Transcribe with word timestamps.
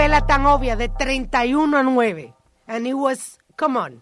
pela 0.00 0.24
tan 0.26 0.46
obvia 0.46 0.76
de 0.76 0.88
31 0.88 1.76
a 1.76 1.82
9. 1.82 2.32
And 2.66 2.86
it 2.86 2.94
was, 2.94 3.38
come 3.54 3.78
on, 3.78 4.00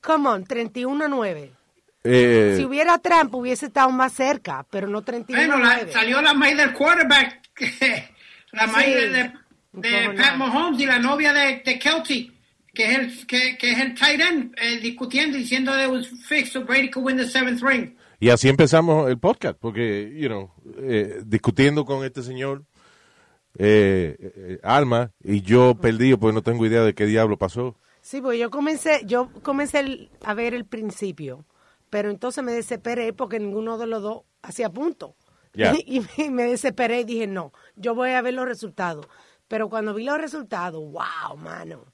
come 0.00 0.26
on, 0.30 0.44
31 0.46 1.02
a 1.04 1.08
9. 1.08 1.50
Eh, 2.04 2.54
Si 2.56 2.64
hubiera 2.64 2.98
Trump 3.00 3.34
hubiese 3.34 3.66
estado 3.66 3.90
más 3.90 4.14
cerca, 4.14 4.64
pero 4.70 4.86
no 4.88 5.02
31 5.02 5.36
Bueno, 5.46 5.56
a 5.56 5.58
la- 5.68 5.76
9. 5.82 5.92
salió 5.92 6.22
la 6.22 6.32
maíz 6.32 6.56
del 6.56 6.72
quarterback, 6.72 7.42
la 8.52 8.66
maíz 8.68 8.86
Sí. 8.86 8.94
de, 8.94 9.08
de- 9.10 9.32
de 9.72 9.90
¿Cómo 10.06 10.12
no? 10.14 10.22
Pat 10.22 10.36
Mahomes 10.38 10.80
y 10.80 10.86
la 10.86 10.98
novia 11.00 11.34
de, 11.34 11.60
de 11.62 11.78
Kelsey, 11.78 12.32
que 12.72 12.92
es 12.92 12.98
el, 12.98 13.26
que, 13.26 13.58
que 13.58 13.72
es 13.72 13.78
el 13.78 13.94
tight 13.94 14.20
end, 14.20 14.54
eh, 14.58 14.78
discutiendo, 14.80 15.36
diciendo 15.36 15.70
that 15.72 15.84
it 15.84 15.90
was 15.92 16.06
fixed 16.26 16.54
so 16.54 16.64
Brady 16.64 16.88
could 16.88 17.04
win 17.06 17.18
the 17.18 17.26
seventh 17.28 17.60
ring. 17.62 17.94
y 18.20 18.30
así 18.30 18.48
empezamos 18.48 19.10
el 19.10 19.18
podcast, 19.18 19.58
porque, 19.60 20.14
you 20.16 20.28
know, 20.28 20.50
eh, 20.78 21.20
discutiendo 21.26 21.84
con 21.84 22.06
este 22.06 22.22
señor, 22.22 22.64
eh, 23.58 24.16
eh, 24.20 24.60
Alma, 24.62 25.10
y 25.22 25.42
yo 25.42 25.74
perdido, 25.74 26.18
pues 26.18 26.34
no 26.34 26.42
tengo 26.42 26.64
idea 26.66 26.82
de 26.82 26.94
qué 26.94 27.06
diablo 27.06 27.36
pasó. 27.36 27.76
Sí, 28.02 28.20
porque 28.20 28.38
yo 28.38 28.50
comencé, 28.50 29.00
yo 29.04 29.30
comencé 29.42 29.80
el- 29.80 30.10
a 30.24 30.34
ver 30.34 30.54
el 30.54 30.64
principio, 30.64 31.44
pero 31.90 32.10
entonces 32.10 32.42
me 32.44 32.52
desesperé 32.52 33.12
porque 33.12 33.38
ninguno 33.40 33.78
de 33.78 33.86
los 33.86 34.02
dos 34.02 34.22
hacía 34.42 34.70
punto. 34.70 35.14
Y, 35.86 36.00
me- 36.18 36.30
me 36.30 36.42
desesperé 36.44 37.00
y 37.00 37.04
dije, 37.04 37.26
no, 37.26 37.52
yo 37.76 37.94
voy 37.94 38.10
a 38.10 38.22
ver 38.22 38.34
los 38.34 38.44
resultados. 38.46 39.06
Pero 39.48 39.68
cuando 39.70 39.94
vi 39.94 40.04
los 40.04 40.18
resultados, 40.20 40.80
wow, 40.92 41.36
mano. 41.38 41.84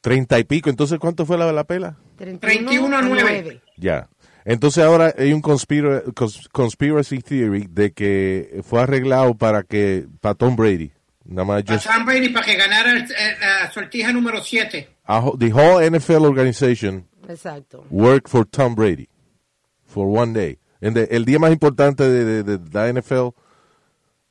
Treinta 0.00 0.38
y 0.38 0.44
pico, 0.44 0.70
entonces, 0.70 0.98
¿cuánto 0.98 1.24
fue 1.26 1.36
la, 1.38 1.50
la 1.52 1.64
pela? 1.64 1.96
31 2.16 2.96
a 2.96 3.02
9. 3.02 3.60
Ya. 3.76 4.08
Entonces 4.50 4.82
ahora 4.82 5.14
hay 5.18 5.32
un 5.34 5.42
conspira- 5.42 6.02
cons- 6.14 6.48
conspiracy 6.50 7.18
theory 7.18 7.66
de 7.68 7.92
que 7.92 8.62
fue 8.64 8.80
arreglado 8.80 9.34
para 9.34 9.62
que, 9.62 10.06
para 10.22 10.34
Tom 10.34 10.56
Brady. 10.56 10.90
Nada 11.26 11.44
más 11.44 11.64
A 11.68 11.74
just, 11.74 11.86
Tom 11.86 12.06
Brady 12.06 12.30
para 12.30 12.46
que 12.46 12.56
ganara 12.56 12.92
el- 12.92 13.06
la 13.06 13.70
sortija 13.70 14.10
número 14.12 14.42
7. 14.42 14.88
a 15.04 15.18
whole- 15.20 15.36
the 15.38 15.52
whole 15.52 15.84
NFL 15.84 16.24
organization 16.24 17.06
Exacto. 17.28 17.84
worked 17.90 18.28
for 18.30 18.46
Tom 18.46 18.74
Brady 18.74 19.08
for 19.84 20.06
one 20.08 20.32
day. 20.32 20.58
And 20.80 20.94
the- 20.96 21.14
el 21.14 21.26
día 21.26 21.38
más 21.38 21.52
importante 21.52 22.04
de, 22.08 22.42
de- 22.42 22.56
de 22.58 22.70
la 22.72 22.88
NFL, 22.88 23.34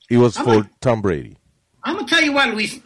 it 0.09 0.17
was 0.17 0.35
for. 0.35 0.67
Tom 0.79 1.01
Brady. 1.03 1.37
I'm 1.83 1.93
gonna 1.95 2.07
tell 2.07 2.23
you 2.25 2.33
what, 2.33 2.47
Luis. 2.53 2.81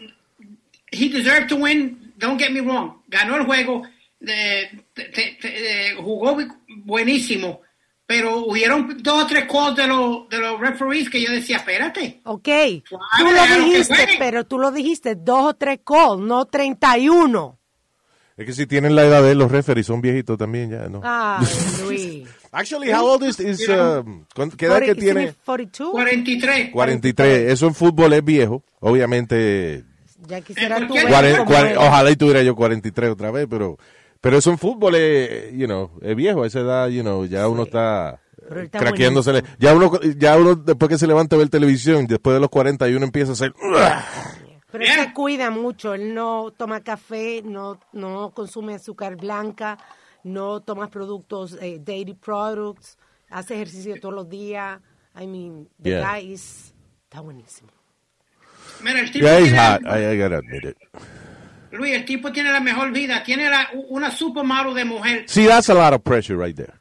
He 0.91 1.07
deserved 1.07 1.47
to 1.47 1.55
win. 1.55 2.11
Don't 2.17 2.37
get 2.37 2.51
me 2.51 2.59
wrong. 2.59 2.95
Ganó 3.09 3.37
el 3.37 3.45
juego. 3.45 3.83
Eh, 4.27 4.69
te- 4.93 5.05
te- 5.05 5.37
te- 5.41 5.89
eh, 5.91 5.95
jugó 5.97 6.37
buenísimo. 6.85 7.61
Pero 8.05 8.39
hubieron 8.45 8.97
dos 9.01 9.23
o 9.23 9.27
tres 9.27 9.45
calls 9.49 9.77
de 9.77 9.87
los, 9.87 10.27
de 10.27 10.37
los 10.37 10.59
referees 10.59 11.09
que 11.09 11.21
yo 11.23 11.31
decía, 11.31 11.57
espérate. 11.57 12.19
Ok, 12.25 12.49
tú 12.89 12.97
lo 13.23 13.43
que 13.47 13.59
dijiste, 13.65 13.95
pero 14.19 14.45
tú 14.45 14.59
lo 14.59 14.69
dijiste 14.71 15.15
dos 15.15 15.45
o 15.45 15.53
tres 15.53 15.79
calls, 15.85 16.19
no 16.21 16.45
31. 16.45 17.57
Es 18.35 18.45
que 18.45 18.53
si 18.53 18.65
tienen 18.67 18.95
la 18.95 19.03
edad 19.05 19.23
de 19.23 19.31
él, 19.31 19.37
los 19.37 19.49
referees 19.51 19.85
son 19.87 20.01
viejitos 20.01 20.37
también 20.37 20.71
ya, 20.71 20.89
¿no? 20.89 20.99
Ay, 21.03 21.45
Luis. 21.83 22.27
Actually, 22.51 22.91
how 22.91 23.05
old 23.05 23.23
is, 23.23 23.39
is, 23.39 23.65
¿cuán- 24.35 24.51
¿qué 24.57 24.65
edad 24.65 24.81
que 24.81 24.93
Forty- 24.93 24.99
tiene? 24.99 25.21
isn't 25.23 25.35
it 25.37 25.45
42? 25.45 25.91
43. 25.91 26.69
43. 26.71 27.51
Eso 27.51 27.67
en 27.67 27.75
fútbol 27.75 28.11
es 28.11 28.25
viejo. 28.25 28.61
Obviamente, 28.81 29.85
Ya 30.27 30.41
quisiera 30.41 30.77
¿En 30.77 30.87
tú 30.87 30.95
ojalá 31.77 32.11
y 32.11 32.15
tuviera 32.17 32.41
yo 32.43 32.55
43 32.55 33.09
otra 33.11 33.31
vez, 33.31 33.47
pero 33.49 33.77
pero 34.21 34.37
eso 34.37 34.51
en 34.51 34.57
fútbol 34.57 34.95
es, 34.95 35.51
you 35.53 35.65
know, 35.65 35.91
es 36.01 36.15
viejo. 36.15 36.43
A 36.43 36.47
esa 36.47 36.59
edad, 36.59 36.87
you 36.89 37.01
know, 37.01 37.25
ya 37.25 37.47
uno 37.47 37.63
está 37.63 38.21
craqueándosele. 38.71 39.43
Ya 39.59 39.73
uno, 39.75 39.91
ya 40.17 40.37
uno 40.37 40.55
después 40.55 40.89
que 40.89 40.97
se 40.97 41.07
levanta 41.07 41.35
a 41.35 41.39
ver 41.39 41.49
televisión, 41.49 42.07
después 42.07 42.33
de 42.35 42.39
los 42.39 42.49
41 42.49 43.03
empieza 43.05 43.31
a 43.31 43.33
hacer... 43.33 43.53
Pero 44.71 44.85
él 44.85 44.89
se 44.89 45.13
cuida 45.13 45.49
mucho, 45.49 45.93
él 45.93 46.13
no 46.13 46.53
toma 46.55 46.79
café, 46.79 47.41
no, 47.43 47.77
no 47.91 48.31
consume 48.33 48.75
azúcar 48.75 49.17
blanca, 49.17 49.77
no 50.23 50.61
toma 50.61 50.89
productos, 50.89 51.57
eh, 51.61 51.77
dairy 51.83 52.13
products, 52.13 52.97
hace 53.29 53.55
ejercicio 53.55 53.99
todos 53.99 54.13
los 54.15 54.29
días. 54.29 54.79
I 55.21 55.27
mean, 55.27 55.67
the 55.81 55.89
Yeah. 55.89 56.13
guy 56.15 56.31
is, 56.31 56.73
está 57.03 57.19
buenísimo. 57.19 57.69
Mira, 58.81 59.01
el 59.01 59.11
tipo 59.11 59.25
Yeah, 59.25 59.39
he's 59.39 59.51
hot. 59.51 59.81
I, 59.85 60.13
I 60.13 60.17
gotta 60.17 60.37
admit 60.37 60.63
it. 60.63 60.77
Luis, 61.71 61.93
el 61.95 62.05
tipo 62.05 62.31
tiene 62.31 62.51
la 62.51 62.59
mejor 62.59 62.91
vida. 62.91 63.23
Tiene 63.23 63.49
la, 63.49 63.69
una 63.89 64.11
supermodel 64.11 64.73
de 64.73 64.85
mujer. 64.85 65.23
See, 65.27 65.45
that's 65.47 65.69
a 65.69 65.73
lot 65.73 65.93
of 65.93 66.01
pressure 66.03 66.35
right 66.37 66.55
there. 66.55 66.73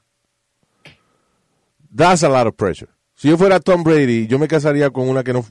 That's 1.95 2.23
a 2.23 2.29
lot 2.29 2.47
of 2.47 2.55
pressure. 2.57 2.89
Si 3.15 3.29
yo 3.29 3.37
fuera 3.37 3.61
Tom 3.61 3.83
Brady, 3.83 4.27
yo 4.27 4.39
me 4.39 4.49
casaría 4.49 4.91
con 4.91 5.09
una 5.09 5.23
que 5.23 5.33
no, 5.33 5.45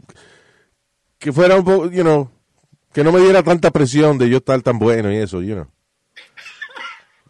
que 1.19 1.31
fuera 1.31 1.55
un 1.55 1.63
poco, 1.63 1.89
you 1.91 2.01
know, 2.01 2.29
que 2.94 3.03
no 3.03 3.11
me 3.11 3.19
diera 3.19 3.44
tanta 3.44 3.72
presión 3.72 4.17
de 4.17 4.29
yo 4.29 4.38
estar 4.38 4.61
tan 4.61 4.79
bueno 4.79 5.11
y 5.11 5.17
eso, 5.17 5.41
you 5.41 5.53
know. 5.56 5.67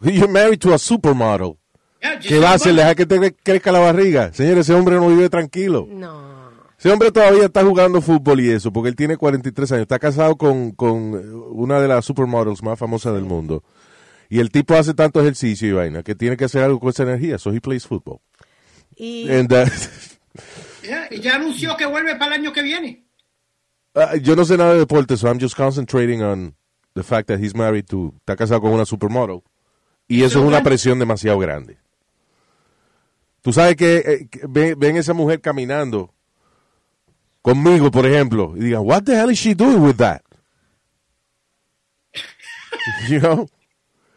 You're 0.02 0.28
married 0.32 0.60
to 0.60 0.72
a 0.72 0.78
supermodel. 0.78 1.58
Yeah, 2.00 2.18
¿Qué 2.18 2.38
va 2.38 2.52
a 2.52 2.54
hacer? 2.54 2.74
Deja 2.74 2.94
que 2.94 3.04
te 3.04 3.16
cre- 3.18 3.36
crezca 3.42 3.70
la 3.72 3.80
barriga. 3.80 4.32
Señores, 4.32 4.60
ese 4.60 4.72
hombre 4.74 4.96
no 4.96 5.08
vive 5.08 5.28
tranquilo. 5.28 5.86
No. 5.90 6.29
Ese 6.80 6.90
hombre 6.90 7.12
todavía 7.12 7.44
está 7.44 7.62
jugando 7.62 8.00
fútbol 8.00 8.40
y 8.40 8.48
eso, 8.48 8.72
porque 8.72 8.88
él 8.88 8.96
tiene 8.96 9.18
43 9.18 9.72
años. 9.72 9.82
Está 9.82 9.98
casado 9.98 10.36
con, 10.36 10.70
con 10.70 11.14
eh, 11.14 11.30
una 11.50 11.78
de 11.78 11.86
las 11.86 12.06
supermodels 12.06 12.62
más 12.62 12.78
famosas 12.78 13.12
del 13.12 13.24
mundo. 13.24 13.62
Y 14.30 14.38
el 14.40 14.50
tipo 14.50 14.72
hace 14.72 14.94
tanto 14.94 15.20
ejercicio 15.20 15.68
y 15.68 15.72
vaina 15.72 16.02
que 16.02 16.14
tiene 16.14 16.38
que 16.38 16.46
hacer 16.46 16.62
algo 16.62 16.80
con 16.80 16.88
esa 16.88 17.02
energía. 17.02 17.36
So 17.36 17.52
he 17.52 17.60
plays 17.60 17.86
football. 17.86 18.20
Y 18.96 19.30
And, 19.30 19.52
uh, 19.52 19.66
Yeah, 20.82 21.08
y 21.10 21.20
ya 21.20 21.34
anunció 21.36 21.76
que 21.76 21.84
vuelve 21.84 22.16
para 22.16 22.34
el 22.36 22.40
año 22.40 22.52
que 22.54 22.62
viene. 22.62 23.04
uh, 23.94 24.16
yo 24.16 24.34
no 24.34 24.46
sé 24.46 24.56
nada 24.56 24.72
de 24.72 24.78
deporte, 24.78 25.18
so 25.18 25.28
I'm 25.28 25.38
just 25.38 25.54
concentrating 25.54 26.22
on 26.22 26.54
the 26.94 27.02
fact 27.02 27.28
that 27.28 27.40
he's 27.40 27.54
married 27.54 27.84
to, 27.90 28.14
está 28.20 28.36
casado 28.36 28.62
con 28.62 28.72
una 28.72 28.86
supermodel. 28.86 29.42
Y 30.08 30.22
eso 30.22 30.38
es 30.38 30.46
una 30.46 30.62
presión 30.62 30.98
demasiado 30.98 31.38
grande. 31.38 31.76
Tú 33.42 33.52
sabes 33.52 33.76
que, 33.76 33.96
eh, 33.98 34.28
que 34.30 34.40
ven, 34.48 34.78
ven 34.78 34.96
esa 34.96 35.12
mujer 35.12 35.42
caminando 35.42 36.14
conmigo, 37.42 37.90
por 37.90 38.06
ejemplo, 38.06 38.54
y 38.56 38.60
digan, 38.60 38.82
what 38.84 39.02
the 39.04 39.14
hell 39.14 39.30
is 39.30 39.38
she 39.38 39.54
doing 39.54 39.78
with 39.80 39.96
that? 39.96 40.22
you 43.08 43.20
know? 43.20 43.48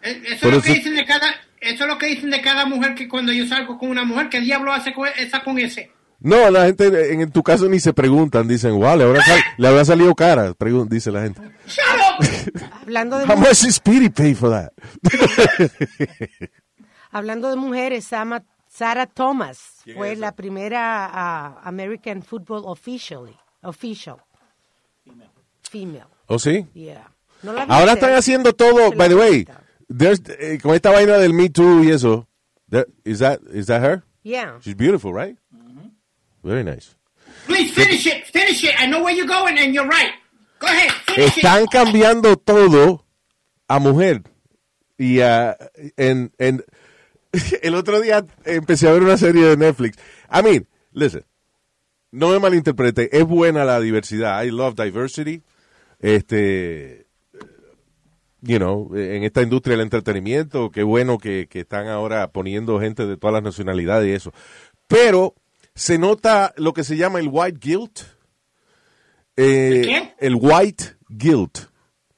Eh, 0.01 0.21
Eso 0.33 0.47
es, 0.49 0.53
lo 0.55 0.61
que 0.61 0.71
eso- 0.71 0.77
dicen 0.79 0.95
de 0.95 1.05
cada, 1.05 1.27
eso 1.61 1.83
es 1.83 1.89
lo 1.89 1.97
que 1.97 2.07
dicen 2.07 2.29
de 2.29 2.41
cada 2.41 2.65
mujer 2.65 2.93
que 2.95 3.07
cuando 3.07 3.31
yo 3.31 3.47
salgo 3.47 3.77
con 3.77 3.89
una 3.89 4.03
mujer, 4.03 4.29
¿qué 4.29 4.41
diablo 4.41 4.73
hace 4.73 4.93
con 4.93 5.07
esa 5.17 5.43
con 5.43 5.57
ese? 5.59 5.91
No, 6.19 6.49
la 6.51 6.65
gente 6.67 7.11
en, 7.13 7.21
en 7.21 7.31
tu 7.31 7.43
caso 7.43 7.67
ni 7.67 7.79
se 7.81 7.91
preguntan, 7.93 8.47
dicen, 8.47 8.71
wow, 8.79 8.95
le 8.97 9.03
habrá, 9.03 9.21
sal- 9.25 9.43
le 9.57 9.67
habrá 9.67 9.83
salido 9.85 10.15
cara, 10.15 10.51
pregun- 10.53 10.87
dice 10.87 11.11
la 11.11 11.21
gente. 11.23 11.41
Hablando 12.81 13.17
de, 13.17 13.25
How 13.25 13.35
mu- 13.35 13.41
much 13.47 13.63
is 13.63 13.75
Speedy 13.75 14.09
pay 14.09 14.33
for 14.33 14.49
that? 14.49 14.71
hablando 17.11 17.49
de 17.49 17.55
mujeres, 17.57 18.05
Sama- 18.05 18.43
Sarah 18.73 19.05
Thomas 19.05 19.83
fue 19.95 20.15
la 20.15 20.31
primera 20.31 21.05
ah, 21.05 21.61
American 21.63 22.23
Football 22.23 22.63
officially, 22.65 23.37
official. 23.61 24.17
Female. 25.61 26.07
¿Oh, 26.27 26.39
sí? 26.39 26.65
Yeah. 26.73 27.11
¿No 27.43 27.53
la 27.53 27.63
Ahora 27.63 27.93
están 27.93 28.13
haciendo 28.13 28.53
todo, 28.53 28.91
by 28.93 29.09
the 29.09 29.15
way, 29.15 29.47
eh, 30.39 30.57
con 30.61 30.73
esta 30.73 30.89
vaina 30.89 31.17
del 31.17 31.33
Me 31.33 31.49
Too 31.49 31.83
y 31.83 31.91
eso, 31.91 32.27
there- 32.69 32.87
is 33.03 33.19
that, 33.19 33.41
is 33.53 33.67
that 33.67 33.81
her? 33.83 34.03
Yeah. 34.23 34.59
She's 34.61 34.75
beautiful, 34.75 35.13
right? 35.13 35.37
Very 36.41 36.63
nice. 36.63 36.95
Please 37.45 37.71
finish 37.73 38.07
it, 38.07 38.25
finish 38.25 38.63
it. 38.63 38.73
I 38.79 38.87
know 38.87 39.03
where 39.03 39.13
you're 39.15 39.27
going 39.27 39.57
and 39.59 39.73
you're 39.73 39.87
right. 39.87 40.13
Go 40.59 40.67
ahead, 40.67 40.91
finish 41.05 41.37
Están 41.37 41.63
it. 41.63 41.69
cambiando 41.69 42.37
todo 42.37 43.05
a 43.67 43.79
mujer. 43.79 44.23
Y 44.97 45.19
en, 45.97 46.31
en, 46.37 46.63
el 47.61 47.75
otro 47.75 47.99
día 48.01 48.25
empecé 48.45 48.87
a 48.87 48.91
ver 48.93 49.03
una 49.03 49.17
serie 49.17 49.43
de 49.45 49.57
Netflix. 49.57 49.97
I 50.31 50.41
mean, 50.43 50.67
listen, 50.91 51.25
no 52.11 52.29
me 52.29 52.39
malinterprete, 52.39 53.15
es 53.17 53.23
buena 53.25 53.65
la 53.65 53.79
diversidad. 53.79 54.43
I 54.43 54.51
love 54.51 54.75
diversity. 54.75 55.41
Este, 55.99 57.07
you 58.41 58.57
know, 58.57 58.93
en 58.95 59.23
esta 59.23 59.41
industria 59.41 59.73
del 59.77 59.81
entretenimiento, 59.85 60.69
qué 60.69 60.83
bueno 60.83 61.17
que, 61.17 61.47
que 61.49 61.61
están 61.61 61.87
ahora 61.87 62.31
poniendo 62.31 62.79
gente 62.79 63.05
de 63.07 63.17
todas 63.17 63.33
las 63.33 63.43
nacionalidades 63.43 64.09
y 64.09 64.13
eso. 64.13 64.33
Pero 64.87 65.33
se 65.75 65.97
nota 65.97 66.53
lo 66.57 66.73
que 66.73 66.83
se 66.83 66.97
llama 66.97 67.19
el 67.19 67.29
white 67.31 67.57
guilt. 67.59 67.99
Eh, 69.35 69.81
qué? 69.83 70.13
El 70.19 70.35
white 70.39 70.83
guilt 71.09 71.57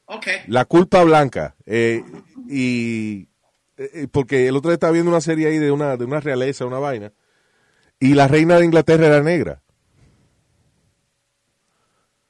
Ok. 0.04 0.26
la 0.48 0.64
culpa 0.66 1.02
blanca. 1.04 1.54
eh, 1.64 2.02
y 2.48 3.28
eh, 3.76 4.08
porque 4.10 4.48
el 4.48 4.56
otro 4.56 4.70
día 4.70 4.74
estaba 4.74 4.92
viendo 4.92 5.10
una 5.10 5.20
serie 5.20 5.48
ahí 5.48 5.58
de 5.58 5.70
una, 5.70 5.96
de 5.96 6.04
una 6.04 6.20
realeza, 6.20 6.64
una 6.66 6.78
vaina, 6.78 7.12
y 8.00 8.14
la 8.14 8.28
reina 8.28 8.58
de 8.58 8.64
Inglaterra 8.64 9.06
era 9.06 9.22
negra. 9.22 9.62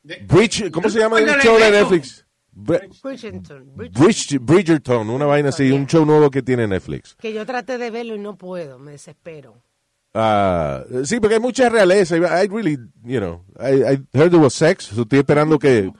De- 0.02 0.25
Bridge, 0.28 0.70
¿Cómo 0.70 0.88
se 0.88 0.98
llama 1.00 1.19
el 1.19 1.26
show 1.40 1.58
de. 1.58 1.70
Netflix? 1.70 2.25
Br- 2.54 2.88
Bridgerton. 3.02 3.72
Bridgerton. 3.75 4.04
Bridge- 4.06 4.38
Bridgerton, 4.40 5.10
una 5.10 5.26
vaina 5.26 5.48
así, 5.50 5.70
un 5.72 5.87
show 5.87 6.06
nuevo 6.06 6.31
que 6.31 6.43
tiene 6.43 6.66
Netflix. 6.66 7.14
Que 7.16 7.32
yo 7.32 7.44
traté 7.44 7.76
de 7.76 7.90
verlo 7.90 8.14
y 8.14 8.19
no 8.19 8.37
puedo, 8.38 8.78
me 8.78 8.92
desespero. 8.92 9.60
Ah, 10.14 10.82
sí, 11.04 11.20
porque 11.20 11.34
hay 11.34 11.40
mucha 11.40 11.69
realeza. 11.69 12.16
I 12.16 12.46
really, 12.49 12.78
you 13.04 13.19
know, 13.20 13.44
I, 13.60 13.82
I 13.82 14.02
heard 14.14 14.31
there 14.31 14.38
was 14.42 14.54
sex. 14.54 14.84
so 14.87 15.02
estoy 15.02 15.19
esperando 15.19 15.58
que 15.58 15.92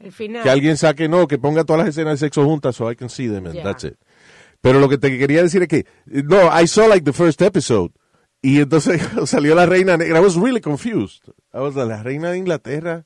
El 0.00 0.12
final. 0.12 0.42
que 0.42 0.50
alguien 0.50 0.76
saque, 0.76 1.08
no, 1.08 1.26
que 1.26 1.38
ponga 1.38 1.64
todas 1.64 1.80
las 1.80 1.88
escenas 1.88 2.20
de 2.20 2.26
sexo 2.26 2.44
juntas 2.44 2.76
so 2.76 2.90
I 2.90 2.96
can 2.96 3.08
see 3.08 3.28
them 3.28 3.46
and 3.46 3.54
Yeah. 3.54 3.64
that's 3.64 3.84
it. 3.84 3.94
Pero 4.60 4.80
lo 4.80 4.88
que 4.88 4.98
te 4.98 5.16
quería 5.18 5.42
decir 5.42 5.62
es 5.62 5.68
que, 5.68 5.86
no, 6.06 6.48
I 6.60 6.66
saw 6.66 6.88
like 6.88 7.04
the 7.04 7.12
first 7.12 7.40
episode. 7.42 7.92
Y 8.42 8.60
entonces 8.60 9.00
salió 9.26 9.54
la 9.54 9.66
reina 9.66 9.96
negra. 9.96 10.18
I 10.18 10.22
was 10.22 10.36
really 10.36 10.60
confused. 10.60 11.22
I 11.52 11.58
was 11.58 11.74
like, 11.74 11.88
la 11.88 12.02
reina 12.02 12.30
de 12.30 12.38
Inglaterra. 12.38 13.04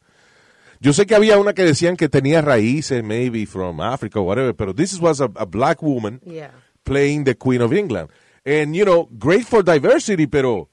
Yo 0.81 0.93
sé 0.93 1.07
que 1.07 1.15
había 1.15 1.39
una 1.39 1.53
que 1.53 1.63
decían 1.65 1.97
que 1.97 2.09
tenía 2.09 2.43
raíces, 2.43 3.05
maybe 3.05 3.47
from 3.47 3.81
Africa 3.81 4.19
or 4.19 4.27
whatever, 4.27 4.55
pero 4.55 4.75
this 4.75 4.99
was 5.01 5.21
a, 5.21 5.31
a 5.37 5.45
black 5.47 5.81
woman 5.83 6.21
Yeah. 6.27 6.51
playing 6.83 7.25
the 7.25 7.37
Queen 7.37 7.63
of 7.63 7.73
England. 7.73 8.11
And, 8.45 8.75
you 8.75 8.85
know, 8.85 9.09
great 9.13 9.45
for 9.47 9.63
diversity, 9.63 10.27
pero 10.27 10.69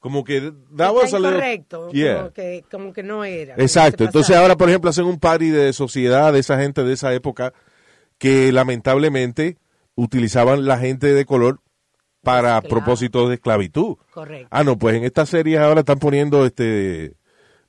como 0.00 0.24
que 0.24 0.52
that 0.76 0.92
was 0.92 1.14
a 1.14 1.18
little... 1.20 1.40
Yeah. 1.92 2.16
como, 2.16 2.32
que, 2.32 2.64
como 2.70 2.92
que 2.92 3.02
no 3.04 3.24
era. 3.24 3.54
Exacto. 3.56 4.02
Entonces 4.04 4.34
ahora, 4.36 4.56
por 4.56 4.68
ejemplo, 4.68 4.90
hacen 4.90 5.04
un 5.04 5.20
party 5.20 5.50
de 5.50 5.72
sociedad 5.72 6.32
de 6.32 6.40
esa 6.40 6.58
gente 6.58 6.82
de 6.82 6.94
esa 6.94 7.14
época 7.14 7.52
que 8.18 8.50
lamentablemente 8.50 9.58
utilizaban 9.96 10.64
la 10.64 10.78
gente 10.78 11.12
de 11.12 11.24
color 11.24 11.60
para 12.22 12.60
propósitos 12.60 13.28
de 13.28 13.34
esclavitud. 13.34 13.96
Correcto. 14.10 14.48
Ah, 14.50 14.62
no, 14.64 14.78
pues 14.78 14.96
en 14.96 15.04
estas 15.04 15.28
series 15.28 15.58
ahora 15.58 15.80
están 15.80 15.98
poniendo 15.98 16.46
este 16.46 17.16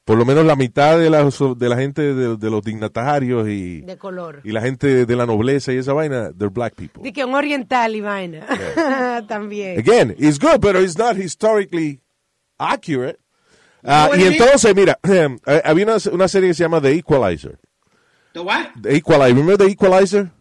por 0.08 0.18
lo 0.18 0.24
menos 0.24 0.46
la 0.46 0.56
mitad 0.56 0.98
de 0.98 1.10
la, 1.10 1.30
de 1.58 1.70
la 1.70 1.76
gente 1.76 2.14
de, 2.14 2.38
de 2.38 2.50
los 2.50 2.64
dignatarios 2.64 3.46
y, 3.50 3.82
de 3.82 3.98
color. 3.98 4.40
y 4.46 4.54
la 4.54 4.62
gente 4.62 5.06
de 5.06 5.16
la 5.18 5.26
nobleza 5.26 5.74
y 5.74 5.78
esa 5.78 5.92
vaina, 5.92 6.32
they're 6.32 6.48
black 6.48 6.76
people. 6.76 7.04
De 7.04 7.12
que 7.12 7.26
un 7.26 7.36
oriental 7.36 7.94
y 7.94 8.00
vaina. 8.00 8.46
También. 9.28 9.78
Again, 9.78 10.16
it's 10.18 10.40
good, 10.40 10.62
but 10.62 10.78
it's 10.78 10.98
not 10.98 11.18
historically 11.18 12.00
accurate. 12.58 13.20
No, 13.84 14.16
y 14.16 14.24
es- 14.24 14.32
entonces, 14.40 14.74
mira, 14.74 14.98
eh, 15.04 15.62
había 15.66 15.84
una, 15.86 15.98
una 16.14 16.28
serie 16.30 16.50
que 16.50 16.54
se 16.54 16.64
llama 16.64 16.80
The 16.80 16.94
Equalizer. 16.94 17.60
¿The 18.32 18.40
what? 18.40 18.66
The 18.82 18.96
Equalizer. 18.96 19.36
Remember 19.36 19.58
The 19.58 19.72
Equalizer? 19.74 20.32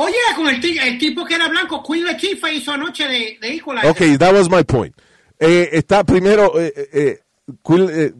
Oye, 0.00 0.14
con 0.36 0.48
el, 0.48 0.64
el 0.64 0.98
tipo 0.98 1.24
que 1.24 1.34
era 1.34 1.48
blanco, 1.48 1.82
Queen 1.82 2.04
Latifah 2.04 2.52
hizo 2.52 2.70
anoche 2.72 3.08
de, 3.08 3.38
de 3.40 3.54
Equalizer. 3.56 3.90
Okay, 3.90 4.16
that 4.16 4.32
was 4.32 4.48
my 4.48 4.62
point. 4.62 4.94
Eh, 5.40 5.70
está 5.72 6.04
primero, 6.04 6.58
eh, 6.60 6.72
eh, 6.76 6.88
eh, 6.92 7.18
Quil- 7.64 7.90
eh, 7.90 8.12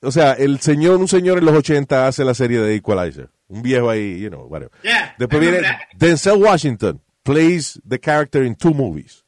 o 0.00 0.10
sea, 0.10 0.32
el 0.32 0.58
señor, 0.60 0.96
un 0.98 1.06
señor 1.06 1.38
en 1.38 1.44
los 1.44 1.54
80 1.54 2.08
hace 2.08 2.24
la 2.24 2.34
serie 2.34 2.58
de 2.60 2.74
Equalizer. 2.74 3.28
Un 3.46 3.62
viejo 3.62 3.88
ahí, 3.88 4.18
you 4.18 4.30
know, 4.30 4.46
whatever. 4.46 4.72
Yeah, 4.82 5.14
Después 5.16 5.40
viene 5.40 5.60
that. 5.60 5.76
Denzel 5.96 6.42
Washington, 6.42 7.00
plays 7.22 7.80
the 7.88 8.00
character 8.00 8.42
in 8.42 8.56
two 8.56 8.72
movies. 8.74 9.24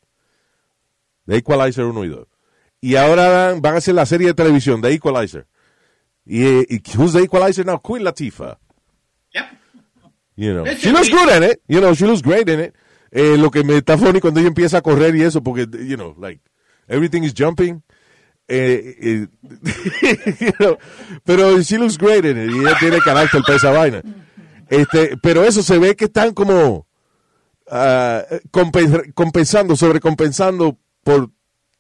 The 1.27 1.37
Equalizer 1.37 1.85
1 1.85 2.05
y 2.05 2.09
2. 2.09 2.27
Y 2.81 2.97
ahora 2.97 3.29
van, 3.29 3.63
van 3.63 3.75
a 3.75 3.79
hacer 3.79 3.95
la 3.95 4.05
serie 4.05 4.27
de 4.29 4.35
televisión, 4.35 4.83
The 4.83 4.91
Equalizer. 4.93 5.47
Y, 6.27 6.45
eh, 6.45 6.67
y 6.69 6.83
who's 6.97 7.13
the 7.13 7.21
Equalizer 7.23 7.65
now? 7.65 7.79
Queen 7.81 8.03
Latifah. 8.03 8.59
Yep. 9.33 9.45
You 10.37 10.53
know, 10.55 10.65
she 10.75 10.91
looks 10.91 11.09
good 11.11 11.29
in 11.37 11.43
it. 11.45 11.61
You 11.69 11.81
know, 11.81 11.95
she 11.95 12.07
looks 12.07 12.23
great 12.23 12.49
in 12.49 12.61
it. 12.61 12.75
Eh, 13.13 13.37
lo 13.39 13.51
que 13.51 13.63
me 13.63 13.77
está 13.77 13.97
funny 13.97 14.21
cuando 14.21 14.41
ella 14.41 14.49
empieza 14.49 14.79
a 14.79 14.83
correr 14.83 15.15
y 15.15 15.23
eso, 15.23 15.41
porque, 15.43 15.69
you 15.87 15.97
know, 15.97 16.17
like, 16.19 16.41
everything 16.89 17.23
is 17.23 17.33
jumping. 17.33 17.83
Eh, 18.49 18.97
eh, 19.01 19.27
you 20.41 20.53
know, 20.59 20.77
pero 21.25 21.63
she 21.63 21.79
looks 21.79 21.97
great 21.97 22.25
in 22.25 22.37
it. 22.37 22.51
Y 22.51 22.59
ella 22.61 22.77
tiene 22.81 22.99
carácter 23.01 23.43
para 23.43 23.57
esa 23.57 23.71
vaina. 23.71 24.03
Este, 24.69 25.17
pero 25.23 25.45
eso 25.45 25.63
se 25.63 25.79
ve 25.79 25.95
que 25.95 26.07
están 26.07 26.35
como 26.35 26.87
compen- 28.51 29.13
compensando, 29.15 29.77
sobrecompensando 29.77 30.79
por 31.05 31.31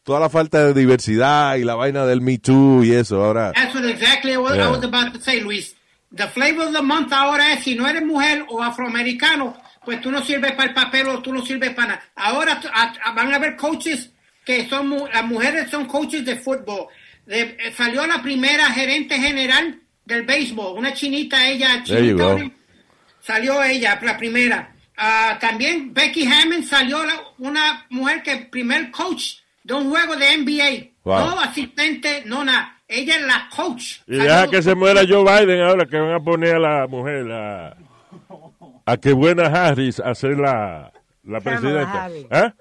toda 0.05 0.21
la 0.21 0.29
falta 0.29 0.67
de 0.67 0.75
diversidad 0.75 1.57
y 1.57 1.65
la 1.65 1.75
vaina 1.75 2.07
del 2.07 2.21
Me 2.21 2.39
Too 2.39 2.85
y 2.85 2.93
eso. 2.93 3.25
Ahora, 3.25 3.53
That's 3.53 3.75
what 3.75 3.85
exactly 3.87 4.37
what 4.37 4.55
Yeah. 4.55 4.69
I 4.69 4.71
was 4.71 4.85
about 4.85 5.12
to 5.15 5.21
say, 5.21 5.41
Luis. 5.41 5.75
The 6.16 6.28
flavor 6.28 6.66
of 6.66 6.72
the 6.72 6.82
month 6.82 7.12
ahora 7.12 7.52
es 7.55 7.64
si 7.64 7.75
no 7.75 7.87
eres 7.88 8.05
mujer 8.05 8.44
o 8.49 8.62
afroamericano, 8.62 9.56
pues 9.84 10.00
tú 10.00 10.11
no 10.11 10.22
sirves 10.22 10.52
para 10.52 10.69
el 10.69 10.75
papel 10.75 11.08
o 11.08 11.20
tú 11.20 11.32
no 11.32 11.44
sirves 11.44 11.70
para 11.75 11.88
nada. 11.88 12.05
Ahora 12.14 12.61
a- 12.72 12.93
a- 13.05 13.12
van 13.12 13.32
a 13.32 13.37
haber 13.37 13.56
coaches 13.56 14.11
que 14.44 14.69
son, 14.69 14.96
las 15.12 15.25
mujeres 15.25 15.70
son 15.70 15.87
coaches 15.87 16.25
de 16.25 16.37
fútbol. 16.37 16.87
De- 17.26 17.56
eh, 17.58 17.72
salió 17.76 18.06
la 18.06 18.22
primera 18.22 18.66
gerente 18.70 19.19
general 19.19 19.81
del 20.05 20.22
béisbol, 20.22 20.78
una 20.78 20.93
chinita, 20.93 21.49
ella, 21.49 21.82
chinita, 21.82 22.25
salió 23.20 23.62
ella, 23.62 23.99
la 24.02 24.16
primera. 24.16 24.70
Ah, 24.96 25.37
también 25.40 25.93
Becky 25.93 26.26
Hammond 26.26 26.64
salió 26.64 27.05
la- 27.05 27.20
una 27.38 27.87
mujer 27.90 28.22
que 28.22 28.37
primer 28.37 28.90
coach 28.90 29.37
de 29.62 29.75
un 29.75 29.90
juego 29.90 30.14
de 30.16 30.32
NBA. 30.34 30.90
Wow. 31.02 31.19
No 31.31 31.40
asistente, 31.40 32.22
no 32.26 32.44
nada. 32.44 32.74
Ella 32.87 33.17
es 33.17 33.23
la 33.23 33.49
coach. 33.55 33.99
Y 34.07 34.17
deja 34.17 34.49
que 34.49 34.63
se 34.63 34.75
muera 34.75 35.03
Joe 35.09 35.23
Biden 35.25 35.61
ahora 35.63 35.87
que 35.87 35.99
van 35.99 36.13
a 36.13 36.21
poner 36.21 36.57
a 36.57 36.59
la 36.59 36.87
mujer, 36.87 37.31
a, 37.33 37.77
a 38.87 38.97
que 38.99 39.13
buena 39.13 39.47
Harris 39.47 40.01
a 40.01 40.15
ser 40.15 40.37
la, 40.39 40.93
la 41.25 41.41
presidenta. 41.41 42.09
¿Eh? 42.11 42.53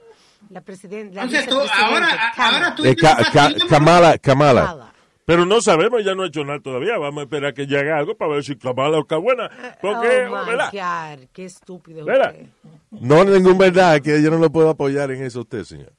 La 0.50 0.62
presidenta. 0.62 1.24
Entonces 1.24 1.48
tú, 1.48 1.60
ahora, 1.60 2.08
Kamala. 2.36 2.58
ahora 2.58 2.76
tú 2.76 2.86
eh, 2.86 2.96
Ka- 2.96 3.18
"Fascismo". 3.32 3.68
Kamala, 3.70 4.18
Kamala. 4.18 4.62
Kamala. 4.66 4.90
Pero 5.26 5.46
no 5.46 5.62
sabemos, 5.62 6.04
ya 6.04 6.14
no 6.16 6.24
ha 6.24 6.28
hecho 6.28 6.44
nada 6.44 6.60
todavía. 6.60 6.98
Vamos 6.98 7.22
a 7.22 7.24
esperar 7.24 7.54
que 7.54 7.66
llegue 7.66 7.92
algo 7.92 8.16
para 8.16 8.34
ver 8.34 8.44
si 8.44 8.56
Kamala 8.58 9.00
está 9.00 9.18
buena. 9.18 9.50
Porque, 9.82 10.26
oh 10.28 10.46
¿verdad? 10.46 10.70
God, 10.72 11.26
qué 11.34 11.46
estúpido. 11.46 12.00
es 12.02 12.06
¿Verdad? 12.06 12.34
usted. 12.34 12.48
No, 12.92 13.24
ningún 13.24 13.58
verdad, 13.58 14.02
que 14.02 14.22
yo 14.22 14.30
no 14.32 14.38
lo 14.38 14.52
puedo 14.52 14.70
apoyar 14.70 15.12
en 15.12 15.24
eso 15.24 15.42
usted, 15.42 15.64
señor. 15.64 15.92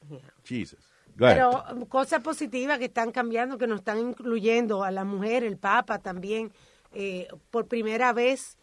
Jesus. 0.44 0.78
Pero 1.16 1.64
cosas 1.88 2.20
positivas 2.20 2.78
que 2.78 2.86
están 2.86 3.12
cambiando, 3.12 3.56
que 3.58 3.66
nos 3.66 3.78
están 3.80 3.98
incluyendo 3.98 4.82
a 4.82 4.90
la 4.90 5.04
mujer, 5.04 5.44
el 5.44 5.56
Papa 5.56 5.98
también, 6.00 6.52
eh, 6.92 7.28
por 7.50 7.66
primera 7.66 8.12
vez 8.12 8.56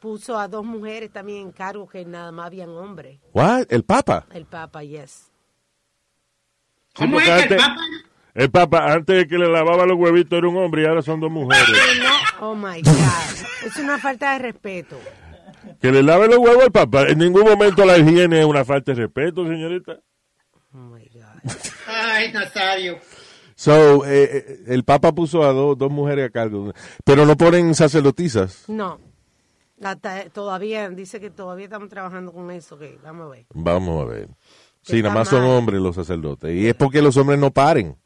puso 0.00 0.38
a 0.38 0.46
dos 0.48 0.64
mujeres 0.64 1.10
también 1.12 1.42
en 1.42 1.52
cargo 1.52 1.88
que 1.88 2.04
nada 2.04 2.30
más 2.32 2.46
habían 2.46 2.70
hombres. 2.70 3.18
What? 3.32 3.66
El 3.70 3.82
Papa. 3.84 4.26
El 4.32 4.46
Papa, 4.46 4.82
yes. 4.84 5.30
¿Cómo 6.94 7.18
es 7.20 7.26
que 7.26 7.32
el 7.34 7.42
antes- 7.42 7.58
Papa? 7.58 7.76
El 8.34 8.50
Papa, 8.52 8.92
antes 8.92 9.16
de 9.16 9.26
que 9.26 9.36
le 9.36 9.48
lavaba 9.48 9.84
los 9.84 9.98
huevitos, 9.98 10.38
era 10.38 10.48
un 10.48 10.56
hombre 10.58 10.82
y 10.82 10.86
ahora 10.86 11.02
son 11.02 11.18
dos 11.20 11.30
mujeres. 11.30 11.66
Oh 12.40 12.54
my 12.54 12.80
God. 12.82 13.66
Es 13.66 13.76
una 13.78 13.98
falta 13.98 14.32
de 14.34 14.38
respeto. 14.38 14.96
que 15.80 15.90
le 15.90 16.02
lave 16.04 16.28
los 16.28 16.38
huevos 16.38 16.62
al 16.64 16.70
Papa. 16.70 17.02
En 17.08 17.18
ningún 17.18 17.42
momento 17.42 17.84
la 17.84 17.98
higiene 17.98 18.38
es 18.40 18.46
una 18.46 18.64
falta 18.64 18.92
de 18.92 19.02
respeto, 19.02 19.44
señorita. 19.44 19.98
Ay, 21.86 22.32
Nazario. 22.32 22.98
So, 23.54 24.04
eh, 24.06 24.30
eh, 24.32 24.58
el 24.68 24.84
Papa 24.84 25.12
puso 25.12 25.42
a 25.42 25.52
do- 25.52 25.74
dos 25.74 25.90
mujeres 25.90 26.26
a 26.26 26.30
cargo, 26.30 26.72
pero 27.04 27.26
no 27.26 27.36
ponen 27.36 27.74
sacerdotisas. 27.74 28.64
No. 28.68 29.00
Todavía, 30.32 30.88
dice 30.90 31.20
que 31.20 31.30
todavía 31.30 31.64
estamos 31.64 31.88
trabajando 31.88 32.32
con 32.32 32.50
eso, 32.50 32.78
que 32.78 32.98
vamos 33.02 33.26
a 33.26 33.30
ver. 33.30 33.46
Vamos 33.54 34.02
a 34.02 34.04
ver. 34.06 34.28
Sí, 34.82 35.02
nada 35.02 35.14
más 35.14 35.28
son 35.28 35.44
hombres 35.44 35.80
los 35.80 35.94
sacerdotes. 35.94 36.54
Y 36.54 36.66
es 36.68 36.74
porque 36.74 37.02
los 37.02 37.16
hombres 37.16 37.38
no 37.38 37.50
paren. 37.52 37.96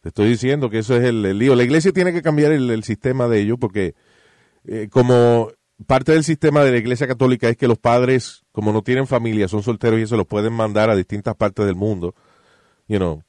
Te 0.00 0.08
estoy 0.08 0.28
diciendo 0.28 0.68
que 0.68 0.78
eso 0.80 0.96
es 0.96 1.04
el, 1.04 1.24
el 1.24 1.38
lío. 1.38 1.54
La 1.54 1.62
iglesia 1.62 1.92
tiene 1.92 2.12
que 2.12 2.20
cambiar 2.22 2.52
el, 2.52 2.70
el 2.70 2.84
sistema 2.84 3.28
de 3.28 3.40
ellos 3.40 3.56
porque 3.58 3.94
eh, 4.66 4.88
como 4.90 5.50
parte 5.84 6.12
del 6.12 6.24
sistema 6.24 6.62
de 6.64 6.72
la 6.72 6.78
iglesia 6.78 7.06
católica 7.06 7.48
es 7.48 7.56
que 7.56 7.68
los 7.68 7.78
padres, 7.78 8.44
como 8.52 8.72
no 8.72 8.82
tienen 8.82 9.06
familia, 9.06 9.48
son 9.48 9.62
solteros 9.62 10.00
y 10.00 10.02
eso 10.02 10.16
los 10.16 10.26
pueden 10.26 10.52
mandar 10.52 10.90
a 10.90 10.96
distintas 10.96 11.34
partes 11.36 11.66
del 11.66 11.74
mundo. 11.74 12.14
You 12.86 12.98
know, 12.98 13.22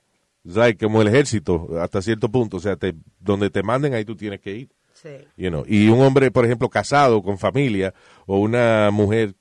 like 0.44 0.84
como 0.84 1.02
el 1.02 1.08
ejército 1.08 1.70
hasta 1.80 2.02
cierto 2.02 2.30
punto. 2.30 2.58
O 2.58 2.60
sea, 2.60 2.76
te, 2.76 2.96
donde 3.20 3.50
te 3.50 3.64
manden 3.64 3.94
ahí 3.94 4.06
tú 4.06 4.16
tienes 4.16 4.40
que 4.42 4.56
ir. 4.56 4.70
Sí. 4.94 5.10
You 5.38 5.50
know, 5.50 5.66
y 5.68 5.88
un 5.90 6.02
hombre, 6.02 6.32
por 6.32 6.46
ejemplo, 6.46 6.70
casado 6.70 7.22
con 7.22 7.38
familia 7.38 7.94
o 8.26 8.40
una 8.40 8.90
mujer 8.92 9.36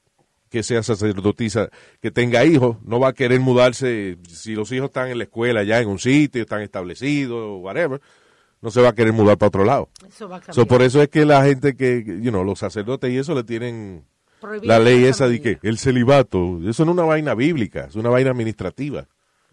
que 0.54 0.62
sea 0.62 0.84
sacerdotisa, 0.84 1.68
que 2.00 2.12
tenga 2.12 2.44
hijos, 2.44 2.76
no 2.84 3.00
va 3.00 3.08
a 3.08 3.12
querer 3.12 3.40
mudarse 3.40 4.18
si 4.28 4.54
los 4.54 4.70
hijos 4.70 4.86
están 4.86 5.10
en 5.10 5.18
la 5.18 5.24
escuela 5.24 5.64
ya 5.64 5.80
en 5.80 5.88
un 5.88 5.98
sitio, 5.98 6.42
están 6.42 6.62
establecidos, 6.62 7.60
whatever, 7.60 8.00
no 8.64 8.70
se 8.70 8.80
va 8.80 8.88
a 8.88 8.94
querer 8.94 9.12
mudar 9.12 9.36
para 9.36 9.48
otro 9.48 9.62
lado. 9.64 9.90
Eso 10.08 10.26
va 10.28 10.36
a 10.38 10.40
cambiar. 10.40 10.54
So, 10.54 10.66
por 10.66 10.80
eso 10.82 11.00
es 11.02 11.08
que 11.10 11.24
la 11.26 11.44
gente 11.44 11.76
que, 11.76 12.02
you 12.02 12.30
know, 12.30 12.42
los 12.42 12.58
sacerdotes 12.58 13.12
y 13.12 13.18
eso 13.18 13.34
le 13.34 13.44
tienen 13.44 14.06
Prohibido 14.40 14.66
la 14.72 14.78
ley 14.78 15.04
esa 15.04 15.28
de 15.28 15.40
que 15.40 15.58
el 15.62 15.76
celibato, 15.78 16.58
eso 16.66 16.84
no 16.86 16.92
es 16.92 16.98
una 16.98 17.04
vaina 17.04 17.34
bíblica, 17.34 17.84
es 17.84 17.94
una 17.94 18.08
vaina 18.08 18.30
administrativa. 18.30 19.06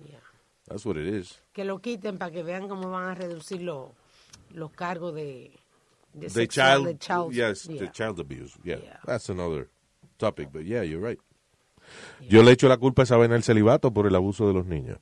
Yeah. 0.03 0.19
That's 0.67 0.85
what 0.85 0.95
it 0.95 1.13
is. 1.13 1.41
Que 1.51 1.65
lo 1.65 1.79
quiten 1.81 2.17
para 2.17 2.31
que 2.31 2.41
vean 2.41 2.69
cómo 2.69 2.89
van 2.89 3.09
a 3.09 3.15
reducir 3.15 3.61
los 3.61 3.89
los 4.53 4.71
cargos 4.71 5.13
de, 5.13 5.51
de 6.13 6.27
The 6.27 6.29
sexual- 6.29 6.77
child, 6.83 6.87
de 6.87 6.97
child- 6.97 7.31
yes, 7.33 7.63
yeah. 7.67 7.79
the 7.79 7.91
child 7.91 8.19
abuse. 8.21 8.57
Yeah, 8.63 8.79
Yeah. 8.79 8.99
that's 9.05 9.29
another 9.29 9.69
topic, 10.17 10.49
but 10.53 10.63
yeah, 10.63 10.83
you're 10.83 11.05
right. 11.05 11.19
Yo 12.29 12.43
le 12.43 12.51
echo 12.53 12.69
la 12.69 12.77
culpa 12.77 13.01
a 13.01 13.03
esa 13.03 13.17
vaina 13.17 13.33
del 13.33 13.43
celibato 13.43 13.91
por 13.93 14.07
el 14.07 14.15
abuso 14.15 14.47
de 14.47 14.53
los 14.53 14.65
niños. 14.65 14.99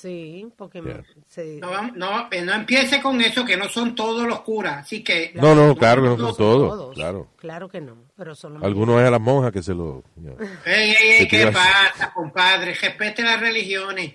Sí, 0.00 0.48
porque 0.56 0.80
Yeah. 0.80 1.02
se- 1.28 1.60
No, 1.94 2.28
eh, 2.30 2.40
no 2.42 2.52
empiece 2.54 3.02
con 3.02 3.20
eso, 3.20 3.44
que 3.44 3.56
no 3.56 3.68
son 3.68 3.94
todos 3.94 4.26
los 4.26 4.40
curas. 4.40 4.78
Así 4.78 5.04
que. 5.04 5.32
No, 5.34 5.54
no, 5.54 5.76
claro 5.76 6.02
que 6.02 6.08
no 6.08 6.16
son 6.16 6.36
todos. 6.38 6.70
todos, 6.70 6.94
claro. 6.94 7.28
Claro 7.36 7.68
que 7.68 7.80
no, 7.82 7.96
pero 8.16 8.34
son 8.34 8.54
los 8.54 8.62
Algunos 8.62 8.98
es 9.00 9.06
a 9.06 9.10
las 9.10 9.20
monjas 9.20 9.52
que 9.52 9.62
se 9.62 9.74
lo... 9.74 10.02
know. 10.16 10.36
Ey, 10.64 10.90
ey, 10.90 10.96
ey, 11.10 11.18
¿Qué 11.18 11.28
¿qué 11.28 11.36
te 11.36 11.42
ibas 11.50 11.54
pasa, 11.92 12.12
compadre? 12.14 12.72
Respete 12.74 13.22
las 13.22 13.40
religiones. 13.40 14.14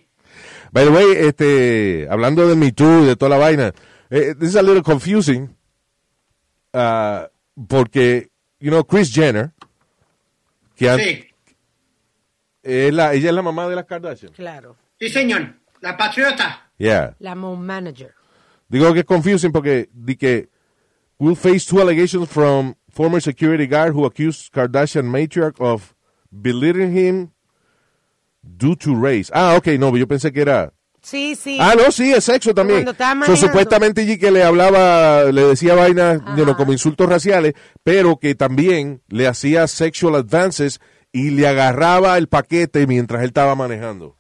By 0.72 0.86
the 0.86 0.90
way, 0.92 1.06
este, 1.18 2.08
hablando 2.10 2.48
de 2.48 2.56
Me 2.56 2.72
Too 2.72 3.04
y 3.04 3.06
de 3.06 3.16
toda 3.16 3.30
la 3.30 3.38
vaina, 3.38 3.72
eh, 4.10 4.34
this 4.40 4.50
is 4.50 4.56
a 4.56 4.64
little 4.64 4.82
confusing. 4.82 5.56
Ah, 6.74 7.30
porque, 7.68 8.30
you 8.60 8.70
know, 8.72 8.84
Chris 8.86 9.14
Jenner, 9.14 9.52
que 10.76 10.90
Sí, 10.98 11.28
es 12.64 12.94
la, 12.94 13.14
ella 13.14 13.30
es 13.30 13.36
la 13.36 13.42
mamá 13.44 13.68
de 13.70 13.76
las 13.76 13.86
Kardashian. 13.86 14.32
Claro. 14.34 14.76
sí, 15.00 15.10
señor. 15.10 15.54
La 15.86 15.96
patriota. 15.96 16.62
Yeah. 16.80 17.16
La 17.20 17.36
mom 17.36 17.64
manager. 17.64 18.16
Digo 18.68 18.92
que 18.92 19.02
es 19.02 19.06
confusing 19.06 19.52
porque 19.52 19.88
di 19.94 20.16
que 20.16 20.50
will 21.20 21.36
face 21.36 21.64
two 21.64 21.80
allegations 21.80 22.28
from 22.28 22.74
former 22.90 23.22
security 23.22 23.68
guard 23.68 23.94
who 23.94 24.04
accused 24.04 24.52
Kardashian 24.52 25.06
matriarch 25.06 25.62
of 25.62 25.94
belittling 26.32 26.92
him 26.92 27.34
due 28.42 28.76
to 28.78 28.96
race. 28.96 29.30
Ah, 29.32 29.56
ok, 29.56 29.78
no, 29.78 29.96
yo 29.96 30.08
pensé 30.08 30.34
que 30.34 30.42
era... 30.42 30.74
Sí, 31.04 31.36
sí. 31.36 31.60
Ah, 31.62 31.76
no, 31.78 31.92
sí, 31.92 32.12
es 32.12 32.24
sexo 32.24 32.56
también. 32.56 32.88
So, 32.88 32.96
manejando. 32.98 33.36
supuestamente 33.36 34.02
allí 34.02 34.18
que 34.18 34.32
le 34.32 34.42
hablaba, 34.42 35.26
le 35.26 35.44
decía 35.50 35.76
vainas 35.76 36.20
you 36.36 36.46
know, 36.46 36.56
como 36.56 36.72
insultos 36.72 37.08
raciales, 37.08 37.54
pero 37.84 38.18
que 38.18 38.34
también 38.34 39.04
le 39.08 39.28
hacía 39.28 39.68
sexual 39.68 40.16
advances 40.16 40.80
y 41.12 41.30
le 41.30 41.48
agarraba 41.48 42.18
el 42.18 42.28
paquete 42.28 42.88
mientras 42.88 43.22
él 43.22 43.28
estaba 43.28 43.54
manejando. 43.54 44.18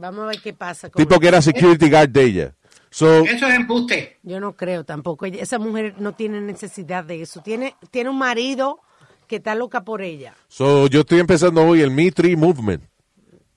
Vamos 0.00 0.24
a 0.24 0.26
ver 0.28 0.40
qué 0.42 0.52
pasa. 0.52 0.88
con 0.90 1.02
Tipo 1.02 1.20
que 1.20 1.28
era 1.28 1.42
security 1.42 1.90
guard 1.90 2.08
de 2.08 2.24
ella. 2.24 2.54
So, 2.90 3.24
Eso 3.24 3.46
es 3.46 3.54
embuste. 3.54 4.18
Yo 4.22 4.40
no 4.40 4.56
creo 4.56 4.84
tampoco. 4.84 5.26
Ella- 5.26 5.42
esa 5.42 5.58
mujer 5.58 5.94
no 5.98 6.12
tiene 6.14 6.40
necesidad 6.40 7.04
de 7.04 7.22
eso. 7.22 7.40
Tiene, 7.42 7.76
tiene 7.90 8.10
un 8.10 8.18
marido 8.18 8.80
que 9.28 9.36
está 9.36 9.54
loca 9.54 9.84
por 9.84 10.02
ella. 10.02 10.34
so, 10.48 10.88
yo 10.88 11.00
estoy 11.00 11.20
empezando 11.20 11.62
hoy 11.62 11.82
el 11.82 11.90
Me 11.92 12.10
Three 12.10 12.34
Movement. 12.36 12.82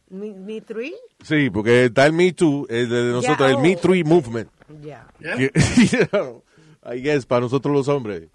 ¿Mi, 0.10 0.32
mi 0.32 0.62
three? 0.62 0.94
Sí, 1.24 1.50
porque 1.50 1.86
está 1.86 2.06
el 2.06 2.14
Me 2.14 2.32
Too, 2.34 2.68
el 2.70 2.88
de 2.88 3.04
nosotros, 3.06 3.50
el 3.50 3.56
oh. 3.56 3.60
Me 3.62 3.76
Three 3.76 4.04
Movement. 4.04 4.48
Ya. 4.84 5.08
you 5.20 6.06
know, 6.12 6.44
I 6.86 7.02
guess, 7.02 7.26
para 7.26 7.42
nosotros 7.42 7.74
los 7.74 7.88
hombres. 7.88 8.28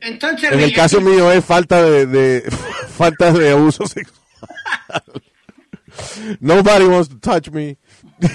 Entonces, 0.00 0.50
En 0.50 0.58
el 0.58 0.72
caso 0.74 1.00
mío 1.00 1.30
es 1.30 1.44
falta 1.44 1.80
de, 1.84 2.06
de 2.06 2.40
falta 2.88 3.32
de 3.32 3.50
abuso 3.50 3.86
sexual. 3.86 4.20
Nobody 6.40 6.86
wants 6.86 7.08
to 7.08 7.18
touch 7.18 7.50
me. 7.50 7.76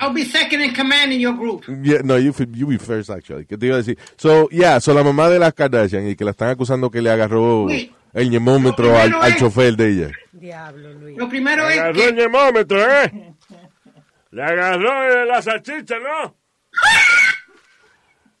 I'll 0.00 0.12
be 0.14 0.24
second 0.24 0.62
in 0.62 0.72
command 0.72 1.12
in 1.12 1.20
your 1.20 1.34
group. 1.34 1.64
Yeah, 1.68 2.00
no, 2.02 2.16
you, 2.16 2.32
you 2.54 2.66
be 2.66 2.78
first 2.78 3.10
actually. 3.10 3.44
¿Qué 3.44 3.58
te 3.58 3.66
iba 3.66 3.74
a 3.76 3.82
decir? 3.82 3.98
So, 4.16 4.48
yeah, 4.50 4.78
so 4.80 4.94
la 4.94 5.02
mamá 5.02 5.28
de 5.28 5.38
las 5.38 5.52
Kardashian 5.52 6.08
y 6.08 6.14
que 6.16 6.24
la 6.24 6.30
están 6.30 6.48
acusando 6.48 6.90
que 6.90 7.02
le 7.02 7.10
agarró 7.10 7.64
Uy. 7.64 7.92
el 8.14 8.30
ñemómetro 8.30 8.96
al, 8.98 9.12
al 9.14 9.32
es- 9.32 9.38
chofer 9.38 9.76
de 9.76 9.88
ella. 9.90 10.10
Diablo, 10.32 10.94
Luis. 10.94 11.18
Lo 11.18 11.28
primero 11.28 11.68
es 11.68 11.78
Agarró 11.78 12.02
el 12.02 12.14
que 12.14 12.22
nemómetro, 12.22 12.78
¿eh? 13.02 13.34
Le 14.30 14.42
agarró 14.42 15.22
eh, 15.22 15.26
la 15.26 15.42
salchicha, 15.42 15.96
¿no? 15.98 16.34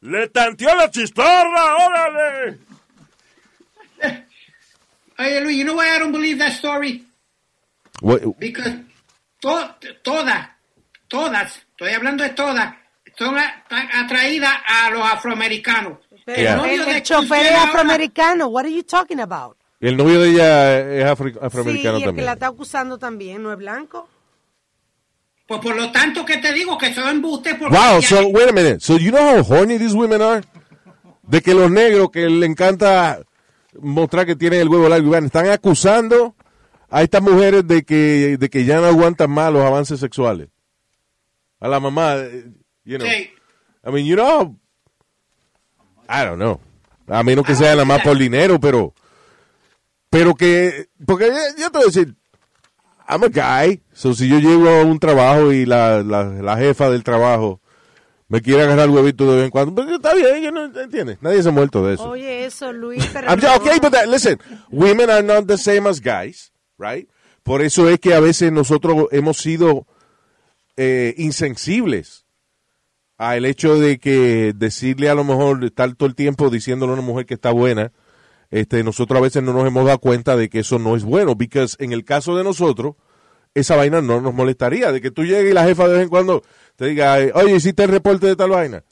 Le 0.02 0.28
tanteó 0.28 0.74
la 0.74 0.90
chistorra, 0.90 1.76
órale. 1.86 2.58
Oye, 5.18 5.40
Luis, 5.42 5.58
you 5.58 5.64
know 5.64 5.76
why 5.76 5.94
I 5.94 5.98
don't 5.98 6.12
believe 6.12 6.38
that 6.38 6.52
story? 6.52 7.04
What- 8.00 8.20
Because 8.38 8.84
to- 9.40 9.74
todas, 10.02 10.48
todas, 11.08 11.54
estoy 11.70 11.92
hablando 11.92 12.24
de 12.24 12.30
todas, 12.30 12.74
son 13.18 13.36
atraídas 13.92 14.52
a 14.66 14.90
los 14.90 15.02
afroamericanos. 15.02 15.98
Pero 16.24 16.40
Yeah. 16.42 16.52
el, 16.52 16.58
novio 16.58 16.86
el 16.86 16.94
de 16.94 17.02
chofer 17.02 17.46
es 17.46 17.52
afroamericano. 17.58 18.46
What 18.48 18.64
are 18.64 18.72
you 18.72 18.82
talking 18.82 19.20
about? 19.20 19.56
el 19.80 19.96
novio 19.96 20.20
de 20.20 20.28
ella 20.30 20.78
es 20.78 21.04
afro- 21.06 21.30
Sí, 21.32 21.38
afroamericano 21.40 21.94
y 21.94 21.96
el 21.96 22.00
que 22.00 22.06
también. 22.08 22.26
la 22.26 22.32
está 22.34 22.46
acusando 22.48 22.98
también, 22.98 23.42
¿no 23.42 23.50
es 23.50 23.56
blanco? 23.58 24.08
Pues 25.46 25.60
por 25.60 25.74
lo 25.74 25.90
tanto 25.90 26.24
que 26.24 26.36
te 26.36 26.52
digo 26.52 26.76
que 26.78 26.92
son 26.94 27.08
embustes 27.08 27.54
porque 27.58 27.74
Wow, 27.76 28.02
so 28.02 28.28
wait 28.28 28.48
a 28.50 28.52
minute. 28.52 28.80
So 28.80 28.98
you 28.98 29.10
know 29.10 29.38
how 29.38 29.42
horny 29.42 29.78
these 29.78 29.94
women 29.96 30.20
are? 30.22 30.42
De 31.22 31.40
que 31.40 31.54
los 31.54 31.70
negros 31.70 32.10
que 32.10 32.28
le 32.28 32.44
encanta 32.46 33.20
mostrar 33.80 34.26
que 34.26 34.36
tienen 34.36 34.60
el 34.60 34.68
huevo 34.68 34.88
largo 34.88 35.06
y 35.08 35.10
van, 35.10 35.24
están 35.24 35.48
acusando 35.48 36.34
a 36.90 37.02
estas 37.02 37.22
mujeres 37.22 37.66
de 37.66 37.82
que, 37.84 38.36
de 38.38 38.48
que 38.50 38.64
ya 38.64 38.80
no 38.80 38.86
aguantan 38.86 39.30
más 39.30 39.52
los 39.52 39.64
avances 39.64 40.00
sexuales. 40.00 40.48
A 41.60 41.68
la 41.68 41.78
mamá, 41.80 42.16
eh, 42.16 42.50
you 42.84 42.98
know. 42.98 43.06
Sí. 43.08 43.30
I 43.86 43.90
mean, 43.92 44.06
you 44.06 44.16
know, 44.16 44.56
I 46.08 46.24
don't 46.24 46.38
know. 46.38 46.60
A 47.08 47.22
menos 47.22 47.44
que 47.44 47.54
sea 47.54 47.72
nada 47.72 47.84
más 47.84 48.02
por 48.02 48.16
dinero, 48.18 48.60
pero, 48.60 48.94
pero 50.10 50.34
que, 50.34 50.88
porque 51.06 51.26
yo, 51.28 51.62
yo 51.62 51.70
te 51.70 51.78
voy 51.78 51.82
a 51.82 51.86
decir, 51.86 52.14
I'm 53.08 53.24
a 53.24 53.28
guy, 53.28 53.82
so 53.92 54.14
si 54.14 54.28
yo 54.28 54.38
llego 54.38 54.68
a 54.68 54.84
un 54.84 54.98
trabajo 55.00 55.52
y 55.52 55.66
la, 55.66 56.02
la, 56.02 56.24
la 56.24 56.56
jefa 56.56 56.88
del 56.90 57.02
trabajo 57.02 57.60
me 58.28 58.40
quiere 58.40 58.62
agarrar 58.62 58.84
el 58.88 58.90
huevito 58.94 59.28
de 59.28 59.36
vez 59.38 59.44
en 59.46 59.50
cuando, 59.50 59.74
pues 59.74 59.88
está 59.90 60.14
bien, 60.14 60.40
yo 60.42 60.52
no 60.52 60.66
entiendes. 60.80 61.18
Nadie 61.20 61.42
se 61.42 61.48
ha 61.48 61.52
muerto 61.52 61.84
de 61.84 61.94
eso. 61.94 62.08
Oye, 62.10 62.44
eso, 62.44 62.72
Luis, 62.72 63.04
pero 63.12 63.28
I'm 63.28 63.40
no. 63.40 63.48
just- 63.48 63.60
okay, 63.60 63.78
but 63.80 63.92
that- 63.92 64.06
listen, 64.08 64.38
women 64.70 65.10
are 65.10 65.22
not 65.22 65.46
the 65.48 65.58
same 65.58 65.88
as 65.88 66.00
guys, 66.00 66.49
right? 66.80 67.08
Por 67.42 67.62
eso 67.62 67.88
es 67.88 67.98
que 68.00 68.14
a 68.14 68.20
veces 68.20 68.52
nosotros 68.52 69.06
hemos 69.12 69.38
sido 69.38 69.86
eh, 70.76 71.14
insensibles 71.18 72.24
al 73.18 73.44
hecho 73.44 73.78
de 73.78 73.98
que 73.98 74.54
decirle 74.56 75.10
a 75.10 75.14
lo 75.14 75.24
mejor 75.24 75.62
estar 75.62 75.94
todo 75.94 76.08
el 76.08 76.14
tiempo 76.14 76.48
diciéndole 76.48 76.92
a 76.92 76.94
una 76.94 77.02
mujer 77.02 77.26
que 77.26 77.34
está 77.34 77.50
buena, 77.50 77.92
este, 78.50 78.82
nosotros 78.82 79.18
a 79.18 79.22
veces 79.22 79.42
no 79.42 79.52
nos 79.52 79.66
hemos 79.66 79.84
dado 79.84 79.98
cuenta 79.98 80.36
de 80.36 80.48
que 80.48 80.60
eso 80.60 80.78
no 80.78 80.96
es 80.96 81.04
bueno, 81.04 81.36
porque 81.36 81.66
en 81.78 81.92
el 81.92 82.04
caso 82.04 82.36
de 82.36 82.44
nosotros, 82.44 82.94
esa 83.54 83.76
vaina 83.76 84.00
no 84.00 84.20
nos 84.20 84.32
molestaría, 84.32 84.90
de 84.90 85.00
que 85.00 85.10
tú 85.10 85.24
llegues 85.24 85.50
y 85.50 85.54
la 85.54 85.64
jefa 85.64 85.86
de 85.86 85.94
vez 85.94 86.02
en 86.04 86.08
cuando 86.08 86.42
te 86.76 86.86
diga, 86.86 87.18
oye, 87.34 87.56
hiciste 87.56 87.84
el 87.84 87.90
reporte 87.90 88.26
de 88.26 88.36
tal 88.36 88.50
vaina. 88.50 88.82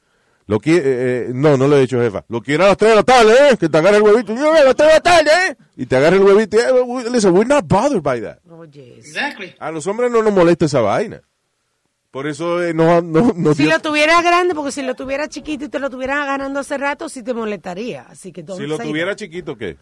Lo 0.49 0.59
que, 0.59 0.77
eh, 0.77 0.83
eh, 0.85 1.27
no, 1.35 1.57
no 1.57 1.69
lo 1.69 1.77
he 1.77 1.83
hecho, 1.83 2.01
jefa. 2.01 2.25
Lo 2.29 2.41
quiero 2.41 2.65
a 2.65 2.69
las 2.69 2.77
3 2.79 2.91
de 2.91 2.97
la 2.97 3.03
tarde, 3.03 3.33
¿eh? 3.51 3.57
Que 3.59 3.69
te 3.69 3.79
agarre 3.79 3.99
el 3.99 4.03
huevito. 4.03 4.35
Yo, 4.35 4.53
a 4.53 4.65
las 4.65 4.75
3 4.75 4.89
de 4.89 4.95
la 4.95 5.01
tarde, 5.01 5.31
¿eh? 5.51 5.57
Y 5.77 5.85
te 5.87 5.95
agarre 5.97 6.17
el 6.17 6.23
huevito. 6.23 6.57
eh, 6.59 6.73
we- 6.83 7.11
Listen, 7.11 7.33
we're 7.37 7.47
not 7.47 7.67
bothered 7.69 8.03
by 8.03 8.21
that. 8.23 8.39
Oye, 8.51 8.99
eso. 8.99 9.09
Exactly. 9.11 9.55
A 9.61 9.71
los 9.71 9.87
hombres 9.87 10.11
no 10.11 10.23
nos 10.23 10.33
molesta 10.33 10.65
esa 10.65 10.81
vaina. 10.81 11.21
Por 12.11 12.27
eso 12.27 12.63
eh, 12.63 12.73
no, 12.73 13.03
no, 13.03 13.35
no 13.37 13.55
Si 13.55 13.67
lo 13.67 13.79
tuviera 13.81 14.23
grande, 14.23 14.55
porque 14.55 14.73
si 14.73 14.81
lo 14.83 14.95
tuviera 14.95 15.29
chiquito 15.29 15.67
y 15.67 15.69
te 15.69 15.79
lo 15.79 15.91
tuvieran 15.91 16.17
agarrando 16.23 16.61
hace 16.61 16.79
rato, 16.79 17.11
sí 17.11 17.23
te 17.23 17.35
molestaría. 17.35 18.07
Así 18.09 18.33
que 18.33 18.43
si 18.57 18.67
lo 18.67 18.79
tuviera 18.79 19.15
chiquito, 19.15 19.55
¿qué? 19.59 19.77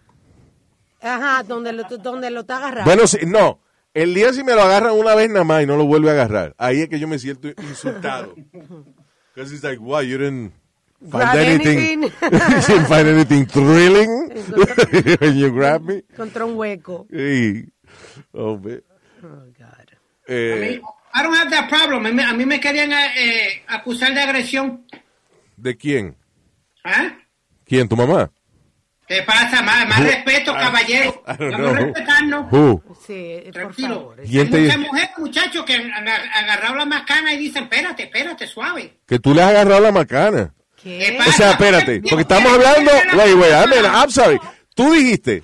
Ajá, 1.00 1.44
donde 1.44 1.73
lo, 1.73 1.85
donde 1.85 2.30
lo 2.30 2.40
está 2.40 2.56
agarrando. 2.56 2.90
Bueno, 2.90 3.06
sí, 3.06 3.18
no. 3.25 3.61
El 3.94 4.12
día 4.14 4.32
si 4.32 4.42
me 4.42 4.54
lo 4.56 4.62
agarran 4.62 4.94
una 4.94 5.14
vez 5.14 5.30
nada 5.30 5.44
más 5.44 5.62
y 5.62 5.66
no 5.66 5.76
lo 5.76 5.87
vuelve 5.87 6.08
a 6.11 6.14
agarrar, 6.14 6.54
ahí 6.58 6.80
es 6.82 6.88
que 6.88 6.99
yo 6.99 7.06
me 7.06 7.20
siento 7.20 7.49
insultado. 7.62 8.35
Because 9.37 9.52
it's 9.52 9.62
like, 9.62 9.76
why, 9.76 10.00
you 10.00 10.16
didn't 10.16 10.55
find 11.11 11.28
Grab 11.28 11.37
anything, 11.37 11.78
anything. 11.78 12.02
you 12.33 12.61
didn't 12.73 12.87
find 12.87 13.07
anything 13.07 13.45
thrilling 13.45 14.31
when 15.21 15.37
you 15.37 15.50
grab 15.50 15.85
me. 15.85 16.00
Contra 16.16 16.47
un 16.47 16.57
hueco. 16.57 17.07
Y, 17.12 17.69
oh, 18.33 18.57
man. 18.57 18.81
Oh, 19.23 19.45
God. 19.59 19.93
Eh, 20.26 20.81
I 21.12 21.23
don't 21.23 21.35
have 21.35 21.50
that 21.50 21.69
problem. 21.69 22.07
A 22.07 22.12
mí, 22.12 22.23
a 22.23 22.33
mí 22.33 22.47
me 22.47 22.59
querían 22.59 22.90
eh, 22.93 23.62
acusar 23.69 24.14
de 24.14 24.23
agresión. 24.23 24.87
¿De 25.59 25.76
quién? 25.76 26.16
¿Ah? 26.83 27.19
¿Quién? 27.66 27.88
¿Tu 27.90 27.95
mamá? 27.95 28.31
¿Qué 29.09 29.23
pasa? 29.23 29.63
Más, 29.63 29.89
más 29.89 30.01
respeto, 30.03 30.53
caballero. 30.53 31.23
I 31.29 31.37
don't 31.39 31.53
Vamos 31.53 31.71
a 31.71 31.79
respetarnos. 31.81 32.53
Who? 32.53 32.83
Sí, 33.07 33.13
eh, 33.15 33.43
por 33.45 33.53
Tranquilo. 33.53 33.95
favor. 33.95 34.17
¿Quién 34.25 34.47
Hay 34.47 34.51
te- 34.51 34.61
muchas 34.63 34.79
mujeres, 34.79 35.11
muchachos, 35.19 35.65
que 35.65 35.75
han 35.75 35.91
aga- 35.93 36.31
agarrado 36.35 36.75
la 36.75 36.85
macana 36.87 37.33
y 37.35 37.39
dicen, 37.39 37.65
espérate, 37.65 38.03
espérate, 38.05 38.47
suave. 38.49 38.99
Que 39.07 39.19
tú 39.21 39.33
le 39.33 39.43
has 39.43 39.51
agarrado 39.51 39.81
la 39.81 39.93
macana. 39.93 40.53
¿Qué? 40.83 40.99
¿Qué 40.99 41.29
O 41.29 41.33
sea, 41.33 41.53
espérate, 41.53 42.01
porque 42.01 42.23
estamos 42.23 42.53
hablando, 42.53 42.91
wait, 43.17 43.35
wait, 43.37 43.53
I 43.53 43.69
mean, 43.69 43.85
I'm 43.85 44.11
sorry. 44.11 44.39
Tú 44.75 44.93
dijiste 44.93 45.43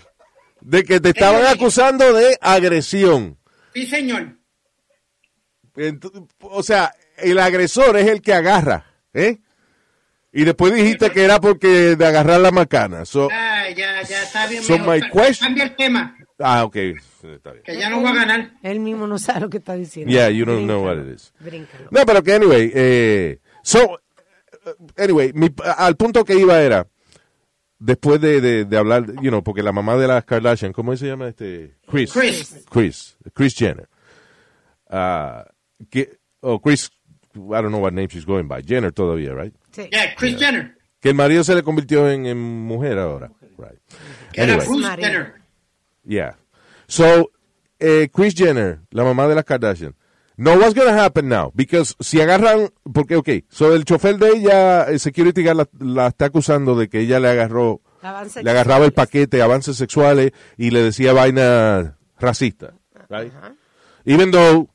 de 0.60 0.82
que 0.84 0.98
te 1.00 1.10
estaban 1.10 1.46
acusando 1.46 2.12
de 2.12 2.36
agresión. 2.40 3.38
Sí, 3.74 3.86
señor. 3.86 4.36
O 6.40 6.62
sea, 6.62 6.92
el 7.16 7.38
agresor 7.38 7.96
es 7.96 8.06
el 8.08 8.20
que 8.20 8.34
agarra, 8.34 8.84
¿eh? 9.14 9.38
Y 10.34 10.44
después 10.44 10.74
dijiste 10.74 11.10
que 11.10 11.24
era 11.24 11.40
porque 11.40 11.94
de 11.96 12.06
agarrar 12.06 12.40
la 12.40 12.50
macana. 12.50 13.04
So, 13.04 13.28
ya, 13.74 14.02
ya 14.02 14.22
está 14.22 14.46
bien. 14.46 14.62
So 14.62 14.78
mejor. 14.78 14.94
my 14.96 15.00
question- 15.10 15.46
Cambia 15.48 15.64
el 15.64 15.76
tema, 15.76 16.16
ah, 16.38 16.64
ok. 16.64 16.76
Está 16.76 17.52
bien. 17.52 17.62
que 17.64 17.76
ya 17.78 17.88
no 17.90 18.00
voy 18.00 18.10
a 18.10 18.14
ganar. 18.14 18.52
Él 18.62 18.80
mismo 18.80 19.06
no 19.06 19.18
sabe 19.18 19.40
lo 19.40 19.50
que 19.50 19.58
está 19.58 19.74
diciendo. 19.74 20.12
Yeah, 20.12 20.28
you 20.30 20.44
don't 20.44 20.64
know 20.64 20.84
what 20.84 20.96
it 20.98 21.14
is. 21.14 21.32
Bríncalo. 21.40 21.88
No, 21.90 22.04
pero 22.06 22.22
que 22.22 22.32
anyway, 22.34 22.70
eh, 22.74 23.38
so, 23.62 23.98
eh, 24.66 24.74
anyway, 25.02 25.32
mi- 25.34 25.54
al 25.76 25.96
punto 25.96 26.24
que 26.24 26.34
iba 26.34 26.60
era, 26.60 26.86
después 27.78 28.20
de, 28.20 28.40
de, 28.40 28.64
de 28.64 28.76
hablar, 28.76 29.06
you 29.22 29.30
know, 29.30 29.42
porque 29.42 29.62
la 29.62 29.72
mamá 29.72 29.96
de 29.96 30.06
las 30.08 30.24
Kardashian, 30.24 30.72
¿cómo 30.72 30.96
se 30.96 31.06
llama 31.06 31.28
este? 31.28 31.76
Chris. 31.88 32.12
Chris. 32.12 32.64
Chris, 32.70 33.16
Chris 33.34 33.54
Jenner. 33.56 33.88
Ah, 34.88 35.44
que, 35.90 36.18
oh, 36.40 36.60
Chris, 36.60 36.90
I 37.34 37.38
don't 37.62 37.68
know 37.70 37.80
what 37.80 37.92
name 37.92 38.08
she's 38.08 38.26
going 38.26 38.46
by. 38.46 38.62
Jenner 38.62 38.92
todavía, 38.92 39.32
right? 39.34 39.54
Sí. 39.72 39.88
Yeah, 39.90 40.14
Chris 40.16 40.36
Jenner. 40.38 40.76
Que 41.00 41.08
el 41.08 41.14
marido 41.16 41.42
se 41.42 41.54
le 41.54 41.62
convirtió 41.62 42.08
en, 42.10 42.26
en 42.26 42.38
mujer 42.38 42.98
ahora. 42.98 43.32
Right. 43.58 43.78
Era 44.34 44.54
Anyway. 44.54 44.66
Bruce. 44.66 44.96
Jenner. 44.96 45.42
Yeah. 46.04 46.36
So, 46.86 47.30
eh, 47.78 48.08
Chris 48.12 48.34
Jenner, 48.34 48.80
la 48.90 49.04
mamá 49.04 49.28
de 49.28 49.34
las 49.34 49.44
Kardashian, 49.44 49.94
No, 50.36 50.54
what's 50.56 50.74
going 50.74 50.88
to 50.88 50.94
happen 50.98 51.28
now? 51.28 51.52
Because 51.54 51.94
si 52.00 52.18
agarran, 52.20 52.70
porque, 52.92 53.16
ok, 53.16 53.28
so 53.50 53.74
el 53.74 53.84
chofer 53.84 54.16
de 54.18 54.28
ella, 54.30 54.84
el 54.84 54.98
security 54.98 55.44
guard 55.44 55.56
la, 55.56 55.68
la 55.78 56.06
está 56.08 56.24
acusando 56.26 56.74
de 56.74 56.88
que 56.88 57.00
ella 57.00 57.20
le 57.20 57.28
agarró, 57.28 57.82
le 58.42 58.50
agarraba 58.50 58.86
el 58.86 58.92
paquete, 58.92 59.42
avances 59.42 59.76
sexuales, 59.76 60.32
y 60.56 60.70
le 60.70 60.82
decía 60.82 61.12
vaina 61.12 61.98
racista, 62.18 62.72
right? 63.10 63.30
Even 64.06 64.30
though 64.32 64.68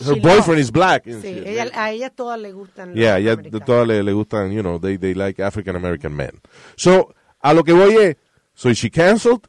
her 0.00 0.14
She 0.14 0.20
boyfriend 0.20 0.48
loves. 0.48 0.60
is 0.60 0.72
black. 0.72 1.04
Sí, 1.04 1.20
shit, 1.22 1.46
ella, 1.46 1.64
right? 1.64 1.76
a 1.76 1.90
ella 1.92 2.10
todas 2.10 2.40
le 2.40 2.52
gustan. 2.52 2.94
Yeah, 2.94 3.18
ya 3.18 3.32
americanos. 3.32 3.66
todas 3.66 3.86
le, 3.86 4.02
le 4.02 4.12
gustan, 4.14 4.50
you 4.52 4.62
know, 4.62 4.78
they, 4.80 4.96
they 4.96 5.12
like 5.14 5.38
African 5.40 5.76
American 5.76 6.16
men. 6.16 6.40
So, 6.76 7.14
a 7.40 7.52
lo 7.54 7.64
que 7.64 7.72
voy 7.72 7.96
es, 7.96 8.16
so 8.54 8.68
is 8.70 8.78
she 8.78 8.90
canceled? 8.90 9.40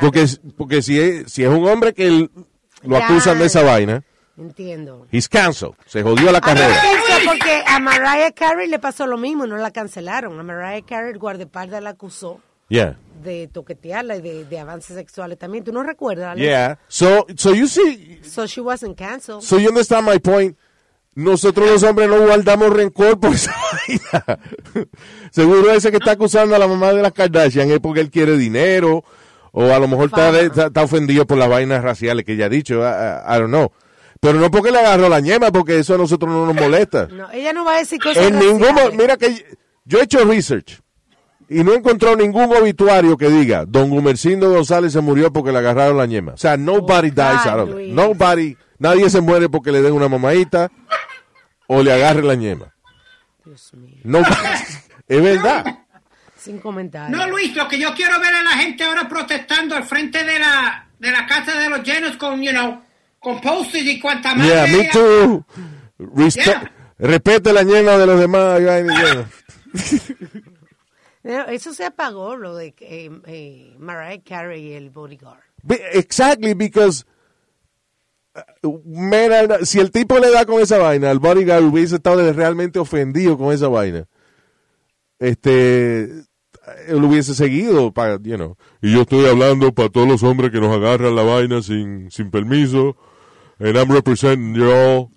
Porque, 0.00 0.26
porque 0.56 0.80
si 0.82 0.98
es, 1.00 1.32
si 1.32 1.42
es 1.44 1.48
un 1.50 1.66
hombre 1.68 1.92
que 1.92 2.06
él- 2.06 2.30
lo 2.82 2.96
acusan 2.96 3.38
de 3.38 3.46
esa 3.46 3.62
vaina, 3.62 4.02
Entiendo. 4.36 5.06
he's 5.12 5.28
canceled. 5.28 5.74
Se 5.86 6.02
jodió 6.02 6.32
la 6.32 6.38
A 6.38 6.40
carrera. 6.40 6.74
pienso 6.80 7.28
porque 7.30 7.62
a 7.66 7.78
Mariah 7.78 8.32
Carey 8.32 8.68
le 8.68 8.78
pasó 8.78 9.06
lo 9.06 9.18
mismo 9.18 9.46
no 9.46 9.56
la 9.56 9.70
cancelaron. 9.70 10.38
A 10.38 10.42
Mariah 10.42 10.82
Carey 10.86 11.12
el 11.12 11.18
guardaespaldas 11.18 11.82
la 11.82 11.90
acusó 11.90 12.40
Yeah. 12.68 12.96
de 13.22 13.48
toquetearla 13.48 14.16
y 14.16 14.22
de, 14.22 14.44
de 14.46 14.58
avances 14.58 14.96
sexuales 14.96 15.38
también. 15.38 15.62
¿Tú 15.62 15.72
no 15.72 15.82
recuerdas? 15.82 16.28
Alex? 16.32 16.42
Yeah. 16.46 16.78
So, 16.88 17.26
so 17.36 17.52
you 17.54 17.66
see, 17.66 18.20
So 18.24 18.46
she 18.46 18.60
wasn't 18.62 18.96
canceled. 18.96 19.42
so 19.42 19.58
you 19.58 19.68
understand 19.68 20.06
my 20.06 20.18
point. 20.18 20.56
Nosotros 21.14 21.68
los 21.70 21.82
hombres 21.82 22.08
no 22.08 22.20
guardamos 22.20 22.70
rencor 22.70 23.20
por 23.20 23.34
esa 23.34 23.54
vaina. 23.88 24.38
Seguro 25.30 25.70
ese 25.72 25.90
que 25.90 25.98
está 25.98 26.12
acusando 26.12 26.54
a 26.56 26.58
la 26.58 26.66
mamá 26.66 26.92
de 26.92 27.02
las 27.02 27.12
Kardashian 27.12 27.70
es 27.70 27.80
porque 27.80 28.00
él 28.00 28.10
quiere 28.10 28.36
dinero 28.36 29.04
o 29.52 29.64
a 29.72 29.78
lo 29.78 29.88
mejor 29.88 30.06
está, 30.06 30.40
está, 30.40 30.66
está 30.66 30.82
ofendido 30.82 31.26
por 31.26 31.36
las 31.36 31.48
vainas 31.48 31.82
raciales 31.82 32.24
que 32.24 32.32
ella 32.32 32.46
ha 32.46 32.48
dicho. 32.48 32.76
I, 32.80 32.84
I- 32.86 33.36
I 33.36 33.38
don't 33.38 33.48
know. 33.50 33.70
Pero 34.20 34.38
no 34.38 34.50
porque 34.50 34.70
le 34.70 34.78
agarró 34.78 35.08
la 35.08 35.20
ñema, 35.20 35.50
porque 35.50 35.78
eso 35.80 35.94
a 35.94 35.98
nosotros 35.98 36.30
no 36.30 36.46
nos 36.46 36.54
molesta. 36.54 37.08
No, 37.12 37.30
ella 37.32 37.52
no 37.52 37.64
va 37.64 37.74
a 37.74 37.78
decir 37.78 38.00
cosas 38.00 38.24
En 38.28 38.38
ningún 38.38 38.68
mira 38.96 39.16
que 39.16 39.44
yo 39.84 39.98
he 39.98 40.04
hecho 40.04 40.24
research 40.24 40.80
y 41.48 41.62
no 41.64 41.72
he 41.72 41.76
encontrado 41.76 42.16
ningún 42.16 42.44
obituario 42.56 43.16
que 43.18 43.28
diga 43.28 43.66
Don 43.66 43.90
Gumercindo 43.90 44.48
González 44.48 44.92
se 44.94 45.00
murió 45.02 45.30
porque 45.32 45.52
le 45.52 45.58
agarraron 45.58 45.98
la 45.98 46.06
ñema. 46.06 46.32
O 46.32 46.36
sea, 46.38 46.56
nobody 46.56 47.08
Oh, 47.10 47.14
dies 47.14 47.44
God, 47.44 47.50
out 47.52 47.68
of 47.68 47.80
it. 47.80 47.92
Nobody, 47.92 48.56
nadie 48.78 49.10
se 49.10 49.20
muere 49.20 49.50
porque 49.50 49.70
le 49.72 49.82
den 49.82 49.92
una 49.92 50.08
mamadita 50.08 50.70
o 51.68 51.82
le 51.82 51.92
agarre 51.92 52.22
la 52.22 52.34
ñema. 52.34 52.74
Dios 53.44 53.72
mío. 53.74 53.96
No, 54.04 54.20
es 55.08 55.22
verdad. 55.22 55.78
Sin 56.36 56.58
comentarios. 56.58 57.16
No, 57.18 57.26
Luis, 57.28 57.54
lo 57.54 57.68
que 57.68 57.78
yo 57.78 57.94
quiero 57.94 58.18
ver 58.20 58.34
a 58.34 58.42
la 58.42 58.50
gente 58.52 58.82
ahora 58.84 59.08
protestando 59.08 59.76
al 59.76 59.84
frente 59.84 60.24
de 60.24 60.38
la, 60.38 60.88
de 60.98 61.10
la 61.10 61.26
casa 61.26 61.58
de 61.58 61.68
los 61.70 61.82
llenos 61.82 62.16
con, 62.16 62.42
you 62.42 62.50
know, 62.50 62.82
con 63.20 63.40
posters 63.40 63.84
y 63.84 64.00
cuanta 64.00 64.34
más. 64.34 64.46
Yeah, 64.46 64.66
me 64.66 64.88
too. 64.88 65.44
Respe- 65.98 66.44
Yeah. 66.44 66.72
Respete 66.98 67.52
la 67.52 67.62
ñema 67.62 67.96
de 67.96 68.06
los 68.06 68.20
demás. 68.20 68.60
No, 71.24 71.42
Eso 71.46 71.72
se 71.72 71.84
apagó, 71.84 72.36
lo 72.36 72.56
de 72.56 72.74
eh, 72.80 73.10
eh, 73.26 73.76
Mariah 73.78 74.22
Carey 74.24 74.68
y 74.68 74.72
el 74.74 74.90
bodyguard. 74.90 75.40
Exactly, 75.92 76.54
because 76.54 77.04
si 79.64 79.78
el 79.80 79.90
tipo 79.90 80.18
le 80.18 80.30
da 80.30 80.44
con 80.46 80.60
esa 80.60 80.78
vaina, 80.78 81.10
el 81.10 81.18
bodyguard 81.18 81.64
hubiese 81.64 81.96
estado 81.96 82.32
realmente 82.32 82.78
ofendido 82.78 83.36
con 83.36 83.52
esa 83.52 83.68
vaina. 83.68 84.06
Este, 85.18 86.04
él 86.86 87.04
hubiese 87.04 87.34
seguido, 87.34 87.92
para, 87.92 88.18
you 88.22 88.36
know. 88.36 88.56
Y 88.80 88.92
yo 88.92 89.02
estoy 89.02 89.26
hablando 89.26 89.72
para 89.72 89.88
todos 89.88 90.08
los 90.08 90.22
hombres 90.22 90.50
que 90.50 90.60
nos 90.60 90.74
agarran 90.74 91.14
la 91.14 91.22
vaina 91.22 91.62
sin, 91.62 92.10
sin 92.10 92.30
permiso. 92.30 92.96
And 93.58 93.76
I'm 93.76 93.90
representing 93.90 94.54
you 94.54 94.70
all. 94.70 95.10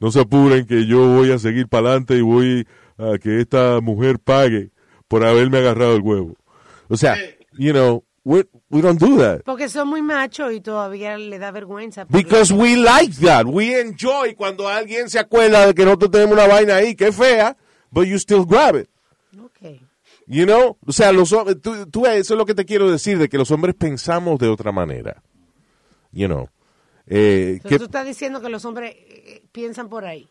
No 0.00 0.10
se 0.10 0.20
apuren 0.20 0.66
que 0.66 0.86
yo 0.86 1.06
voy 1.06 1.30
a 1.30 1.38
seguir 1.38 1.68
para 1.68 1.90
adelante 1.90 2.16
y 2.16 2.22
voy 2.22 2.66
a 2.98 3.18
que 3.18 3.40
esta 3.40 3.80
mujer 3.80 4.18
pague 4.18 4.70
por 5.06 5.24
haberme 5.24 5.58
agarrado 5.58 5.94
el 5.94 6.02
huevo. 6.02 6.36
O 6.88 6.96
sea, 6.96 7.16
you 7.52 7.72
know, 7.72 8.04
we, 8.24 8.44
we 8.70 8.80
don't 8.82 9.00
do 9.00 9.18
that. 9.18 9.42
Porque 9.44 9.68
son 9.68 9.88
muy 9.88 10.02
machos 10.02 10.52
y 10.52 10.60
todavía 10.60 11.16
le 11.18 11.38
da 11.38 11.50
vergüenza. 11.50 12.06
por- 12.06 12.16
Because 12.22 12.52
we 12.52 12.76
like 12.76 13.14
that. 13.24 13.44
We 13.46 13.80
enjoy 13.80 14.34
cuando 14.34 14.68
alguien 14.68 15.08
se 15.10 15.18
acuerda 15.18 15.66
de 15.66 15.74
que 15.74 15.84
nosotros 15.84 16.10
tenemos 16.10 16.34
una 16.34 16.46
vaina 16.46 16.76
ahí 16.76 16.94
que 16.94 17.08
es 17.08 17.16
fea, 17.16 17.56
but 17.90 18.06
you 18.06 18.16
still 18.16 18.44
grab 18.46 18.76
it. 18.76 18.88
Ok. 19.40 19.80
You 20.26 20.44
know? 20.46 20.78
O 20.86 20.92
sea, 20.92 21.10
los, 21.12 21.32
hom- 21.32 21.60
tú, 21.60 21.86
tú- 21.90 22.06
eso 22.06 22.34
es 22.34 22.38
lo 22.38 22.46
que 22.46 22.54
te 22.54 22.64
quiero 22.64 22.90
decir, 22.90 23.18
de 23.18 23.28
que 23.28 23.38
los 23.38 23.50
hombres 23.50 23.74
pensamos 23.74 24.38
de 24.38 24.48
otra 24.48 24.70
manera. 24.72 25.22
You 26.12 26.26
know? 26.28 26.48
Eh, 27.06 27.54
Entonces 27.56 27.70
que, 27.70 27.78
tú 27.78 27.84
estás 27.86 28.06
diciendo 28.06 28.40
que 28.40 28.48
los 28.48 28.64
hombres 28.64 28.94
eh, 28.96 29.42
piensan 29.50 29.88
por 29.88 30.04
ahí. 30.04 30.28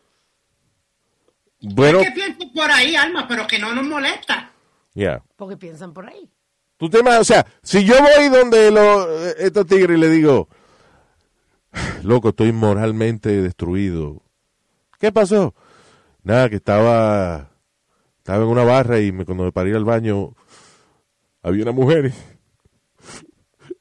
bueno, 1.60 2.00
que 2.00 2.10
pienso 2.12 2.50
por 2.54 2.70
ahí, 2.70 2.96
Alma, 2.96 3.26
pero 3.28 3.46
que 3.46 3.58
no 3.58 3.74
nos 3.74 3.84
molesta. 3.84 4.50
yeah. 4.94 5.22
Porque 5.36 5.56
piensan 5.56 5.92
por 5.92 6.06
ahí. 6.08 6.28
Tú 6.82 6.90
te 6.90 6.98
o 6.98 7.22
sea, 7.22 7.46
si 7.62 7.84
yo 7.84 7.94
voy 8.00 8.28
donde 8.28 8.72
los, 8.72 9.06
eh, 9.08 9.34
estos 9.38 9.68
tigres 9.68 9.96
y 9.96 10.00
le 10.00 10.08
digo, 10.08 10.48
loco, 12.02 12.30
estoy 12.30 12.50
moralmente 12.50 13.40
destruido. 13.40 14.20
¿Qué 14.98 15.12
pasó? 15.12 15.54
Nada, 16.24 16.50
que 16.50 16.56
estaba, 16.56 17.52
estaba 18.18 18.42
en 18.42 18.50
una 18.50 18.64
barra 18.64 18.98
y 18.98 19.12
me, 19.12 19.24
cuando 19.24 19.44
me 19.44 19.52
paré 19.52 19.76
al 19.76 19.84
baño, 19.84 20.34
había 21.44 21.62
una 21.62 21.70
mujer 21.70 22.12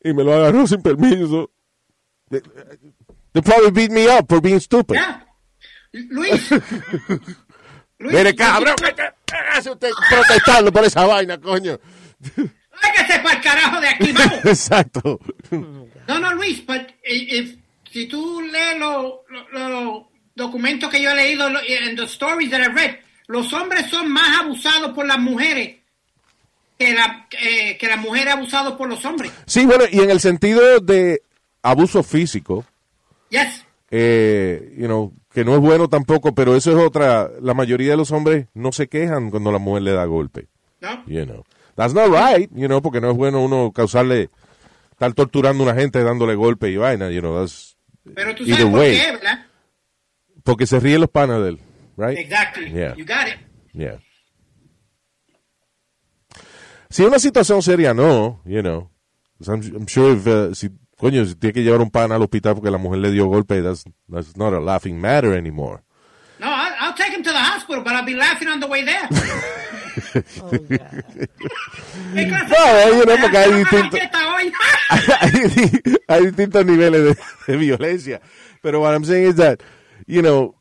y, 0.04 0.10
y 0.10 0.14
me 0.14 0.24
lo 0.24 0.36
agarró 0.36 0.68
sin 0.68 0.84
permiso. 0.84 1.50
They, 2.30 2.42
they 3.32 3.42
probably 3.42 3.72
beat 3.72 3.90
me 3.90 4.06
up 4.16 4.28
for 4.30 4.40
being 4.44 4.60
stupid. 4.60 4.98
Luis. 5.92 6.52
Luis, 7.98 8.14
Mire, 8.16 8.36
cabrón, 8.36 8.76
¿qué, 8.78 8.94
qué- 8.94 9.10
qué 9.26 9.36
hace 9.54 9.72
usted 9.72 9.90
protestando 10.08 10.72
por 10.72 10.84
esa 10.84 11.08
vaina, 11.08 11.42
coño? 11.42 11.80
Hágase 12.82 13.20
para 13.20 13.36
el 13.36 13.42
carajo 13.42 13.82
de 13.82 13.88
aquí, 13.90 14.12
vamos. 14.12 14.34
Exacto. 14.46 15.20
No, 15.52 16.20
no, 16.20 16.34
Luis, 16.34 16.66
but 16.66 16.82
if, 17.04 17.56
si 17.92 18.08
tú 18.08 18.42
lees 18.42 18.78
los 18.80 19.14
lo, 19.54 19.70
lo 19.70 20.08
documentos 20.36 20.90
que 20.90 21.02
yo 21.02 21.12
he 21.12 21.16
leído 21.16 21.48
en 21.68 21.96
the 21.96 22.04
stories 22.06 22.50
that 22.50 22.62
I 22.62 22.68
read, 22.74 22.96
los 23.28 23.52
hombres 23.54 23.88
son 23.90 24.12
más 24.12 24.40
abusados 24.42 24.92
por 24.94 25.06
las 25.06 25.20
mujeres 25.20 25.78
que 26.78 26.94
la 26.94 27.28
eh, 27.40 27.78
que 27.78 27.88
las 27.88 28.00
mujeres 28.00 28.34
abusadas 28.34 28.74
por 28.74 28.90
los 28.90 29.04
hombres. 29.06 29.32
Sí, 29.46 29.66
bueno, 29.66 29.84
y 29.92 30.00
en 30.00 30.10
el 30.10 30.20
sentido 30.20 30.80
de 30.80 31.22
abuso 31.62 32.02
físico, 32.02 32.66
Yes. 33.30 33.64
eh, 33.92 34.74
you 34.78 34.86
know, 34.88 35.14
que 35.34 35.46
no 35.46 35.54
es 35.54 35.62
bueno 35.62 35.88
tampoco, 35.88 36.34
pero 36.34 36.56
eso 36.56 36.72
es 36.72 36.78
otra. 36.84 37.30
La 37.42 37.54
mayoría 37.54 37.92
de 37.92 37.98
los 37.98 38.12
hombres 38.12 38.48
no 38.56 38.72
se 38.72 38.88
quejan 38.88 39.30
cuando 39.30 39.52
la 39.52 39.60
mujer 39.60 39.84
le 39.84 39.92
da 39.92 40.06
golpe. 40.06 40.48
¿No? 40.82 41.06
You 41.06 41.26
know, 41.26 41.46
that's 41.76 41.94
not 41.94 42.10
right, 42.10 42.50
you 42.54 42.68
know, 42.68 42.82
porque 42.82 43.02
no 43.02 43.12
es 43.12 43.18
bueno 43.18 43.42
uno 43.42 43.72
causarle, 43.74 44.30
estar 44.92 45.14
torturando 45.14 45.64
a 45.64 45.68
una 45.72 45.80
gente 45.80 46.04
dándole 46.04 46.36
golpe 46.36 46.70
y 46.70 46.78
vaina, 46.78 47.10
you 47.10 47.22
know, 47.22 47.40
that's 47.40 47.76
Pero 48.16 48.34
tú 48.36 48.44
Either 48.44 48.58
sabes 48.58 48.72
por 48.72 48.80
way. 48.80 48.98
qué, 49.00 49.12
¿verdad? 49.12 49.46
porque 50.44 50.66
se 50.66 50.80
ríen 50.80 51.02
los 51.02 51.10
panas 51.10 51.42
de 51.42 51.50
él, 51.50 51.60
right? 51.98 52.18
Exactly. 52.18 52.72
Yeah. 52.72 52.96
You 52.96 53.06
got 53.06 53.28
it. 53.28 53.40
Yeah. 53.74 54.00
Si 56.90 57.04
es 57.04 57.08
una 57.08 57.20
situación 57.20 57.62
seria, 57.62 57.94
no, 57.94 58.42
you 58.46 58.62
know. 58.62 58.90
I'm, 59.48 59.62
I'm 59.76 59.88
sure 59.88 60.14
if, 60.14 60.28
uh, 60.28 60.54
si, 60.54 60.70
coño, 60.98 61.26
si 61.26 61.36
tiene 61.36 61.54
que 61.54 61.64
llevar 61.64 61.80
un 61.82 61.90
pan 61.92 62.12
al 62.12 62.22
hospital 62.22 62.56
porque 62.56 62.70
la 62.72 62.78
mujer 62.78 63.00
le 63.00 63.12
dio 63.12 63.28
golpe, 63.28 63.62
that's, 63.62 63.86
that's 64.10 64.36
not 64.36 64.54
a 64.54 64.60
laughing 64.60 65.00
matter 65.00 65.34
anymore. 65.34 65.84
No, 66.40 66.48
I'll, 66.48 66.74
I'll 66.80 66.96
take 66.96 67.12
him 67.16 67.24
to 67.24 67.32
the 67.32 67.38
hospital, 67.40 67.84
but 67.84 67.94
I'll 67.94 68.04
be 68.06 68.16
laughing 68.16 68.48
on 68.48 68.60
the 68.60 68.68
way 68.68 68.84
there. 68.84 69.08
Oh, 70.42 70.50
God. 70.50 70.60
¿Qué 72.14 72.28
clase 72.28 72.56
No, 72.56 72.96
de- 72.98 73.04
know, 73.06 73.18
porque 73.22 73.38
hay 73.38 73.50
¿Te 73.50 73.64
vas 73.64 73.74
a 73.74 73.76
la 73.76 73.82
distintos- 73.82 74.00
fiesta 74.00 74.20
hoy? 74.36 74.54
hay, 75.20 75.82
hay 76.08 76.26
distintos 76.26 76.66
niveles 76.66 77.04
de, 77.04 77.18
de 77.48 77.58
violencia. 77.58 78.22
Pero 78.62 78.82
what 78.82 78.94
I'm 78.94 79.06
saying 79.06 79.30
is 79.30 79.36
that, 79.38 79.60
you 80.08 80.22
know, 80.22 80.56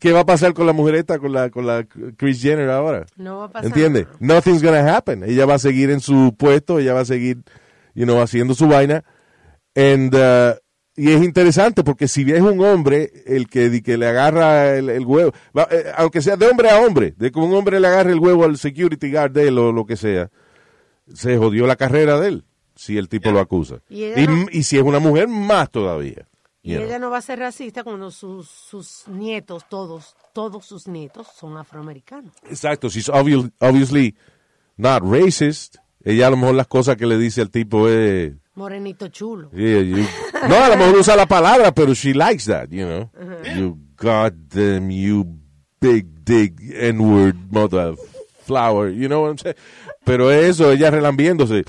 ¿qué 0.00 0.12
va 0.12 0.20
a 0.20 0.26
pasar 0.26 0.52
con 0.54 0.66
la 0.66 0.72
mujer 0.72 0.96
esta, 0.96 1.18
con 1.18 1.32
la, 1.32 1.50
con 1.50 1.66
la 1.66 1.86
Chris 2.16 2.42
Jenner 2.42 2.70
ahora? 2.70 3.06
No 3.16 3.38
va 3.38 3.44
a 3.46 3.50
pasar 3.50 3.66
¿Entiendes? 3.68 4.06
Nothing's 4.20 4.62
gonna 4.62 4.94
happen. 4.96 5.22
Ella 5.24 5.46
va 5.46 5.54
a 5.54 5.58
seguir 5.58 5.90
en 5.90 6.00
su 6.00 6.34
puesto, 6.38 6.78
ella 6.78 6.94
va 6.94 7.00
a 7.00 7.04
seguir, 7.04 7.38
you 7.94 8.04
know, 8.04 8.20
haciendo 8.20 8.54
su 8.54 8.66
vaina. 8.68 9.04
And, 9.74 10.14
uh, 10.14 10.54
y 10.98 11.10
es 11.12 11.22
interesante 11.22 11.82
porque 11.84 12.08
si 12.08 12.22
es 12.30 12.40
un 12.42 12.60
hombre 12.64 13.10
el 13.26 13.48
que, 13.48 13.82
que 13.82 13.96
le 13.96 14.06
agarra 14.08 14.74
el, 14.76 14.90
el 14.90 15.06
huevo, 15.06 15.32
eh, 15.70 15.92
aunque 15.96 16.20
sea 16.20 16.36
de 16.36 16.46
hombre 16.46 16.68
a 16.70 16.80
hombre, 16.80 17.14
de 17.16 17.30
que 17.30 17.38
un 17.38 17.54
hombre 17.54 17.78
le 17.80 17.86
agarre 17.86 18.12
el 18.12 18.18
huevo 18.18 18.44
al 18.44 18.58
security 18.58 19.10
guard 19.10 19.30
de 19.32 19.48
él 19.48 19.58
o 19.58 19.72
lo 19.72 19.86
que 19.86 19.96
sea, 19.96 20.30
se 21.14 21.36
jodió 21.38 21.66
la 21.66 21.76
carrera 21.76 22.18
de 22.20 22.28
él 22.28 22.44
si 22.74 22.98
el 22.98 23.08
tipo 23.08 23.30
lo 23.30 23.40
acusa. 23.40 23.80
Y 23.88 24.04
ella 24.04 24.20
Y, 24.22 24.26
no- 24.26 24.46
y 24.52 24.62
si 24.62 24.76
es 24.76 24.82
una 24.82 24.98
mujer, 24.98 25.26
más 25.28 25.70
todavía. 25.70 26.28
Y 26.62 26.72
you 26.72 26.76
know. 26.78 26.86
ella 26.86 26.98
no 26.98 27.10
va 27.10 27.18
a 27.18 27.22
ser 27.22 27.38
racista 27.38 27.82
cuando 27.84 28.10
sus, 28.10 28.48
sus 28.48 29.04
nietos, 29.08 29.64
todos, 29.68 30.14
todos 30.32 30.64
sus 30.66 30.86
nietos 30.88 31.26
son 31.34 31.56
afroamericanos. 31.56 32.32
Exacto, 32.50 32.88
she's 32.88 33.08
obvi- 33.08 33.50
obviously 33.60 34.14
not 34.76 35.02
racist. 35.02 35.76
Ella 36.04 36.26
a 36.26 36.30
lo 36.30 36.36
mejor 36.36 36.54
las 36.56 36.66
cosas 36.68 36.96
que 36.96 37.06
le 37.06 37.16
dice 37.18 37.40
al 37.40 37.50
tipo 37.50 37.88
es 37.88 38.32
Morenito 38.58 39.08
chulo. 39.08 39.50
Yeah, 39.54 39.80
you- 39.80 40.06
no, 40.48 40.56
a 40.64 40.68
lo 40.68 40.76
mejor 40.76 40.96
usa 40.98 41.14
la 41.16 41.26
palabra, 41.26 41.72
pero 41.72 41.94
she 41.94 42.12
likes 42.12 42.44
that, 42.46 42.70
you 42.72 42.84
know. 42.84 43.10
You 43.56 43.78
goddamn, 43.96 44.90
you 44.90 45.24
big 45.80 46.24
dick 46.24 46.54
N-word 46.74 47.36
mother 47.52 47.94
flower, 48.44 48.88
you 48.88 49.08
know 49.08 49.20
what 49.22 49.30
I'm 49.30 49.38
saying? 49.38 49.56
Pero 50.04 50.30
eso, 50.30 50.70
ella 50.72 50.90
relambiéndose. 50.90 51.64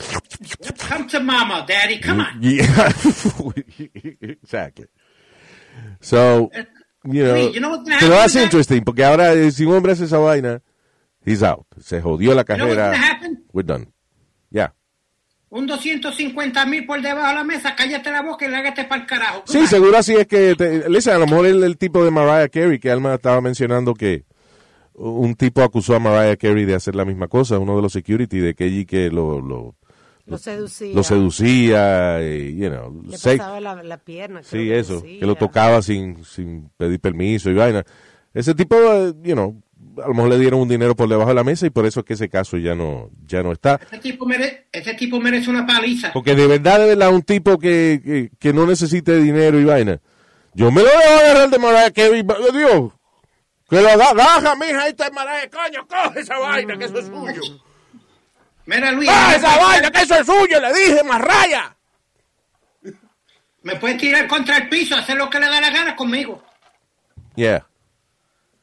Come 0.87 1.07
to 1.07 1.19
mama, 1.19 1.65
daddy, 1.67 1.99
come 1.99 2.21
on. 2.21 2.41
Yeah. 2.41 2.91
exactly. 4.21 4.85
So, 6.01 6.49
you 7.05 7.23
know, 7.23 7.33
Wait, 7.33 7.53
you 7.55 7.59
know 7.61 7.83
pero 7.83 8.09
that's 8.15 8.35
interesting, 8.35 8.83
porque 8.83 9.03
ahora 9.03 9.33
eh, 9.33 9.51
si 9.51 9.65
un 9.65 9.73
hombre 9.75 9.91
hace 9.93 10.05
esa 10.05 10.17
vaina, 10.17 10.61
he's 11.25 11.43
out. 11.43 11.65
Se 11.81 12.01
jodió 12.01 12.33
la 12.33 12.41
You 12.47 12.57
know 12.57 12.65
carrera. 12.67 12.91
gonna 12.91 12.97
happen? 12.97 13.43
We're 13.53 13.63
done. 13.65 13.87
Yeah. 14.51 14.69
Un 15.51 15.65
250 15.65 16.65
mil 16.67 16.85
por 16.85 17.01
debajo 17.01 17.27
de 17.27 17.33
la 17.33 17.43
mesa, 17.43 17.75
cállate 17.75 18.11
la 18.11 18.21
boca 18.21 18.45
y 18.45 18.49
lágate 18.49 18.83
para 18.83 19.01
el 19.01 19.07
carajo. 19.07 19.43
Sí, 19.47 19.65
seguro 19.65 19.97
así 19.97 20.13
es 20.15 20.27
que, 20.27 20.53
te, 20.55 20.87
listen, 20.89 21.13
a 21.15 21.17
lo 21.17 21.25
mejor 21.25 21.47
el, 21.47 21.63
el 21.63 21.77
tipo 21.77 22.03
de 22.05 22.11
Mariah 22.11 22.49
Carey, 22.49 22.77
que 22.79 22.91
Alma 22.91 23.15
estaba 23.15 23.41
mencionando 23.41 23.93
que 23.95 24.25
un 24.93 25.33
tipo 25.35 25.61
acusó 25.63 25.95
a 25.95 25.99
Mariah 25.99 26.35
Carey 26.37 26.65
de 26.65 26.75
hacer 26.75 26.93
la 26.95 27.03
misma 27.05 27.27
cosa, 27.27 27.57
uno 27.57 27.75
de 27.75 27.81
los 27.81 27.93
security, 27.93 28.37
de 28.39 28.53
que 28.53 28.65
allí 28.65 28.85
que 28.85 29.09
lo, 29.09 29.41
lo, 29.41 29.75
Lo 30.27 30.37
seducía. 30.37 30.93
lo 30.93 31.03
seducía, 31.03 32.21
y, 32.21 32.55
you 32.55 32.69
know, 32.69 33.01
Le 33.07 33.17
sex- 33.17 33.39
pasaba 33.39 33.59
la, 33.59 33.81
la 33.81 33.97
pierna. 33.97 34.43
sí, 34.43 34.57
que 34.57 34.77
eso, 34.79 35.01
que 35.01 35.25
lo 35.25 35.33
tocaba 35.35 35.81
sin, 35.81 36.23
sin 36.25 36.69
pedir 36.77 36.99
permiso 36.99 37.49
y 37.49 37.55
vaina. 37.55 37.83
Ese 38.35 38.53
tipo, 38.53 38.75
eh, 38.75 39.13
you 39.23 39.33
know, 39.33 39.59
a 40.03 40.07
lo 40.07 40.13
mejor 40.13 40.29
le 40.29 40.39
dieron 40.39 40.59
un 40.61 40.67
dinero 40.69 40.95
por 40.95 41.07
debajo 41.09 41.29
de 41.29 41.35
la 41.35 41.43
mesa 41.43 41.65
y 41.65 41.69
por 41.69 41.85
eso 41.85 41.99
es 42.01 42.05
que 42.05 42.13
ese 42.13 42.29
caso 42.29 42.57
ya 42.57 42.75
no, 42.75 43.09
ya 43.25 43.41
no 43.43 43.51
está. 43.51 43.79
Ese 43.91 43.99
tipo, 43.99 44.25
mere- 44.25 44.67
ese 44.71 44.93
tipo 44.95 45.19
merece 45.19 45.49
una 45.49 45.65
paliza. 45.65 46.11
Porque 46.13 46.35
de 46.35 46.47
verdad, 46.47 46.79
de 46.79 46.87
verdad, 46.87 47.09
un 47.13 47.21
tipo 47.23 47.57
que, 47.59 48.01
que, 48.03 48.29
que 48.39 48.53
no 48.53 48.65
necesite 48.65 49.17
dinero 49.17 49.59
y 49.59 49.65
vaina. 49.65 49.99
Yo 50.53 50.71
me 50.71 50.81
lo 50.81 50.87
voy 50.89 51.03
a 51.03 51.17
agarrar 51.19 51.49
de 51.49 51.59
Mariah 51.59 51.91
Carey, 51.91 52.23
Dios. 52.53 52.91
Que 53.69 53.81
lo 53.81 53.97
da, 53.97 54.13
baja, 54.13 54.55
mija, 54.55 54.81
ahí 54.83 54.89
está 54.89 55.11
Mariah, 55.11 55.49
coño, 55.49 55.87
coge 55.87 56.21
esa 56.21 56.39
vaina, 56.39 56.77
que 56.77 56.85
eso 56.85 56.97
es 56.99 57.05
suyo. 57.05 57.41
Mira, 58.65 58.91
Luis, 58.91 59.09
¡Ah, 59.11 59.33
esa 59.35 59.57
vaina, 59.57 59.89
que 59.91 60.01
eso 60.01 60.15
es 60.15 60.25
suyo! 60.25 60.59
Le 60.59 60.73
dije, 60.73 61.03
Marraya. 61.03 61.75
me 63.63 63.75
puedes 63.75 63.97
tirar 63.97 64.27
contra 64.27 64.57
el 64.57 64.69
piso, 64.69 64.95
hacer 64.95 65.17
lo 65.17 65.29
que 65.29 65.39
le 65.39 65.47
da 65.47 65.59
la 65.61 65.69
gana 65.69 65.95
conmigo. 65.95 66.41
Yeah. 67.35 67.65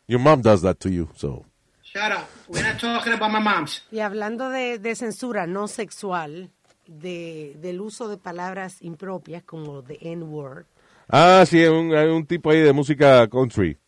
Your 0.08 0.20
mom 0.20 0.42
does 0.42 0.62
that 0.62 0.78
to 0.80 0.90
you, 0.90 1.08
so. 1.16 1.44
Shut 1.82 2.12
up. 2.12 2.28
We're 2.48 2.62
not 2.62 2.78
talking 2.78 3.12
about 3.12 3.32
my 3.32 3.40
moms. 3.40 3.82
Y 3.90 4.00
hablando 4.00 4.48
de, 4.50 4.78
de 4.78 4.94
censura 4.94 5.46
no 5.46 5.66
sexual, 5.66 6.50
de, 6.86 7.56
del 7.60 7.80
uso 7.80 8.08
de 8.08 8.16
palabras 8.16 8.82
impropias 8.82 9.42
como 9.42 9.82
the 9.82 9.98
N-word. 10.00 10.66
Ah, 11.08 11.44
sí, 11.46 11.58
hay 11.60 11.68
un, 11.68 11.94
hay 11.94 12.08
un 12.08 12.26
tipo 12.26 12.50
ahí 12.50 12.60
de 12.60 12.72
música 12.72 13.26
country. 13.28 13.78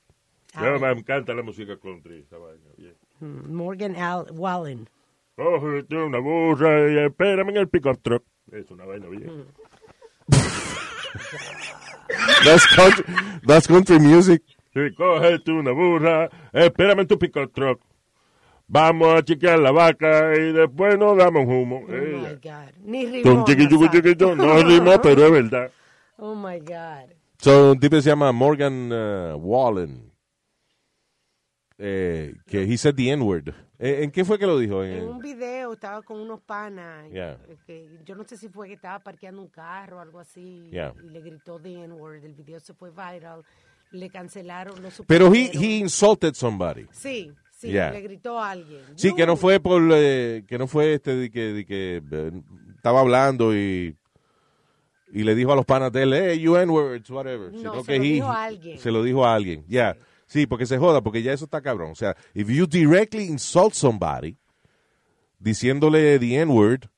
Ya 0.54 0.70
me 0.78 0.90
encanta 0.90 1.34
la 1.34 1.42
música 1.42 1.76
country, 1.78 2.24
esa 2.26 2.38
vaina. 2.38 2.64
bien. 2.76 2.94
Mm, 3.20 3.52
Morgan 3.54 3.96
Al 3.96 4.26
Wallen. 4.32 4.88
Cógete 5.36 5.94
una 5.96 6.18
burra 6.18 6.90
y 6.90 6.98
espérame 6.98 7.50
en 7.50 7.56
el 7.58 7.68
pick-up 7.68 8.00
truck. 8.02 8.24
Es 8.50 8.70
una 8.70 8.84
vaina 8.84 9.06
bien. 9.08 9.46
That's 12.44 12.66
country, 12.74 13.04
that's 13.46 13.66
country 13.66 13.98
music. 13.98 14.42
Sí, 14.74 14.94
cógete 14.96 15.50
una 15.52 15.72
burra, 15.72 16.28
espérame 16.52 17.00
en 17.00 17.06
tu 17.06 17.18
pick-up 17.18 17.52
truck. 17.52 17.80
Vamos 18.66 19.08
a 19.14 19.22
chequear 19.22 19.58
la 19.58 19.70
vaca 19.72 20.34
y 20.36 20.52
después 20.52 20.98
nos 20.98 21.16
damos 21.16 21.46
humo. 21.46 21.84
Oh 21.88 21.92
Ella. 21.92 22.28
my 22.28 22.34
God. 22.34 22.72
Ni 22.84 23.06
rimó. 23.06 23.44
Chiquichu, 23.46 23.78
no 24.36 24.62
rimó, 24.62 25.00
pero 25.00 25.24
es 25.24 25.32
verdad. 25.32 25.70
Oh 26.18 26.34
my 26.34 26.58
God. 26.60 27.10
So, 27.38 27.72
un 27.72 27.80
tipo 27.80 27.98
se 28.00 28.10
llama 28.10 28.30
Morgan 28.32 28.92
uh, 28.92 29.36
Wallen. 29.36 30.12
Eh, 31.78 32.34
que 32.46 32.62
he 32.64 32.76
said 32.76 32.96
the 32.96 33.10
N-word. 33.12 33.54
Eh, 33.78 34.00
¿En 34.02 34.10
qué 34.10 34.24
fue 34.24 34.36
que 34.38 34.46
lo 34.46 34.58
dijo? 34.58 34.82
En- 34.82 34.98
En 34.98 35.08
un 35.08 35.18
video 35.20 35.72
estaba 35.72 36.02
con 36.02 36.18
unos 36.20 36.40
panas. 36.40 37.08
Yeah. 37.12 37.38
eh, 37.48 37.56
que 37.64 37.88
yo 38.04 38.16
no 38.16 38.24
sé 38.24 38.36
si 38.36 38.48
fue 38.48 38.66
que 38.66 38.74
estaba 38.74 38.98
parqueando 38.98 39.40
un 39.40 39.48
carro 39.48 39.98
o 39.98 40.00
algo 40.00 40.18
así. 40.18 40.68
Yeah. 40.72 40.92
Y 41.04 41.10
le 41.10 41.20
gritó 41.20 41.60
the 41.60 41.84
N-word. 41.84 42.24
El 42.24 42.34
video 42.34 42.58
se 42.58 42.74
fue 42.74 42.90
viral. 42.90 43.44
Le 43.90 44.10
cancelaron 44.10 44.82
los 44.82 45.02
Pero 45.06 45.32
he, 45.34 45.50
he 45.54 45.78
insulted 45.78 46.34
somebody. 46.34 46.86
Sí, 46.92 47.32
sí, 47.52 47.68
Yeah. 47.70 47.90
le 47.90 48.00
gritó 48.02 48.38
a 48.38 48.50
alguien. 48.50 48.82
Sí, 48.96 49.14
que 49.14 49.26
no 49.26 49.36
fue 49.36 49.60
por 49.60 49.82
eh, 49.92 50.44
que 50.46 50.58
no 50.58 50.66
fue 50.66 50.94
este 50.94 51.16
de 51.16 51.30
que, 51.30 51.40
de 51.52 51.64
que 51.66 52.02
eh, 52.10 52.32
estaba 52.76 53.00
hablando 53.00 53.54
y 53.56 53.96
y 55.10 55.22
le 55.24 55.34
dijo 55.34 55.52
a 55.52 55.56
los 55.56 55.64
panas 55.64 55.90
de 55.90 56.02
él, 56.02 56.12
hey, 56.12 56.38
you 56.38 56.56
N-words, 56.58 57.08
whatever. 57.08 57.50
No, 57.50 57.58
Sino 57.58 57.80
se 57.82 57.92
que 57.92 57.98
lo 57.98 58.04
he- 58.04 58.08
dijo 58.08 58.26
a 58.28 58.44
alguien. 58.44 58.78
Se 58.78 58.90
lo 58.90 59.02
dijo 59.02 59.24
a 59.24 59.34
alguien, 59.34 59.64
ya. 59.66 59.96
Sí, 60.26 60.46
porque 60.46 60.66
se 60.66 60.76
joda, 60.76 61.00
porque 61.00 61.22
ya 61.22 61.32
eso 61.32 61.46
está 61.46 61.62
cabrón. 61.62 61.92
O 61.92 61.94
sea, 61.94 62.14
if 62.34 62.48
you 62.50 62.66
directly 62.66 63.24
insult 63.24 63.72
somebody 63.72 64.36
diciéndole 65.38 66.18
the 66.18 66.36
N-word, 66.40 66.90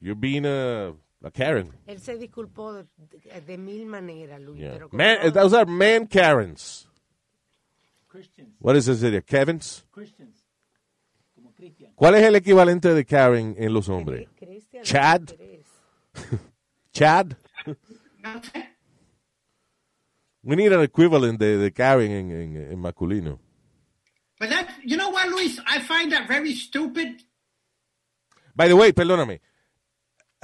you're 0.00 0.18
being 0.18 0.44
a, 0.44 0.92
a 1.24 1.30
Karen. 1.30 1.72
Él 1.86 1.98
se 2.00 2.16
disculpó 2.18 2.72
de, 2.74 2.84
de- 2.96 3.40
de 3.40 3.58
mil 3.58 3.86
maneras, 3.86 4.40
Luis. 4.40 4.60
Yeah. 4.60 4.72
Pero 4.74 4.88
Man, 4.92 5.18
no- 5.24 5.32
those 5.32 5.56
are 5.56 5.64
man 5.70 6.06
Karens. 6.06 6.88
Christians, 8.08 8.54
What 8.60 8.76
is 8.76 8.86
this? 8.86 9.00
Kevins? 9.24 9.84
Christians, 9.90 10.44
como 11.34 11.52
Cristian. 11.52 11.92
¿Cuál 11.96 12.14
es 12.14 12.22
el 12.22 12.36
equivalente 12.36 12.94
de 12.94 13.04
Karen 13.04 13.56
en 13.58 13.72
los 13.72 13.88
hombres? 13.88 14.28
Cristian, 14.38 14.84
Chad. 14.84 15.22
Chad? 16.92 17.34
We 20.42 20.56
need 20.56 20.72
an 20.72 20.82
equivalent 20.82 21.38
de, 21.40 21.56
de 21.56 21.72
Karen 21.72 22.10
en, 22.12 22.30
en, 22.30 22.56
en 22.72 22.78
masculino. 22.78 23.40
But 24.38 24.50
that, 24.50 24.68
you 24.84 24.96
know 24.96 25.10
what, 25.10 25.28
Luis? 25.30 25.58
I 25.66 25.80
find 25.80 26.12
that 26.12 26.28
very 26.28 26.54
stupid. 26.54 27.22
By 28.54 28.68
the 28.68 28.76
way, 28.76 28.92
perdóname. 28.92 29.40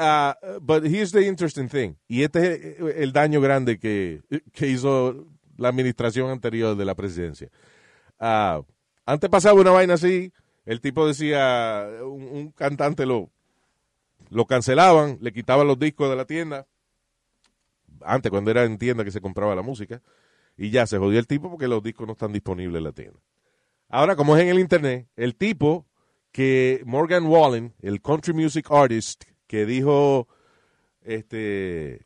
Uh, 0.01 0.33
but 0.63 0.83
here's 0.83 1.13
the 1.13 1.27
interesting 1.27 1.69
thing. 1.69 1.95
Y 2.09 2.23
este 2.23 2.79
es 2.79 2.97
el 2.97 3.13
daño 3.13 3.43
grande 3.43 3.79
que, 3.79 4.23
que 4.51 4.67
hizo 4.67 5.27
la 5.59 5.69
administración 5.69 6.31
anterior 6.31 6.75
de 6.75 6.87
la 6.87 6.95
presidencia. 6.95 7.51
Ah, 8.19 8.63
antes 9.05 9.29
pasaba 9.29 9.61
una 9.61 9.73
vaina 9.73 9.95
así, 9.95 10.33
el 10.65 10.81
tipo 10.81 11.07
decía, 11.07 11.87
un, 12.03 12.23
un 12.23 12.51
cantante 12.53 13.05
lo, 13.05 13.29
lo 14.31 14.47
cancelaban, 14.47 15.19
le 15.21 15.35
quitaban 15.35 15.67
los 15.67 15.79
discos 15.79 16.09
de 16.09 16.17
la 16.17 16.25
tienda, 16.25 16.67
antes 18.01 18.31
cuando 18.31 18.51
era 18.51 18.65
en 18.65 18.79
tienda 18.79 19.05
que 19.05 19.11
se 19.11 19.21
compraba 19.21 19.55
la 19.55 19.63
música, 19.63 20.01
y 20.57 20.71
ya 20.71 20.87
se 20.87 20.97
jodió 20.97 21.19
el 21.19 21.27
tipo 21.27 21.51
porque 21.51 21.69
los 21.69 21.83
discos 21.83 22.07
no 22.07 22.15
están 22.15 22.33
disponibles 22.33 22.79
en 22.79 22.85
la 22.85 22.93
tienda. 22.93 23.21
Ahora, 23.91 24.17
como 24.17 24.35
es 24.35 24.43
en 24.45 24.49
el 24.49 24.61
internet, 24.61 25.09
el 25.17 25.37
tipo 25.37 25.87
que 26.33 26.83
Morgan 26.87 27.27
Wallen, 27.27 27.75
el 27.83 28.01
country 28.01 28.33
music 28.33 28.71
artist, 28.71 29.25
que 29.51 29.67
dijo, 29.67 30.29
este. 31.03 32.05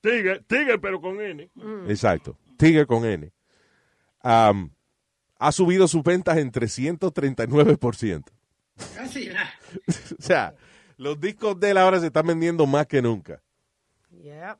Tigre, 0.00 0.40
tigre, 0.48 0.78
pero 0.80 1.00
con 1.00 1.20
N. 1.20 1.48
exacto, 1.86 2.36
Tiger 2.56 2.88
con 2.88 3.04
N, 3.04 3.30
am, 4.20 4.74
ha 5.38 5.52
subido 5.52 5.86
sus 5.86 6.02
ventas 6.02 6.38
en 6.38 6.50
339%. 6.50 8.24
Casi 8.96 9.28
nada. 9.28 9.50
o 10.18 10.22
sea, 10.22 10.54
los 10.96 11.20
discos 11.20 11.60
de 11.60 11.70
él 11.70 11.78
ahora 11.78 12.00
se 12.00 12.06
están 12.06 12.26
vendiendo 12.26 12.66
más 12.66 12.86
que 12.88 13.00
nunca. 13.00 13.40
Yeah. 14.10 14.58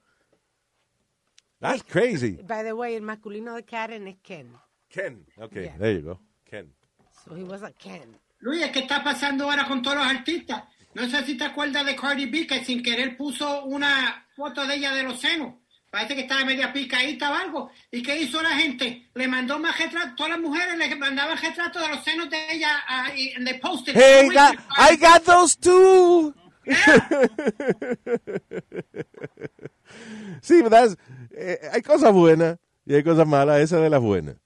That's 1.58 1.82
crazy. 1.82 2.38
By 2.46 2.62
the 2.62 2.72
way, 2.72 2.94
el 2.94 3.02
masculino 3.02 3.56
de 3.56 3.64
Karen 3.64 4.06
es 4.06 4.18
Ken. 4.22 4.52
Ken. 4.88 5.26
Okay, 5.38 5.64
Yeah. 5.64 5.78
there 5.78 5.94
you 5.94 6.02
go. 6.02 6.20
Ken. 6.44 6.72
So 7.24 7.34
he 7.34 7.42
was 7.42 7.64
a 7.64 7.72
Ken. 7.72 8.16
Luis, 8.38 8.70
¿qué 8.70 8.80
está 8.80 9.02
pasando 9.02 9.50
ahora 9.50 9.66
con 9.66 9.82
todos 9.82 9.96
los 9.96 10.06
artistas? 10.06 10.62
No 10.94 11.08
sé 11.08 11.24
si 11.24 11.36
te 11.36 11.44
acuerdas 11.44 11.86
de 11.86 11.94
Cardi 11.94 12.26
B, 12.26 12.46
que 12.46 12.64
sin 12.64 12.82
querer 12.82 13.16
puso 13.16 13.64
una 13.64 14.26
foto 14.34 14.66
de 14.66 14.74
ella 14.74 14.92
de 14.92 15.04
los 15.04 15.20
senos. 15.20 15.54
Parece 15.90 16.14
que 16.14 16.22
estaba 16.22 16.44
media 16.44 16.72
picadita 16.72 17.30
o 17.30 17.34
algo. 17.34 17.70
¿Y 17.90 18.02
qué 18.02 18.20
hizo 18.20 18.40
la 18.40 18.50
gente? 18.50 19.10
Le 19.14 19.26
mandó 19.26 19.58
más 19.58 19.76
retratos. 19.76 20.14
Todas 20.16 20.30
las 20.32 20.40
mujeres 20.40 20.78
le 20.78 20.94
mandaban 20.94 21.36
retratos 21.36 21.82
de 21.82 21.88
los 21.88 22.04
senos 22.04 22.30
de 22.30 22.52
ella 22.52 22.80
ah, 22.88 23.08
y 23.14 23.34
they 23.44 23.58
posted. 23.58 23.96
Hey, 23.96 24.28
got, 24.28 24.54
I 24.78 24.96
got 24.96 25.24
those 25.24 25.58
too. 25.58 26.32
sí, 30.42 30.62
¿verdad? 30.62 30.96
Eh, 31.32 31.58
hay 31.72 31.82
cosas 31.82 32.12
buenas 32.12 32.58
y 32.86 32.94
hay 32.94 33.02
cosas 33.02 33.26
malas. 33.26 33.60
Esa 33.60 33.80
de 33.80 33.90
las 33.90 34.00
buenas. 34.00 34.36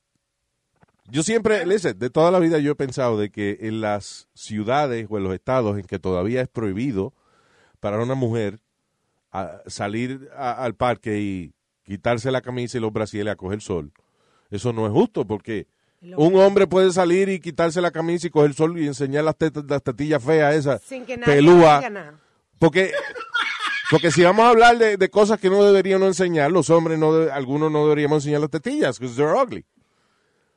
Yo 1.11 1.23
siempre, 1.23 1.67
listen, 1.67 1.99
de 1.99 2.09
toda 2.11 2.31
la 2.31 2.38
vida 2.38 2.59
yo 2.59 2.73
he 2.73 2.75
pensado 2.77 3.19
de 3.19 3.31
que 3.31 3.59
en 3.61 3.81
las 3.81 4.29
ciudades 4.35 5.07
o 5.11 5.19
en 5.19 5.25
los 5.25 5.35
estados 5.35 5.79
en 5.79 5.85
que 5.85 5.99
todavía 5.99 6.40
es 6.40 6.49
prohibido 6.49 7.12
para 7.81 8.03
una 8.03 8.14
mujer 8.14 8.61
a- 9.31 9.61
salir 9.67 10.31
a- 10.37 10.53
al 10.64 10.75
parque 10.75 11.19
y 11.21 11.53
quitarse 11.85 12.31
la 12.31 12.40
camisa 12.40 12.79
y 12.79 12.81
los 12.81 12.93
brasiles 12.93 13.31
a 13.33 13.37
coger 13.37 13.61
sol, 13.61 13.93
eso 14.51 14.73
no 14.73 14.87
es 14.87 14.93
justo 14.93 15.27
porque 15.27 15.67
un 16.17 16.37
hombre 16.37 16.67
puede 16.67 16.90
salir 16.93 17.29
y 17.29 17.38
quitarse 17.40 17.81
la 17.83 17.90
camisa 17.90 18.27
y 18.27 18.31
coger 18.31 18.55
sol 18.55 18.79
y 18.79 18.87
enseñar 18.87 19.25
las, 19.25 19.37
tetas, 19.37 19.64
las 19.69 19.83
tetillas 19.83 20.23
feas 20.25 20.55
esas, 20.55 20.81
Sin 20.83 21.05
que 21.05 21.17
nadie 21.19 21.35
pelúa, 21.35 21.77
diga 21.79 21.90
nada. 21.90 22.19
porque 22.59 22.93
Porque 23.90 24.11
si 24.11 24.23
vamos 24.23 24.47
a 24.47 24.49
hablar 24.49 24.79
de, 24.79 24.97
de 24.97 25.09
cosas 25.11 25.38
que 25.38 25.51
no 25.51 25.62
deberíamos 25.62 26.09
enseñar, 26.09 26.51
los 26.51 26.71
hombres, 26.71 26.99
no 26.99 27.12
de- 27.12 27.31
algunos 27.31 27.71
no 27.71 27.83
deberíamos 27.85 28.23
enseñar 28.25 28.40
las 28.40 28.51
tetillas, 28.51 28.99
because 28.99 29.14
they're 29.14 29.35
ugly. 29.38 29.67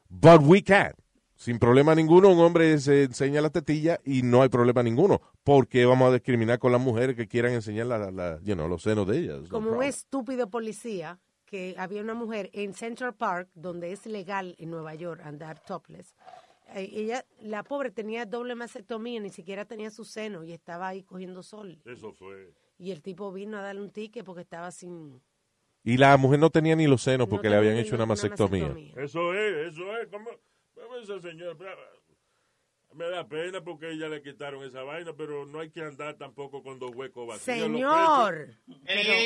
But 0.10 0.42
we 0.44 0.62
can. 0.64 0.94
Sin 1.36 1.60
problema 1.60 1.94
ninguno, 1.94 2.30
un 2.32 2.40
hombre 2.40 2.80
se 2.80 3.04
enseña 3.04 3.42
las 3.42 3.52
tetillas 3.52 4.00
y 4.04 4.24
no 4.24 4.42
hay 4.42 4.50
problema 4.50 4.82
ninguno. 4.82 5.22
¿Por 5.44 5.68
qué 5.68 5.86
vamos 5.86 6.10
a 6.10 6.14
discriminar 6.14 6.58
con 6.58 6.72
las 6.72 6.82
mujeres 6.82 7.16
que 7.16 7.28
quieran 7.28 7.54
enseñar 7.54 7.86
la, 7.86 8.10
la- 8.12 8.40
you 8.42 8.56
know, 8.56 8.68
los 8.68 8.82
senos 8.82 9.06
de 9.08 9.20
ellas? 9.20 9.42
No 9.44 9.50
Como 9.50 9.68
un 9.68 9.74
problem. 9.74 9.90
estúpido 9.90 10.50
policía 10.50 11.20
que 11.46 11.76
había 11.78 12.02
una 12.02 12.16
mujer 12.16 12.50
en 12.54 12.74
Central 12.74 13.14
Park, 13.14 13.50
donde 13.54 13.92
es 13.92 14.06
legal 14.08 14.56
en 14.58 14.72
Nueva 14.72 14.96
York 14.96 15.22
andar 15.24 15.60
topless. 15.60 16.16
Eh, 16.74 16.90
ella, 16.92 17.24
la 17.40 17.64
pobre 17.64 17.92
tenía 17.92 18.26
doble 18.26 18.56
mastectomía, 18.56 19.20
ni 19.22 19.30
siquiera 19.30 19.64
tenía 19.64 19.92
su 19.92 20.04
seno 20.06 20.44
y 20.44 20.52
estaba 20.54 20.88
ahí 20.88 21.04
cogiendo 21.04 21.44
sol. 21.44 21.80
Eso 21.86 22.12
fue. 22.14 22.52
Y 22.80 22.92
el 22.92 23.02
tipo 23.02 23.32
vino 23.32 23.58
a 23.58 23.62
darle 23.62 23.82
un 23.82 23.92
ticket 23.92 24.26
porque 24.26 24.42
estaba 24.42 24.72
sin... 24.72 25.22
Y 25.84 25.98
la 25.98 26.18
mujer 26.18 26.40
no 26.40 26.50
tenía 26.50 26.76
ni 26.76 26.88
los 26.88 27.02
senos 27.02 27.28
no 27.28 27.30
porque 27.30 27.50
le 27.50 27.56
habían 27.56 27.78
hecho 27.78 27.96
una 27.96 28.06
mastectomía. 28.06 28.76
Eso 28.96 29.34
es, 29.34 29.72
eso 29.72 29.98
es. 29.98 30.08
¿Cómo? 30.10 30.30
¿Cómo 30.74 30.96
esa 30.98 31.20
señora? 31.22 31.56
Me 32.94 33.10
da 33.10 33.28
pena 33.28 33.64
porque 33.64 33.92
ella 33.92 34.10
le 34.10 34.22
quitaron 34.22 34.64
esa 34.64 34.82
vaina, 34.84 35.14
pero 35.16 35.46
no 35.46 35.60
hay 35.60 35.70
que 35.70 35.82
andar 35.82 36.16
tampoco 36.16 36.64
con 36.64 36.80
dos 36.80 36.92
huecos 36.96 37.28
vacíos. 37.28 37.58
Señor. 37.60 38.56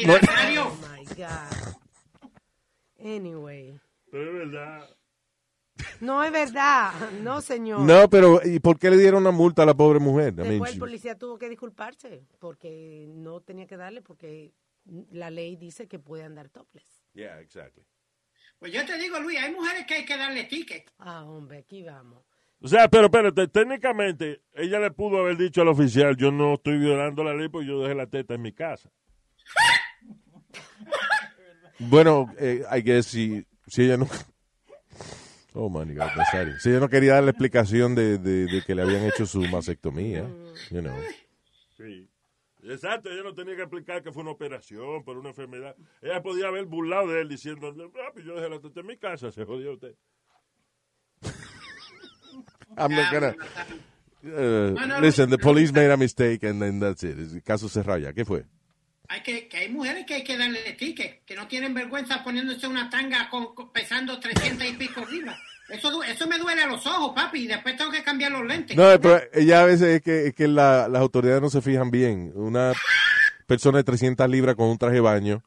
Nazario, 0.06 0.68
Oh 0.68 0.78
my 0.98 1.06
God. 1.06 1.76
Anyway. 3.00 3.80
Pero 4.12 4.30
es 4.30 4.50
verdad. 4.52 4.90
No 6.00 6.24
es 6.24 6.32
verdad. 6.32 6.92
No, 7.22 7.42
señor. 7.42 7.80
No, 7.82 8.10
pero 8.10 8.42
¿y 8.44 8.60
por 8.60 8.78
qué 8.78 8.90
le 8.90 8.98
dieron 8.98 9.22
una 9.22 9.32
multa 9.32 9.64
a 9.64 9.66
la 9.66 9.74
pobre 9.74 10.00
mujer? 10.00 10.34
I 10.34 10.38
mean, 10.38 10.50
Después 10.50 10.74
el 10.74 10.80
policía 10.80 11.18
tuvo 11.18 11.38
que 11.38 11.50
disculparse 11.50 12.26
porque 12.40 13.06
no 13.10 13.42
tenía 13.42 13.68
que 13.68 13.78
darle 13.78 14.02
porque 14.02 14.54
la 15.12 15.30
ley 15.30 15.56
dice 15.56 15.88
que 15.88 16.00
puede 16.00 16.24
andar 16.24 16.50
topless. 16.50 17.04
Yeah, 17.14 17.40
exactly. 17.40 17.84
pues 18.60 18.72
yo 18.72 18.86
te 18.86 18.98
digo, 18.98 19.20
Luis, 19.20 19.40
hay 19.40 19.52
mujeres 19.54 19.86
que 19.86 19.96
hay 19.96 20.06
que 20.06 20.18
darle 20.18 20.44
ticket. 20.46 20.92
Ah, 21.00 21.24
hombre, 21.26 21.60
aquí 21.60 21.84
vamos. 21.84 22.24
O 22.60 22.68
sea, 22.68 22.88
pero 22.88 23.06
espérate, 23.06 23.48
técnicamente 23.48 24.42
ella 24.54 24.80
le 24.80 24.92
pudo 24.92 25.18
haber 25.20 25.36
dicho 25.36 25.62
al 25.62 25.70
oficial, 25.70 26.16
yo 26.16 26.32
no 26.32 26.54
estoy 26.54 26.78
violando 26.78 27.24
la 27.24 27.34
ley 27.34 27.50
porque 27.50 27.68
yo 27.68 27.82
dejé 27.82 27.96
la 27.96 28.08
teta 28.08 28.36
en 28.36 28.42
mi 28.42 28.54
casa. 28.54 28.90
Bueno, 31.84 32.32
eh, 32.38 32.64
I 32.72 32.82
guess 32.84 33.08
si, 33.08 33.44
si 33.68 33.84
ella 33.84 33.98
no... 33.98 34.08
Oh, 35.54 35.68
my 35.68 35.84
God. 35.94 36.10
Si 36.60 36.70
ella 36.70 36.80
no 36.80 36.88
quería 36.88 37.16
dar 37.16 37.24
la 37.24 37.32
explicación 37.32 37.94
de, 37.96 38.20
de, 38.20 38.46
de 38.46 38.62
que 38.62 38.74
le 38.76 38.84
habían 38.84 39.04
hecho 39.04 39.26
su 39.26 39.42
mastectomía, 39.42 40.22
you 40.70 40.80
know. 40.80 40.96
Sí. 41.76 42.08
Exacto, 42.64 43.10
ella 43.10 43.24
no 43.24 43.34
tenía 43.34 43.56
que 43.56 43.64
explicar 43.64 44.04
que 44.04 44.12
fue 44.12 44.22
una 44.22 44.32
operación 44.32 45.04
por 45.04 45.18
una 45.18 45.30
enfermedad. 45.30 45.76
Ella 46.02 46.22
podía 46.22 46.48
haber 46.48 46.66
burlado 46.66 47.08
de 47.08 47.22
él 47.22 47.30
diciendo, 47.30 47.74
ah, 48.06 48.10
pues 48.14 48.24
yo 48.26 48.36
dejé 48.36 48.50
la 48.50 48.60
teta 48.60 48.80
en 48.82 48.86
mi 48.88 48.98
casa, 48.98 49.32
se 49.32 49.46
jodió 49.46 49.74
usted. 49.74 49.96
I'm 52.78 52.92
not 52.96 53.12
gonna... 53.12 53.36
Uh, 54.24 54.76
No, 54.76 54.86
no, 54.86 55.00
listen, 55.02 55.32
the 55.32 55.38
police 55.40 55.72
made 55.74 55.90
a 55.90 55.98
mistake 55.98 56.44
and 56.44 56.62
then 56.62 56.80
that's 56.80 57.02
it. 57.04 57.18
El 57.18 57.42
caso 57.42 57.68
cerrado 57.68 57.98
ya. 57.98 58.14
¿Qué 58.14 58.24
fue? 58.24 58.46
Hay 59.10 59.24
que, 59.24 59.48
que 59.48 59.58
hay 59.58 59.70
mujeres 59.70 60.06
que 60.06 60.14
hay 60.14 60.24
que 60.24 60.38
darle 60.38 60.74
ticket, 60.74 61.26
que 61.26 61.36
no 61.36 61.48
tienen 61.48 61.74
vergüenza 61.74 62.24
poniéndose 62.24 62.68
una 62.68 62.88
tanga 62.88 63.32
con, 63.32 63.56
con- 63.56 63.72
pesando 63.74 64.20
300 64.20 64.68
y 64.68 64.74
pico 64.74 65.04
libras. 65.10 65.40
Eso, 65.72 66.04
eso 66.04 66.28
me 66.28 66.38
duele 66.38 66.62
a 66.64 66.68
los 66.68 66.86
ojos, 66.86 67.14
papi, 67.16 67.40
y 67.44 67.48
después 67.48 67.78
tengo 67.78 67.92
que 67.92 68.04
cambiar 68.04 68.32
los 68.32 68.46
lentes. 68.46 68.76
No, 68.76 68.84
pero 69.02 69.22
ella 69.34 69.62
a 69.62 69.66
veces 69.66 69.88
es 69.96 70.02
que, 70.02 70.28
es 70.28 70.34
que 70.36 70.48
la- 70.48 70.88
las 70.88 71.02
autoridades 71.02 71.42
no 71.42 71.50
se 71.50 71.62
fijan 71.62 71.90
bien. 71.92 72.32
Una 72.36 72.74
persona 73.48 73.78
de 73.80 73.84
300 73.84 74.30
libras 74.30 74.56
con 74.56 74.68
un 74.68 74.78
traje 74.78 74.96
de 74.96 75.02
baño, 75.02 75.44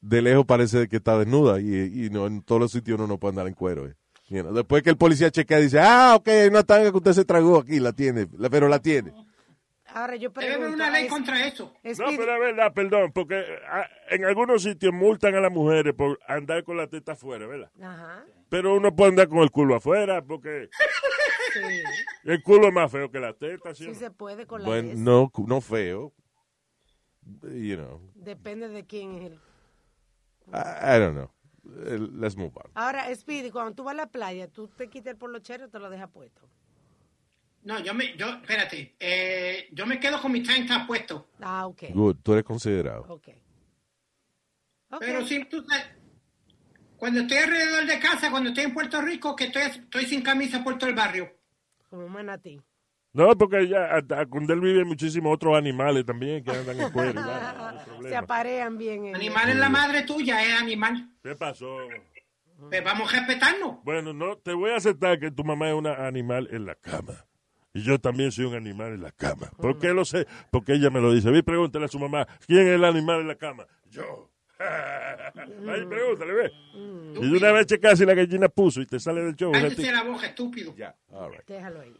de 0.00 0.20
lejos 0.22 0.44
parece 0.46 0.86
que 0.88 0.96
está 0.96 1.18
desnuda 1.18 1.60
y, 1.60 2.04
y 2.06 2.10
no, 2.10 2.26
en 2.26 2.42
todos 2.42 2.60
los 2.60 2.72
sitios 2.72 2.98
uno 2.98 3.06
no 3.06 3.18
puede 3.18 3.30
andar 3.32 3.46
en 3.48 3.54
cuero. 3.54 3.86
eh. 3.88 3.94
You 4.28 4.42
know, 4.42 4.52
Después 4.54 4.82
que 4.82 4.90
el 4.90 4.96
policía 4.96 5.30
chequea, 5.30 5.58
dice, 5.58 5.80
ah, 5.80 6.14
ok, 6.16 6.28
hay 6.28 6.48
una 6.48 6.62
tanga 6.62 6.90
que 6.90 6.96
usted 6.96 7.12
se 7.12 7.24
tragó 7.24 7.58
aquí, 7.58 7.78
la 7.80 7.92
tiene, 7.92 8.26
la- 8.38 8.48
pero 8.50 8.68
la 8.68 8.78
tiene. 8.80 9.12
Ahora 9.94 10.16
yo 10.16 10.30
Debe 10.30 10.46
haber 10.46 10.58
pregunto, 10.58 10.82
una 10.84 10.90
ley 10.90 11.04
¿es- 11.04 11.10
contra 11.10 11.46
eso. 11.46 11.72
es 11.82 11.98
No, 11.98 12.06
pero 12.16 12.34
es 12.34 12.40
verdad, 12.40 12.72
perdón, 12.74 13.12
porque 13.12 13.44
ah, 13.68 13.88
en 14.10 14.24
algunos 14.24 14.62
sitios 14.62 14.92
multan 14.92 15.34
a 15.36 15.40
las 15.40 15.52
mujeres 15.52 15.94
por 15.94 16.18
andar 16.26 16.64
con 16.64 16.76
la 16.76 16.88
teta 16.88 17.12
afuera, 17.12 17.46
¿verdad? 17.46 17.70
Ajá, 17.80 18.24
Pero 18.48 18.74
uno 18.74 18.94
puede 18.94 19.10
andar 19.10 19.28
con 19.28 19.38
el 19.38 19.50
culo 19.52 19.76
afuera 19.76 20.20
porque 20.22 20.68
sí, 21.52 21.60
el 22.24 22.42
culo 22.42 22.68
es 22.68 22.74
más 22.74 22.90
feo 22.90 23.08
que 23.10 23.20
la 23.20 23.32
teta, 23.34 23.72
¿sí? 23.74 23.84
sí 23.84 23.90
no? 23.90 23.94
se 23.96 24.10
puede 24.10 24.46
con 24.46 24.62
la 24.62 24.68
Bueno, 24.68 24.90
no, 24.96 25.30
no 25.46 25.60
feo. 25.60 26.12
You 27.42 27.76
know, 27.76 28.00
Depende 28.14 28.68
de 28.68 28.84
quién 28.84 29.14
es 29.14 29.24
el... 29.30 29.34
I, 30.52 30.96
I 30.96 30.98
don't 30.98 31.14
know. 31.14 31.30
Eh, 31.86 31.98
Let's 32.12 32.36
move 32.36 32.52
on. 32.56 32.70
Ahora, 32.74 33.14
Speedy, 33.14 33.50
cuando 33.50 33.74
tú 33.74 33.84
vas 33.84 33.94
a 33.94 33.96
la 33.96 34.06
playa, 34.08 34.46
¿tú 34.48 34.68
te 34.68 34.88
quitas 34.88 35.12
el 35.12 35.16
polochero 35.18 35.64
o 35.64 35.68
te 35.70 35.78
lo 35.78 35.88
dejas 35.88 36.10
puesto? 36.10 36.42
No, 37.64 37.80
yo 37.80 37.94
me, 37.94 38.14
yo, 38.16 38.28
espérate, 38.28 38.94
eh, 39.00 39.68
yo 39.72 39.86
me 39.86 39.98
quedo 39.98 40.20
con 40.20 40.30
mi 40.32 40.42
tank 40.42 40.68
top 40.68 40.86
puesto. 40.86 41.28
Ah, 41.40 41.66
ok. 41.66 41.82
Good, 41.94 42.16
tú 42.22 42.32
eres 42.34 42.44
considerado. 42.44 43.02
Ok. 43.08 43.28
Ok. 44.90 45.00
Pero 45.00 45.24
si 45.26 45.44
tú 45.46 45.64
cuando 46.96 47.20
estoy 47.20 47.38
alrededor 47.38 47.86
de 47.86 47.98
casa, 47.98 48.30
cuando 48.30 48.50
estoy 48.50 48.64
en 48.64 48.74
Puerto 48.74 49.00
Rico, 49.00 49.34
que 49.34 49.44
estoy, 49.44 49.62
estoy 49.62 50.04
sin 50.06 50.22
camisa 50.22 50.62
por 50.62 50.78
todo 50.78 50.90
el 50.90 50.96
barrio. 50.96 51.30
Como 51.88 52.08
manatí. 52.08 52.60
No, 53.12 53.36
porque 53.36 53.68
ya 53.68 53.94
hasta 53.94 54.26
con 54.26 54.50
él 54.50 54.60
viven 54.60 54.86
muchísimos 54.88 55.34
otros 55.34 55.56
animales 55.56 56.04
también 56.04 56.42
que 56.44 56.50
andan 56.50 56.80
en 56.80 56.90
cuero. 56.90 57.14
no 57.22 57.30
hay 57.32 58.08
Se 58.08 58.16
aparean 58.16 58.76
bien. 58.76 59.06
en- 59.06 59.14
Animal 59.16 59.48
es 59.50 59.56
la 59.56 59.68
madre 59.68 60.02
tuya, 60.02 60.42
es 60.44 60.60
animal. 60.60 61.10
¿Qué 61.22 61.34
pasó? 61.34 61.76
Pues 62.68 62.84
vamos 62.84 63.12
a 63.12 63.16
respetarnos. 63.18 63.82
Bueno, 63.84 64.12
no, 64.12 64.36
te 64.36 64.52
voy 64.52 64.70
a 64.70 64.76
aceptar 64.76 65.18
que 65.18 65.30
tu 65.30 65.44
mamá 65.44 65.68
es 65.68 65.74
un 65.74 65.86
animal 65.86 66.48
en 66.50 66.66
la 66.66 66.74
cama. 66.74 67.24
Y 67.74 67.82
yo 67.82 67.98
también 67.98 68.30
soy 68.30 68.44
un 68.44 68.54
animal 68.54 68.92
en 68.94 69.02
la 69.02 69.10
cama. 69.10 69.50
¿Por 69.58 69.78
qué 69.80 69.88
lo 69.88 70.04
sé? 70.04 70.26
Porque 70.52 70.74
ella 70.74 70.90
me 70.90 71.00
lo 71.00 71.12
dice. 71.12 71.30
Ve, 71.30 71.42
pregúntale 71.42 71.86
a 71.86 71.88
su 71.88 71.98
mamá, 71.98 72.26
¿quién 72.46 72.60
es 72.68 72.74
el 72.76 72.84
animal 72.84 73.20
en 73.22 73.28
la 73.28 73.34
cama? 73.34 73.66
Yo. 73.90 74.30
Ahí 74.60 75.84
pregúntale, 75.86 76.32
ve. 76.32 76.52
Y 77.20 77.30
de 77.30 77.36
una 77.36 77.50
vez 77.52 77.66
checar 77.66 77.96
si 77.96 78.06
la 78.06 78.14
gallina 78.14 78.48
puso 78.48 78.80
y 78.80 78.86
te 78.86 79.00
sale 79.00 79.22
del 79.22 79.34
show. 79.34 79.52
ratito. 79.52 79.82
la 79.90 80.02
boca, 80.04 80.26
estúpido. 80.26 80.74
Yeah, 80.76 80.94
all 81.10 81.30
right. 81.32 81.44
Déjalo 81.46 81.80
ahí. 81.80 81.96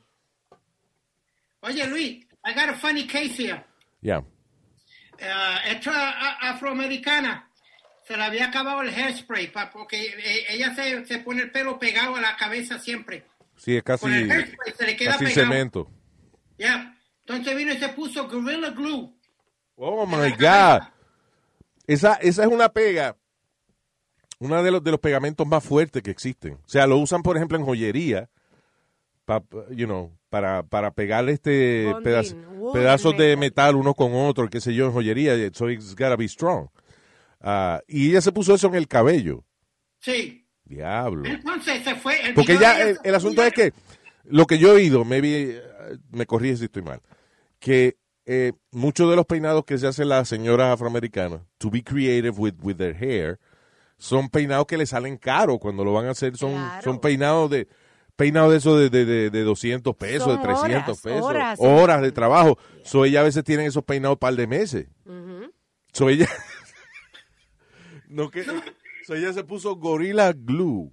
Oye, 1.60 1.86
Luis, 1.88 2.24
I 2.44 2.52
got 2.54 2.68
a 2.68 2.74
funny 2.74 3.06
case 3.06 3.36
here. 3.36 3.64
Yeah. 4.00 4.18
Uh, 4.20 5.58
esta 5.70 6.38
afroamericana 6.40 7.48
se 8.06 8.16
le 8.16 8.22
había 8.22 8.46
acabado 8.46 8.82
el 8.82 8.90
hairspray 8.90 9.50
pa- 9.50 9.70
porque 9.70 9.96
eh, 10.02 10.44
ella 10.50 10.74
se, 10.74 11.04
se 11.06 11.18
pone 11.20 11.42
el 11.42 11.50
pelo 11.50 11.78
pegado 11.78 12.16
a 12.16 12.20
la 12.20 12.36
cabeza 12.36 12.78
siempre. 12.78 13.24
Sí, 13.56 13.76
es 13.76 13.82
casi, 13.82 14.06
se 14.76 14.86
le 14.86 14.96
queda 14.96 15.12
casi 15.12 15.26
cemento. 15.26 15.90
Ya. 16.58 16.96
Entonces 17.26 17.56
vino 17.56 17.72
y 17.72 17.78
se 17.78 17.88
puso 17.90 18.28
Gorilla 18.28 18.70
Glue. 18.70 19.16
Oh 19.76 20.06
my 20.06 20.30
God. 20.32 20.82
Esa, 21.86 22.14
esa 22.14 22.42
es 22.44 22.48
una 22.48 22.68
pega, 22.70 23.16
uno 24.38 24.62
de 24.62 24.70
los, 24.70 24.82
de 24.84 24.90
los 24.90 25.00
pegamentos 25.00 25.46
más 25.46 25.62
fuertes 25.64 26.02
que 26.02 26.10
existen. 26.10 26.54
O 26.54 26.68
sea, 26.68 26.86
lo 26.86 26.98
usan, 26.98 27.22
por 27.22 27.36
ejemplo, 27.36 27.58
en 27.58 27.64
joyería, 27.64 28.28
pa- 29.24 29.42
you 29.70 29.86
know, 29.86 30.16
para, 30.28 30.62
para 30.62 30.92
pegar 30.92 31.28
este 31.28 31.84
Bonding, 31.86 32.02
pedazo- 32.04 32.36
wood 32.56 32.72
pedazos 32.72 33.16
de 33.16 33.36
metal. 33.36 33.72
metal 33.72 33.76
uno 33.76 33.94
con 33.94 34.12
otro, 34.14 34.48
qué 34.48 34.60
sé 34.60 34.74
yo, 34.74 34.86
en 34.86 34.92
joyería. 34.92 35.34
So 35.52 35.70
it's 35.70 35.92
gotta 35.94 36.16
be 36.16 36.28
strong. 36.28 36.68
Ah, 37.40 37.82
y 37.86 38.10
ella 38.10 38.20
se 38.20 38.32
puso 38.32 38.54
eso 38.54 38.66
en 38.68 38.74
el 38.76 38.88
cabello. 38.88 39.44
Sí. 40.00 40.43
Diablo. 40.64 41.24
Entonces 41.28 41.84
se 41.84 41.94
fue. 41.96 42.20
El 42.28 42.34
Porque 42.34 42.56
ya 42.58 42.78
el, 42.80 43.14
asunto 43.14 43.42
es 43.42 43.52
que 43.52 43.72
lo 44.24 44.46
que 44.46 44.58
yo 44.58 44.68
he 44.72 44.76
oído, 44.76 45.04
maybe, 45.04 45.56
eh, 45.58 45.62
me 46.10 46.26
corrige 46.26 46.56
si 46.56 46.64
estoy 46.64 46.82
mal, 46.82 47.00
que 47.58 47.96
eh, 48.26 48.52
muchos 48.70 49.10
de 49.10 49.16
los 49.16 49.26
peinados 49.26 49.64
que 49.64 49.76
se 49.78 49.86
hacen 49.86 50.08
las 50.08 50.28
señoras 50.28 50.72
afroamericanas, 50.72 51.40
to 51.58 51.70
be 51.70 51.82
creative 51.82 52.34
with, 52.38 52.54
with 52.62 52.76
their 52.76 52.94
hair, 52.96 53.38
son 53.98 54.28
peinados 54.30 54.66
que 54.66 54.78
le 54.78 54.86
salen 54.86 55.18
caros 55.18 55.58
cuando 55.60 55.84
lo 55.84 55.92
van 55.92 56.06
a 56.06 56.10
hacer. 56.12 56.36
Son, 56.36 56.52
Claro. 56.52 56.82
son 56.82 57.00
peinados 57.00 57.50
de 57.50 57.68
peinados 58.16 58.52
de 58.52 58.58
esos 58.58 58.78
de, 58.78 58.90
de, 58.90 59.04
de, 59.04 59.30
de 59.30 59.42
200 59.42 59.94
pesos, 59.96 60.24
Son 60.24 60.36
de 60.36 60.42
300 60.42 60.70
horas, 60.72 61.00
pesos, 61.02 61.22
horas. 61.22 61.58
horas 61.60 62.02
de 62.02 62.12
trabajo. 62.12 62.58
So 62.84 63.04
ella 63.04 63.20
a 63.20 63.24
veces 63.24 63.44
tienen 63.44 63.66
esos 63.66 63.84
peinados 63.84 64.14
un 64.16 64.20
par 64.20 64.34
de 64.36 64.46
meses. 64.46 64.86
Ujú. 65.04 65.52
So 65.92 66.08
ella, 66.08 66.28
no 68.08 68.30
que, 68.30 68.44
so 69.06 69.14
ella 69.14 69.32
se 69.32 69.44
puso 69.44 69.76
Gorilla 69.76 70.32
Glue. 70.32 70.92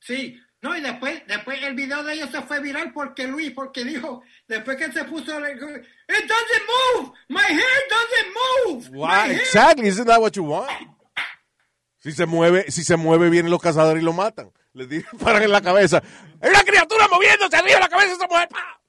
Sí. 0.00 0.38
No, 0.62 0.76
y 0.76 0.82
después, 0.82 1.22
después 1.26 1.62
el 1.62 1.74
video 1.74 2.02
de 2.04 2.12
ella 2.14 2.30
se 2.30 2.42
fue 2.42 2.60
viral 2.60 2.92
porque 2.92 3.26
Luis, 3.26 3.50
porque 3.52 3.82
dijo, 3.82 4.22
después 4.46 4.76
que 4.76 4.92
se 4.92 5.04
puso, 5.04 5.38
el- 5.38 5.56
it 5.56 6.28
doesn't 6.28 6.66
move, 6.98 7.12
my 7.28 7.40
hair 7.40 7.82
doesn't 7.88 8.34
move. 8.66 8.88
Why? 8.90 9.06
My 9.06 9.28
hair-" 9.32 9.40
Exactly, 9.40 9.88
isn't 9.88 10.06
that 10.06 10.20
what 10.20 10.32
you 10.32 10.44
want? 10.44 10.70
Si 12.00 12.12
se 12.12 12.26
mueve, 12.26 12.70
si 12.70 12.84
se 12.84 12.96
mueve 12.96 13.30
vienen 13.30 13.50
los 13.50 13.60
cazadores 13.62 14.02
y 14.02 14.04
lo 14.04 14.12
matan. 14.12 14.52
Le 14.74 14.86
disparan 14.86 15.42
en 15.42 15.50
la 15.50 15.62
cabeza. 15.62 16.02
¡Hay 16.42 16.50
una 16.50 16.62
criatura 16.62 17.08
moviéndose 17.08 17.56
arriba 17.56 17.76
de 17.76 17.80
la 17.80 17.88
cabeza 17.88 18.08
de 18.08 18.14
esa 18.14 18.26
mujer! 18.26 18.48
¡Pa! 18.50 18.80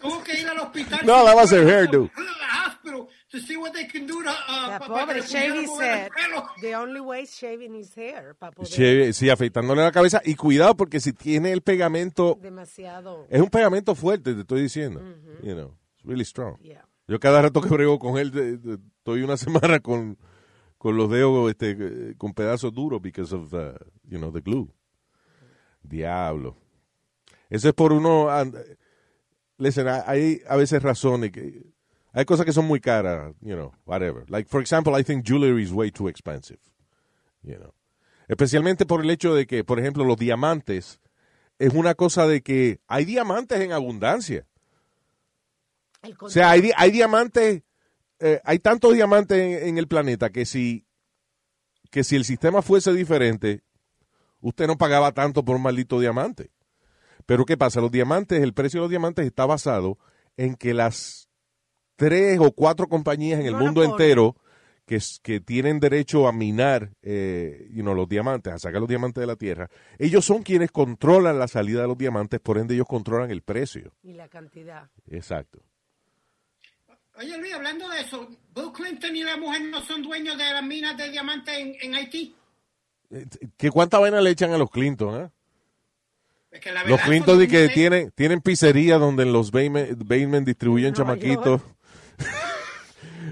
Tuvo 0.00 0.22
que 0.24 0.40
ir 0.40 0.48
al 0.48 0.58
hospital. 0.58 1.00
No, 1.06 1.24
that 1.24 1.36
was 1.36 1.52
her 1.52 1.64
hairdo. 1.64 2.10
To 3.32 3.38
see 3.40 3.56
what 3.56 3.72
they 3.72 3.86
can 3.88 4.06
do 4.06 4.22
to, 4.22 4.28
uh, 4.28 4.78
pa- 4.78 4.86
pobre 4.86 5.14
le 5.16 5.22
shave 5.22 5.54
his 5.62 5.70
head. 5.80 6.10
pelo. 6.14 6.44
The 6.60 6.74
only 6.76 7.00
way 7.00 7.22
is 7.22 7.30
shaving 7.34 7.74
his 7.74 7.96
hair 7.96 8.34
para 8.38 8.52
poder 8.52 9.14
sí, 9.14 9.30
afeitándole 9.30 9.82
la 9.82 9.90
cabeza. 9.90 10.20
Y 10.24 10.34
cuidado, 10.34 10.76
porque 10.76 11.00
si 11.00 11.14
tiene 11.14 11.50
el 11.52 11.62
pegamento, 11.62 12.38
demasiado. 12.42 13.26
es 13.30 13.40
un 13.40 13.48
pegamento 13.48 13.94
fuerte, 13.94 14.34
te 14.34 14.40
estoy 14.42 14.60
diciendo. 14.62 15.00
You 15.42 15.54
know, 15.54 15.74
it's 15.96 16.04
really 16.04 16.24
strong. 16.26 16.58
Yeah. 16.60 16.84
Yo 17.08 17.18
cada 17.18 17.40
rato 17.40 17.62
que 17.62 17.70
brego 17.70 17.98
con 17.98 18.18
él, 18.18 18.30
de- 18.32 18.58
de- 18.58 18.78
estoy 18.98 19.22
una 19.22 19.36
semana 19.78 19.80
con, 19.80 20.18
con 20.76 20.96
los 20.98 21.10
dedos 21.10 21.48
este, 21.50 22.14
con 22.18 22.34
pedazos 22.34 22.74
duros 22.74 23.00
because 23.00 23.34
of, 23.34 23.50
the, 23.50 23.72
you 24.04 24.18
know, 24.18 24.30
the 24.30 24.42
glue. 24.42 24.68
Diablo. 25.82 26.56
Eso 27.48 27.68
es 27.68 27.74
por 27.74 27.92
uno... 27.94 28.28
and- 28.30 28.56
Listen, 29.58 29.86
hay 29.88 30.42
a 30.48 30.56
veces 30.56 30.82
razones 30.82 31.30
que... 31.30 31.71
Hay 32.12 32.24
cosas 32.24 32.44
que 32.44 32.52
son 32.52 32.66
muy 32.66 32.80
caras, 32.80 33.34
you 33.40 33.54
know, 33.54 33.72
whatever. 33.86 34.24
Like, 34.28 34.48
for 34.48 34.60
example, 34.60 34.98
I 34.98 35.02
think 35.02 35.24
jewelry 35.26 35.62
is 35.62 35.72
way 35.72 35.90
too 35.90 36.08
expensive. 36.08 36.60
You 37.42 37.56
know. 37.56 37.74
Especialmente 38.28 38.86
por 38.86 39.02
el 39.02 39.10
hecho 39.10 39.34
de 39.34 39.46
que, 39.46 39.64
por 39.64 39.78
ejemplo, 39.78 40.04
los 40.04 40.16
diamantes 40.16 41.00
es 41.58 41.72
una 41.74 41.94
cosa 41.94 42.26
de 42.26 42.42
que 42.42 42.80
hay 42.86 43.04
diamantes 43.04 43.60
en 43.60 43.72
abundancia. 43.72 44.46
O 46.20 46.28
sea, 46.28 46.50
hay, 46.50 46.70
hay 46.76 46.90
diamantes, 46.90 47.62
eh, 48.18 48.40
hay 48.44 48.58
tantos 48.58 48.94
diamantes 48.94 49.38
en, 49.38 49.68
en 49.68 49.78
el 49.78 49.86
planeta 49.86 50.30
que 50.30 50.44
si, 50.44 50.86
que 51.90 52.04
si 52.04 52.16
el 52.16 52.24
sistema 52.24 52.62
fuese 52.62 52.92
diferente, 52.92 53.62
usted 54.40 54.66
no 54.66 54.76
pagaba 54.76 55.12
tanto 55.12 55.44
por 55.44 55.56
un 55.56 55.62
maldito 55.62 56.00
diamante. 56.00 56.50
Pero 57.26 57.44
¿qué 57.44 57.56
pasa? 57.56 57.80
Los 57.80 57.92
diamantes, 57.92 58.42
el 58.42 58.52
precio 58.52 58.80
de 58.80 58.82
los 58.82 58.90
diamantes 58.90 59.24
está 59.24 59.46
basado 59.46 59.98
en 60.36 60.56
que 60.56 60.74
las 60.74 61.28
tres 62.08 62.40
o 62.40 62.50
cuatro 62.50 62.88
compañías 62.88 63.38
en 63.38 63.46
el 63.46 63.54
mundo 63.54 63.84
entero 63.84 64.34
que, 64.84 65.40
tienen 65.40 65.78
derecho 65.78 66.26
a 66.26 66.32
minar 66.32 66.90
eh, 67.00 67.68
you 67.70 67.82
know, 67.82 67.94
los 67.94 68.08
diamantes, 68.08 68.52
a 68.52 68.58
sacar 68.58 68.80
los 68.80 68.88
diamantes 68.88 69.20
de 69.20 69.26
la 69.26 69.36
tierra, 69.36 69.70
ellos 69.98 70.24
son 70.24 70.42
quienes 70.42 70.72
controlan 70.72 71.38
la 71.38 71.46
salida 71.46 71.82
de 71.82 71.88
los 71.88 71.96
diamantes, 71.96 72.40
por 72.40 72.58
ende 72.58 72.74
ellos 72.74 72.88
controlan 72.88 73.30
el 73.30 73.42
precio. 73.42 73.94
Y 74.02 74.14
la 74.14 74.28
cantidad. 74.28 74.90
Exacto. 75.08 75.60
Oye, 77.16 77.38
Luis, 77.38 77.54
hablando 77.54 77.88
de 77.88 78.00
eso, 78.00 78.28
Bill 78.54 78.72
Clinton 78.74 79.14
y 79.14 79.22
la 79.22 79.36
mujer 79.36 79.62
no 79.70 79.80
son 79.82 80.02
dueños 80.02 80.36
de 80.36 80.44
las 80.44 80.64
minas 80.64 80.96
de 80.96 81.08
diamantes 81.08 81.56
en, 81.56 81.76
en 81.80 81.94
Haití. 81.94 82.34
Eh, 83.10 83.26
¿Qué 83.56 83.70
cuánta 83.70 84.00
vaina 84.00 84.20
le 84.20 84.30
echan 84.30 84.52
a 84.52 84.58
los 84.58 84.70
Clinton? 84.70 85.22
eh? 85.22 85.30
Es 86.50 86.60
que 86.60 86.72
la 86.72 86.84
Los 86.84 87.00
Clinton 87.00 87.46
que 87.46 87.68
tienen, 87.68 88.10
tienen 88.10 88.40
pizzería 88.40 88.98
donde 88.98 89.24
los 89.24 89.52
basement 89.52 90.46
distribuyen 90.46 90.92
chamaquitos. 90.94 91.62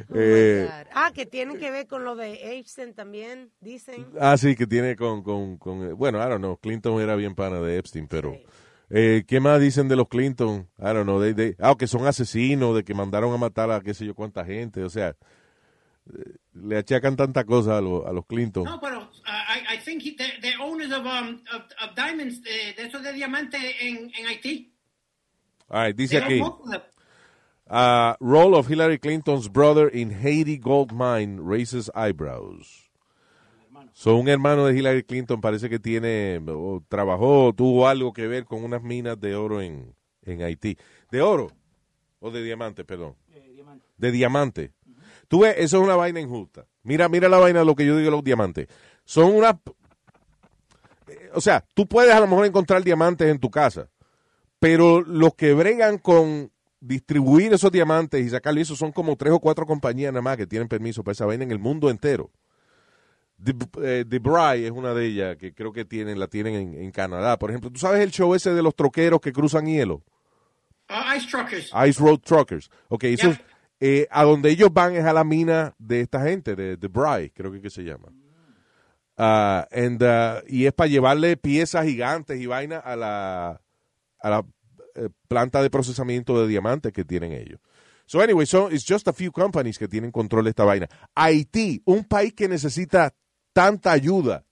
Oh 0.09 0.15
Eh, 0.15 0.69
ah, 0.95 1.11
que 1.15 1.27
tienen 1.27 1.59
que 1.59 1.71
ver 1.71 1.87
con 1.87 2.05
lo 2.05 2.17
de 2.17 2.59
Epstein 2.59 2.95
también, 2.95 3.51
dicen. 3.61 4.07
ah, 4.21 4.37
sí, 4.37 4.55
que 4.57 4.67
tiene 4.67 4.97
con, 4.97 5.23
con, 5.23 5.57
con, 5.59 5.83
eh, 5.89 5.93
bueno, 5.93 6.19
I 6.19 6.29
don't 6.29 6.39
know, 6.39 6.57
Clinton 6.59 7.01
era 7.01 7.15
bien 7.17 7.35
pana 7.35 7.61
de 7.61 7.77
Epstein, 7.79 8.07
pero, 8.09 8.33
Sí. 8.33 8.43
eh, 8.91 9.25
¿qué 9.27 9.41
más 9.41 9.61
dicen 9.61 9.89
de 9.89 9.97
los 9.97 10.09
Clinton? 10.09 10.69
I 10.79 10.83
don't 10.95 11.03
know, 11.05 11.21
they, 11.21 11.35
they- 11.35 11.57
ah, 11.59 11.75
que 11.79 11.87
son 11.87 12.07
asesinos, 12.07 12.75
de 12.77 12.85
que 12.85 12.95
mandaron 12.95 13.33
a 13.33 13.37
matar 13.37 13.71
a 13.71 13.81
qué 13.81 13.95
sé 13.95 14.07
yo 14.07 14.15
cuánta 14.15 14.45
gente, 14.45 14.83
o 14.83 14.89
sea, 14.91 15.17
le 16.55 16.77
achacan 16.79 17.15
tanta 17.17 17.45
cosa 17.45 17.79
a, 17.79 17.81
los- 17.81 18.05
a 18.07 18.13
los 18.13 18.27
Clinton. 18.27 18.65
No, 18.65 18.81
pero 18.81 18.99
uh, 19.01 19.05
I, 19.27 19.77
I 19.77 19.79
think 19.85 20.03
he, 20.03 20.17
the, 20.17 20.25
the 20.41 20.57
owners 20.61 20.91
of, 20.93 21.05
um, 21.07 21.41
of, 21.55 21.63
of 21.83 21.95
diamonds, 21.95 22.41
eh, 22.47 22.75
de 22.77 22.87
esos 22.89 23.03
de 23.03 23.13
diamantes 23.13 23.61
en, 23.81 24.11
en 24.19 24.27
Haití. 24.27 24.73
All 25.69 25.87
right, 25.87 25.97
dice 25.97 26.17
They 26.17 26.25
aquí. 26.25 26.39
don't 26.41 26.59
most 26.59 26.65
of 26.67 26.71
them. 26.73 26.83
Uh, 27.73 28.15
role 28.19 28.57
of 28.57 28.67
Hillary 28.69 28.99
Clinton's 28.99 29.49
brother 29.49 29.89
in 29.89 30.11
Haiti 30.11 30.59
gold 30.59 30.93
mine 30.93 31.39
raises 31.41 31.89
eyebrows. 31.95 32.91
So, 33.93 34.17
un 34.17 34.29
hermano 34.29 34.67
de 34.67 34.77
Hillary 34.77 35.05
Clinton 35.05 35.41
parece 35.41 35.69
que 35.69 35.79
tiene, 35.79 36.41
o 36.49 36.83
trabajó, 36.89 37.53
tuvo 37.53 37.87
algo 37.87 38.13
que 38.13 38.27
ver 38.27 38.45
con 38.45 38.65
unas 38.65 38.83
minas 38.83 39.21
de 39.21 39.37
oro 39.37 39.61
en, 39.61 39.95
en 40.23 40.43
Haití. 40.43 40.77
¿De 41.13 41.23
oro? 41.23 41.53
¿O 42.19 42.33
de 42.33 42.43
diamante, 42.43 42.85
perdón? 42.85 43.15
Eh, 43.33 43.53
diamante. 43.55 43.87
De 43.97 44.11
diamante. 44.11 44.73
Tú 45.29 45.41
ves, 45.41 45.55
eso 45.59 45.79
es 45.79 45.85
una 45.85 45.95
vaina 45.97 46.19
injusta. 46.19 46.67
Mira, 46.83 47.09
mira 47.09 47.29
la 47.29 47.39
vaina 47.39 47.61
de 47.61 47.67
lo 47.67 47.77
que 47.77 47.87
yo 47.87 47.97
digo 47.97 48.07
de 48.07 48.17
los 48.17 48.25
diamantes. 48.25 48.67
Son 49.05 49.33
una... 49.33 49.61
eh, 51.07 51.31
O 51.35 51.41
sea, 51.41 51.65
tú 51.75 51.87
puedes 51.87 52.13
a 52.13 52.19
lo 52.21 52.27
mejor 52.27 52.47
encontrar 52.47 52.83
diamantes 52.83 53.29
en 53.29 53.39
tu 53.39 53.49
casa, 53.49 53.91
pero 54.59 55.03
los 55.03 55.35
que 55.35 55.53
bregan 55.55 55.99
con 55.99 56.51
distribuir 56.81 57.53
esos 57.53 57.71
diamantes 57.71 58.25
y 58.25 58.31
sacarlo, 58.31 58.61
eso 58.61 58.75
son 58.75 58.93
como 58.93 59.17
tres 59.17 59.33
o 59.33 59.39
cuatro 59.41 59.67
compañías 59.67 60.13
nada 60.13 60.23
más 60.23 60.37
que 60.37 60.47
tienen 60.47 60.69
permiso 60.69 61.05
para 61.05 61.13
esa 61.13 61.27
vaina 61.27 61.45
en 61.45 61.51
el 61.51 61.59
mundo 61.59 61.91
entero. 61.91 62.31
The, 63.43 63.55
eh, 63.83 64.19
Bry 64.19 64.65
es 64.65 64.71
una 64.71 64.93
de 64.93 65.07
ellas 65.07 65.37
que 65.37 65.55
creo 65.55 65.73
que 65.73 65.85
tienen, 65.85 66.19
la 66.19 66.27
tienen 66.27 66.55
en, 66.55 66.75
en 66.75 66.91
Canadá. 66.91 67.39
Por 67.39 67.51
ejemplo, 67.51 67.71
¿tú 67.71 67.79
sabes 67.79 68.01
el 68.01 68.11
show 68.11 68.35
ese 68.35 68.53
de 68.53 68.63
los 68.63 68.75
troqueros 68.75 69.21
que 69.21 69.33
cruzan 69.33 69.67
hielo? 69.67 70.03
Uh, 70.91 71.17
ice 71.17 71.27
truckers. 71.27 71.71
Ice 71.87 72.03
Road 72.03 72.19
Truckers. 72.19 72.71
Ok, 72.89 73.05
eso 73.05 73.33
eh, 73.79 74.07
a 74.11 74.25
donde 74.25 74.51
ellos 74.51 74.71
van 74.73 74.95
es 74.95 75.05
a 75.05 75.13
la 75.13 75.25
mina 75.25 75.75
de 75.79 76.01
esta 76.01 76.23
gente, 76.23 76.55
de 76.55 76.77
The 76.77 76.89
Bry, 76.89 77.31
creo 77.31 77.51
que, 77.53 77.63
que 77.63 77.71
se 77.71 77.83
llama. 77.83 78.09
Ah, 79.17 79.67
and, 79.71 80.03
uh, 80.03 80.43
y 80.47 80.67
es 80.67 80.73
para 80.73 80.89
llevarle 80.89 81.37
piezas 81.37 81.87
gigantes 81.87 82.41
y 82.41 82.47
vaina 82.47 82.79
a 82.79 82.97
la, 82.97 83.61
a 84.19 84.31
la 84.31 84.45
planta 85.29 85.63
de 85.63 85.71
procesamiento 85.71 86.41
de 86.41 86.49
diamantes 86.49 86.93
que 86.93 87.05
tienen 87.05 87.33
ellos. 87.33 87.61
So 88.07 88.21
anyway, 88.21 88.45
so 88.47 88.69
it's 88.71 88.85
just 88.85 89.07
a 89.09 89.13
few 89.13 89.31
companies 89.31 89.79
que 89.79 89.87
tienen 89.89 90.11
control 90.11 90.45
de 90.45 90.51
esta 90.51 90.65
vaina. 90.65 90.89
Haití, 91.15 91.81
un 91.85 92.05
país 92.05 92.33
que 92.35 92.49
necesita 92.49 93.15
tanta 93.53 93.93
ayuda, 93.93 94.45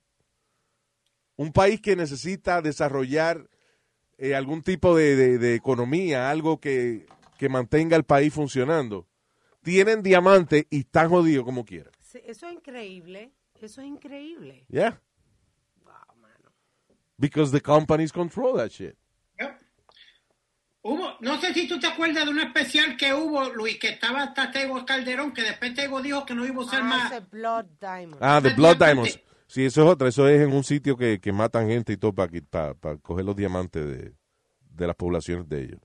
un 1.37 1.53
país 1.53 1.81
que 1.81 1.96
necesita 1.96 2.62
desarrollar 2.62 3.48
eh, 4.16 4.35
algún 4.35 4.62
tipo 4.62 4.96
de, 4.96 5.16
de- 5.16 5.38
de 5.38 5.55
economía, 5.55 6.31
algo 6.31 6.59
que, 6.61 7.07
que 7.38 7.48
mantenga 7.48 7.96
el 7.96 8.05
país 8.05 8.33
funcionando, 8.33 9.07
tienen 9.62 10.03
diamantes 10.03 10.66
y 10.70 10.81
están 10.81 11.09
jodidos 11.09 11.44
como 11.44 11.64
quieran. 11.64 11.92
Sí, 12.01 12.20
eso 12.24 12.46
es 12.46 12.55
increíble. 12.55 13.33
Eso 13.61 13.81
es 13.81 13.88
increíble. 13.88 14.64
Yeah. 14.68 15.01
Because 17.18 17.51
the 17.51 17.61
companies 17.61 18.12
control 18.12 18.57
that 18.59 18.70
shit. 18.70 18.96
Hubo, 20.82 21.16
no 21.20 21.40
sé 21.40 21.52
si 21.54 21.66
tú 21.66 21.78
te 21.80 21.86
acuerdas 21.88 22.24
de 22.24 22.30
un 22.30 22.38
especial 22.40 22.96
que 22.96 23.12
hubo, 23.12 23.50
Luis, 23.50 23.78
que 23.78 23.88
estaba 23.88 24.22
hasta 24.22 24.50
Tego 24.52 24.86
Calderón, 24.86 25.32
que 25.32 25.42
después 25.42 25.74
Tego 25.74 26.00
dijo 26.00 26.24
que 26.24 26.34
no 26.34 26.46
iba 26.46 26.62
a 26.62 26.64
usar 26.66 26.80
Ah, 26.82 26.84
más. 26.84 27.12
ese 27.12 27.20
Blood 27.30 27.64
Diamond. 27.80 28.16
Ah, 28.20 28.40
The 28.42 28.54
Blood. 28.54 28.76
Diamonds. 28.78 29.20
Sí, 29.48 29.64
eso 29.64 29.82
es 29.82 29.88
otra. 29.88 30.08
Eso 30.08 30.28
es 30.28 30.40
en 30.40 30.52
un 30.52 30.62
sitio 30.62 30.96
que, 30.96 31.20
que 31.20 31.32
matan 31.32 31.68
gente 31.68 31.92
y 31.92 31.96
todo 31.96 32.12
para 32.14 32.30
coger 33.02 33.24
los 33.24 33.34
diamantes 33.34 33.84
de, 33.86 34.12
de 34.70 34.86
las 34.86 34.94
poblaciones 34.94 35.48
de 35.48 35.62
ellos. 35.64 35.80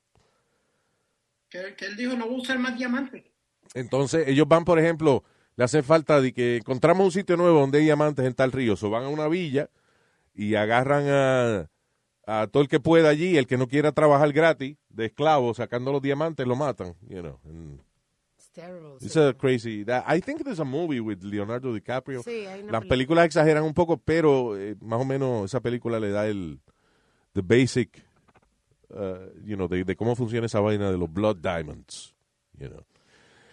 Que, 1.49 1.75
que 1.75 1.86
él 1.86 1.95
dijo 1.95 2.13
no 2.15 2.25
voy 2.27 2.36
a 2.36 2.41
usar 2.41 2.60
más 2.60 2.77
diamantes. 2.77 3.23
Entonces, 3.73 4.27
ellos 4.27 4.47
van, 4.47 4.65
por 4.65 4.79
ejemplo, 4.79 5.23
le 5.56 5.63
hace 5.63 5.82
falta 5.82 6.21
de 6.21 6.34
que 6.34 6.58
encontramos 6.58 7.06
un 7.06 7.12
sitio 7.12 7.36
nuevo 7.38 7.60
donde 7.62 7.79
hay 7.79 7.86
diamantes 7.86 8.25
en 8.25 8.34
tal 8.36 8.51
río. 8.51 8.75
O 8.79 8.89
van 8.89 9.06
a 9.06 9.10
una 9.10 9.27
villa 9.27 9.69
y 10.36 10.56
agarran 10.56 11.06
a, 11.08 11.69
a 12.26 12.48
todo 12.48 12.64
el 12.64 12.70
que 12.70 12.80
pueda 12.80 13.10
allí, 13.10 13.38
el 13.38 13.48
que 13.48 13.58
no 13.58 13.68
quiera 13.68 13.92
trabajar 13.92 14.32
gratis, 14.32 14.78
de 14.90 15.06
esclavo, 15.08 15.54
sacando 15.54 15.92
los 15.92 16.02
diamantes, 16.02 16.46
lo 16.48 16.56
matan. 16.56 16.96
You 17.08 17.22
know. 17.22 17.40
And 17.46 17.80
It's 18.38 18.50
terrible. 18.52 18.98
it's 19.02 19.18
a 19.18 19.34
crazy. 19.34 19.84
that- 19.86 20.06
I 20.08 20.22
think 20.22 20.44
there's 20.44 20.60
a 20.60 20.66
movie 20.66 21.00
with 21.00 21.24
Leonardo 21.24 21.74
DiCaprio. 21.74 22.22
Sí, 22.24 22.46
hay 22.46 22.62
una 22.62 22.72
Las 22.74 22.82
película. 22.82 22.88
películas 22.90 23.26
exageran 23.26 23.64
un 23.64 23.74
poco, 23.74 23.98
pero 23.98 24.58
eh, 24.58 24.76
más 24.82 25.02
o 25.02 25.06
menos 25.06 25.46
esa 25.46 25.60
película 25.60 26.00
le 26.00 26.12
da 26.12 26.28
el 26.28 26.60
the 27.34 27.42
basic, 27.42 28.04
uh, 28.90 29.28
you 29.44 29.56
know, 29.56 29.67
de, 29.67 29.84
de 29.84 29.96
cómo 29.96 30.15
funciona 30.15 30.46
esa 30.46 30.60
vaina 30.60 30.92
de 30.92 30.98
los 30.98 31.12
blood 31.12 31.38
diamonds, 31.38 32.13
you 32.60 32.67
know. 32.69 32.84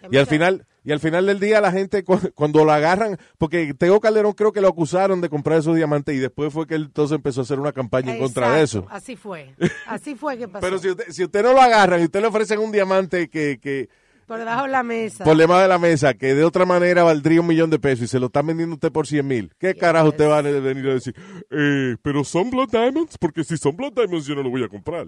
Y 0.09 0.17
al 0.17 0.25
final, 0.27 0.65
y 0.83 0.91
al 0.91 0.99
final 0.99 1.25
del 1.25 1.39
día 1.39 1.61
la 1.61 1.71
gente 1.71 2.03
cu- 2.03 2.31
cuando 2.33 2.63
lo 2.65 2.71
agarran, 2.71 3.17
porque 3.37 3.73
Teo 3.73 3.99
Calderón 3.99 4.33
creo 4.33 4.51
que 4.51 4.61
lo 4.61 4.67
acusaron 4.69 5.21
de 5.21 5.29
comprar 5.29 5.59
esos 5.59 5.75
diamantes 5.75 6.15
y 6.15 6.19
después 6.19 6.51
fue 6.53 6.65
que 6.65 6.75
él 6.75 6.83
entonces 6.85 7.15
empezó 7.15 7.41
a 7.41 7.43
hacer 7.43 7.59
una 7.59 7.71
campaña 7.71 8.13
en 8.13 8.19
contra 8.19 8.51
de 8.55 8.63
eso. 8.63 8.87
Así 8.89 9.15
fue. 9.15 9.53
Así 9.87 10.15
fue 10.15 10.37
que 10.37 10.47
pasó. 10.47 10.61
Pero 10.65 10.79
si 10.79 10.89
usted, 10.89 11.05
si 11.09 11.23
usted 11.23 11.43
no 11.43 11.53
lo 11.53 11.61
agarran 11.61 12.01
y 12.01 12.05
usted 12.05 12.21
le 12.21 12.27
ofrecen 12.27 12.59
un 12.59 12.71
diamante 12.71 13.29
que, 13.29 13.59
que 13.61 13.89
Por 14.25 14.39
debajo 14.39 14.63
de 14.63 14.69
la 14.69 14.81
mesa. 14.83 15.23
por 15.23 15.37
debajo 15.37 15.61
de 15.61 15.67
la 15.67 15.77
mesa, 15.77 16.13
que 16.15 16.33
de 16.33 16.43
otra 16.43 16.65
manera 16.65 17.03
valdría 17.03 17.41
un 17.41 17.47
millón 17.47 17.69
de 17.69 17.77
pesos 17.79 18.05
y 18.05 18.07
se 18.07 18.19
lo 18.19 18.27
están 18.27 18.47
vendiendo 18.47 18.73
usted 18.75 18.91
por 18.91 19.05
100 19.05 19.27
mil, 19.27 19.53
¿qué 19.59 19.75
carajo 19.75 20.09
usted 20.09 20.27
va 20.29 20.39
a 20.39 20.41
venir 20.41 20.87
a 20.89 20.93
decir? 20.93 21.13
Eh, 21.51 21.95
pero 22.01 22.23
son 22.23 22.49
Blood 22.49 22.69
Diamonds, 22.69 23.17
porque 23.19 23.43
si 23.43 23.57
son 23.57 23.75
Blood 23.75 23.93
Diamonds 23.93 24.25
yo 24.25 24.33
no 24.35 24.41
lo 24.43 24.49
voy 24.49 24.63
a 24.63 24.67
comprar. 24.69 25.07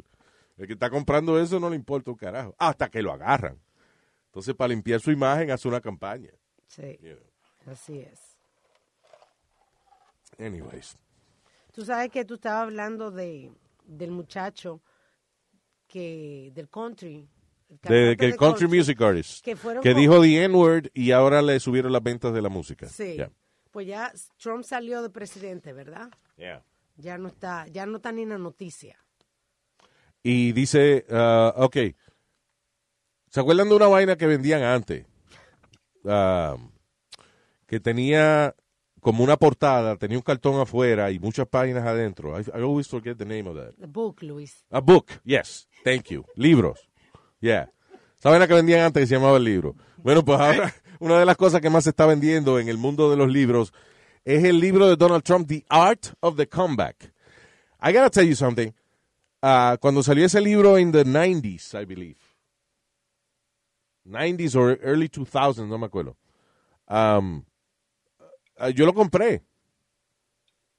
El 0.56 0.68
que 0.68 0.74
está 0.74 0.92
comprando 0.92 1.40
eso 1.42 1.60
no 1.60 1.68
le 1.68 1.76
importa 1.76 2.12
un 2.12 2.18
carajo, 2.18 2.54
hasta 2.60 2.88
que 2.90 3.02
lo 3.02 3.12
agarran. 3.12 3.58
Entonces, 4.34 4.56
para 4.56 4.70
limpiar 4.70 5.00
su 5.00 5.12
imagen, 5.12 5.52
hace 5.52 5.68
una 5.68 5.80
campaña. 5.80 6.32
Sí, 6.66 6.98
you 7.04 7.12
know. 7.16 7.72
así 7.72 8.00
es. 8.00 8.20
Anyways. 10.40 10.96
Tú 11.72 11.86
sabes 11.86 12.10
que 12.10 12.26
tú 12.26 12.34
estabas 12.34 12.64
hablando 12.64 13.12
de, 13.12 13.52
del 13.86 14.10
muchacho 14.10 14.82
que 15.88 16.52
del 16.56 16.68
country, 16.68 17.30
De, 17.70 18.16
que 18.18 18.26
el 18.26 18.32
de 18.32 18.38
country 18.38 18.68
music 18.68 19.00
artist. 19.02 19.44
que 19.44 19.56
fueron 19.56 19.84
que 19.84 19.92
con- 19.92 20.02
dijo 20.02 20.20
the 20.22 20.44
N-word 20.46 20.88
y 20.96 21.12
ahora 21.12 21.44
le 21.44 21.60
subieron 21.60 21.92
las 21.92 22.02
ventas 22.02 22.34
de 22.34 22.42
la 22.42 22.50
música. 22.50 22.88
Sí. 22.88 23.14
Yeah. 23.14 23.32
Pues 23.70 23.86
ya 23.86 24.12
Trump 24.38 24.64
salió 24.64 25.04
de 25.04 25.12
presidente, 25.12 25.74
¿verdad? 25.74 26.10
Yeah. 26.38 26.64
Ya 26.96 27.20
no 27.20 27.28
está, 27.28 27.68
ya 27.68 27.86
no 27.86 27.98
está 27.98 28.12
ni 28.12 28.24
en 28.24 28.30
la 28.30 28.38
noticia. 28.40 28.98
Y 30.24 30.54
dice, 30.54 31.06
ah, 31.12 31.54
ok, 31.58 31.78
¿se 33.34 33.40
acuerdan 33.40 33.68
de 33.68 33.76
una 33.76 33.88
vaina 33.88 34.16
que 34.16 34.28
vendían 34.28 34.62
antes? 34.62 35.08
Ah, 36.06 36.56
que 37.66 37.80
tenía 37.80 38.56
como 39.00 39.24
una 39.24 39.38
portada, 39.38 39.96
tenía 39.96 40.18
un 40.18 40.22
cartón 40.22 40.62
afuera 40.62 41.10
y 41.10 41.18
muchas 41.18 41.48
páginas 41.48 41.84
adentro. 41.84 42.40
I, 42.40 42.44
I 42.44 42.62
always 42.62 42.88
forget 42.88 43.18
the 43.18 43.26
name 43.26 43.50
of 43.50 43.58
that. 43.58 43.74
The 43.80 43.88
book, 43.88 44.22
Luis. 44.22 44.64
A 44.70 44.82
book, 44.82 45.08
yes, 45.26 45.68
thank 45.84 46.10
you. 46.10 46.24
Libros, 46.36 46.88
yeah. 47.42 47.72
Esa 48.20 48.30
vaina 48.30 48.48
que 48.48 48.54
vendían 48.54 48.82
antes 48.82 49.02
que 49.02 49.08
se 49.08 49.16
llamaba 49.16 49.38
el 49.38 49.44
libro. 49.44 49.76
Bueno, 49.98 50.24
pues 50.24 50.40
ahora 50.40 50.72
una 51.00 51.20
de 51.20 51.26
las 51.26 51.36
cosas 51.36 51.60
que 51.60 51.72
más 51.72 51.86
se 51.86 51.90
está 51.90 52.06
vendiendo 52.06 52.60
en 52.60 52.70
el 52.70 52.78
mundo 52.78 53.10
de 53.10 53.18
los 53.18 53.30
libros 53.30 53.74
es 54.24 54.44
el 54.44 54.60
libro 54.60 54.88
de 54.88 54.96
Donald 54.96 55.24
Trump, 55.24 55.48
The 55.48 55.66
Art 55.70 56.06
of 56.20 56.38
the 56.38 56.48
Comeback. 56.48 57.12
I 57.82 57.92
gotta 57.92 58.12
tell 58.12 58.28
you 58.28 58.36
something. 58.36 58.72
Ah, 59.42 59.78
cuando 59.82 60.04
salió 60.04 60.24
ese 60.24 60.40
libro 60.40 60.78
en 60.78 60.92
the 60.92 61.04
90s, 61.04 61.82
I 61.82 61.86
believe. 61.86 62.23
90s 64.06 64.56
or 64.56 64.80
early 64.82 65.08
2000s, 65.08 65.68
no 65.68 65.78
me 65.78 65.86
acuerdo. 65.86 66.16
Um, 66.88 67.44
ah, 68.58 68.70
yo 68.70 68.86
lo 68.86 68.94
compré. 68.94 69.44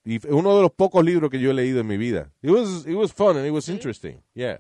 Y 0.05 0.19
fue 0.19 0.33
uno 0.33 0.55
de 0.57 0.63
los 0.63 0.73
pocos 0.73 1.03
libros 1.05 1.31
que 1.31 1.41
yo 1.41 1.51
he 1.51 1.55
leído 1.55 1.81
en 1.81 1.87
mi 1.87 1.97
vida. 1.97 2.31
It 2.43 2.51
was, 2.51 2.87
it 2.87 2.95
was 2.95 3.13
fun 3.13 3.37
and 3.37 3.47
it 3.47 3.53
was 3.53 3.69
interesting. 3.69 4.23
Yeah. 4.35 4.59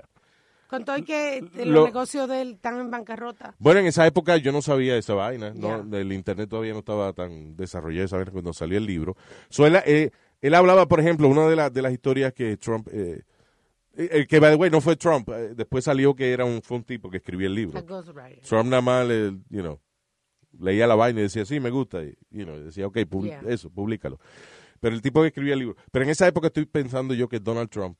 Con 0.68 0.84
todo 0.84 0.96
que 1.04 1.42
Lo- 1.56 1.64
los 1.66 1.84
negocios 1.84 2.28
de 2.28 2.40
él 2.40 2.52
están 2.54 2.80
en 2.80 2.90
bancarrota. 2.90 3.54
Bueno, 3.58 3.80
en 3.80 3.86
esa 3.86 4.06
época 4.06 4.38
yo 4.38 4.50
no 4.52 4.62
sabía 4.62 4.96
esa 4.96 5.12
vaina, 5.14 5.52
¿no? 5.54 5.88
Ya. 5.90 5.98
El 5.98 6.12
internet 6.12 6.48
todavía 6.48 6.72
no 6.72 6.78
estaba 6.78 7.12
tan 7.12 7.54
desarrollado 7.56 8.06
esa 8.06 8.16
vaina 8.16 8.32
cuando 8.32 8.52
salió 8.54 8.78
el 8.78 8.86
libro. 8.86 9.16
So, 9.50 9.66
él, 9.66 9.76
eh, 9.84 10.10
él 10.40 10.54
hablaba, 10.54 10.86
por 10.86 10.98
ejemplo, 11.00 11.28
una 11.28 11.46
de, 11.46 11.56
las 11.56 11.72
de 11.72 11.82
las 11.82 11.92
historias 11.92 12.32
que 12.32 12.56
Trump, 12.56 12.88
eh, 12.90 13.22
eh, 13.96 14.26
que 14.28 14.40
by 14.40 14.50
the 14.52 14.56
way 14.56 14.70
no 14.70 14.80
fue 14.80 14.96
Trump, 14.96 15.28
eh, 15.30 15.54
después 15.54 15.84
salió 15.84 16.14
que 16.14 16.32
era 16.32 16.44
un, 16.44 16.62
fue 16.62 16.78
un 16.78 16.84
tipo 16.84 17.10
que 17.10 17.18
escribía 17.18 17.46
el 17.46 17.54
libro. 17.54 17.78
Trump 18.42 18.68
nada 18.68 18.82
más, 18.82 19.06
le, 19.06 19.30
you 19.50 19.62
know, 19.62 19.80
leía 20.58 20.86
la 20.86 20.94
vaina 20.94 21.20
y 21.20 21.24
decía, 21.24 21.44
sí, 21.44 21.60
me 21.60 21.70
gusta, 21.70 22.02
y 22.02 22.14
you 22.30 22.44
know, 22.44 22.58
decía, 22.58 22.86
ok, 22.86 22.98
Yeah. 23.22 23.42
eso, 23.48 23.70
públicalo. 23.70 24.18
Pero 24.80 24.94
el 24.94 25.02
tipo 25.02 25.22
que 25.22 25.28
escribía 25.28 25.54
el 25.54 25.60
libro. 25.60 25.76
Pero 25.90 26.04
en 26.04 26.10
esa 26.10 26.26
época 26.26 26.48
estoy 26.48 26.66
pensando 26.66 27.14
yo 27.14 27.28
que 27.28 27.40
Donald 27.40 27.70
Trump, 27.70 27.96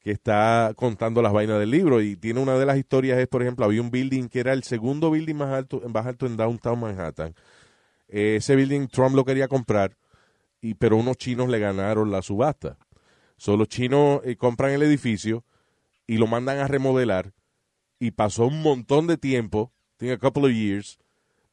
que 0.00 0.10
está 0.10 0.72
contando 0.76 1.22
las 1.22 1.32
vainas 1.32 1.58
del 1.58 1.70
libro, 1.70 2.00
y 2.00 2.16
tiene 2.16 2.40
una 2.40 2.58
de 2.58 2.66
las 2.66 2.76
historias, 2.76 3.18
es, 3.18 3.28
por 3.28 3.42
ejemplo, 3.42 3.64
había 3.64 3.80
un 3.80 3.90
building 3.90 4.28
que 4.28 4.40
era 4.40 4.52
el 4.52 4.62
segundo 4.62 5.10
building 5.10 5.34
más 5.36 5.52
alto, 5.52 5.80
más 5.88 6.06
alto 6.06 6.26
en 6.26 6.36
Downtown 6.36 6.80
Manhattan. 6.80 7.34
Eh, 8.08 8.36
ese 8.36 8.56
building 8.56 8.88
Trump 8.88 9.14
lo 9.14 9.24
quería 9.24 9.48
comprar, 9.48 9.96
y, 10.60 10.74
pero 10.74 10.96
unos 10.96 11.16
chinos 11.16 11.48
le 11.48 11.58
ganaron 11.58 12.10
la 12.10 12.22
subasta. 12.22 12.76
So, 13.42 13.56
los 13.56 13.66
chinos 13.66 14.20
eh, 14.22 14.36
compran 14.36 14.70
el 14.70 14.84
edificio 14.84 15.44
y 16.06 16.16
lo 16.16 16.28
mandan 16.28 16.58
a 16.58 16.68
remodelar, 16.68 17.32
y 17.98 18.12
pasó 18.12 18.46
un 18.46 18.62
montón 18.62 19.08
de 19.08 19.16
tiempo, 19.16 19.72
tiene 19.96 20.14
a 20.14 20.18
couple 20.18 20.44
of 20.44 20.52
years, 20.52 20.96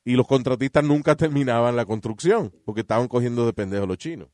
y 0.05 0.13
los 0.13 0.27
contratistas 0.27 0.83
nunca 0.83 1.15
terminaban 1.15 1.75
la 1.75 1.85
construcción, 1.85 2.53
porque 2.63 2.81
estaban 2.81 3.07
cogiendo 3.07 3.43
de 3.43 3.53
pendejos 3.53 3.87
los 3.87 3.97
chinos. 3.97 4.27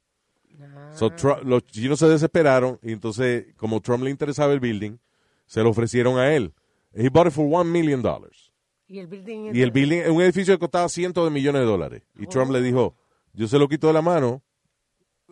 So, 0.96 1.12
Tru- 1.12 1.42
los 1.44 1.66
chinos 1.66 2.00
se 2.00 2.10
desesperaron, 2.10 2.78
y 2.84 2.92
entonces, 2.92 3.46
como 3.56 3.80
Trump 3.80 4.04
le 4.04 4.10
interesaba 4.10 4.52
el 4.52 4.60
building, 4.60 4.98
se 5.46 5.64
lo 5.64 5.70
ofrecieron 5.70 6.18
a 6.20 6.36
él. 6.36 6.54
He 6.94 7.08
bought 7.08 7.28
it 7.28 7.34
for 7.34 7.48
one 7.50 7.72
million 7.72 8.02
dollars. 8.02 8.52
Y 8.86 9.00
el 9.00 9.08
building. 9.08 9.56
Y 9.56 9.62
el 9.62 9.72
building 9.72 10.00
es 10.00 10.10
un 10.10 10.22
edificio 10.22 10.54
que 10.56 10.60
costaba 10.60 10.90
cientos 10.90 11.24
de 11.24 11.32
millones 11.32 11.62
de 11.62 11.68
dólares. 11.68 12.04
Y 12.20 12.28
Trump 12.28 12.52
le 12.52 12.62
dijo, 12.62 12.98
yo 13.32 13.48
se 13.48 13.58
lo 13.58 13.70
quito 13.70 13.88
de 13.88 13.94
la 13.94 14.02
mano 14.02 14.44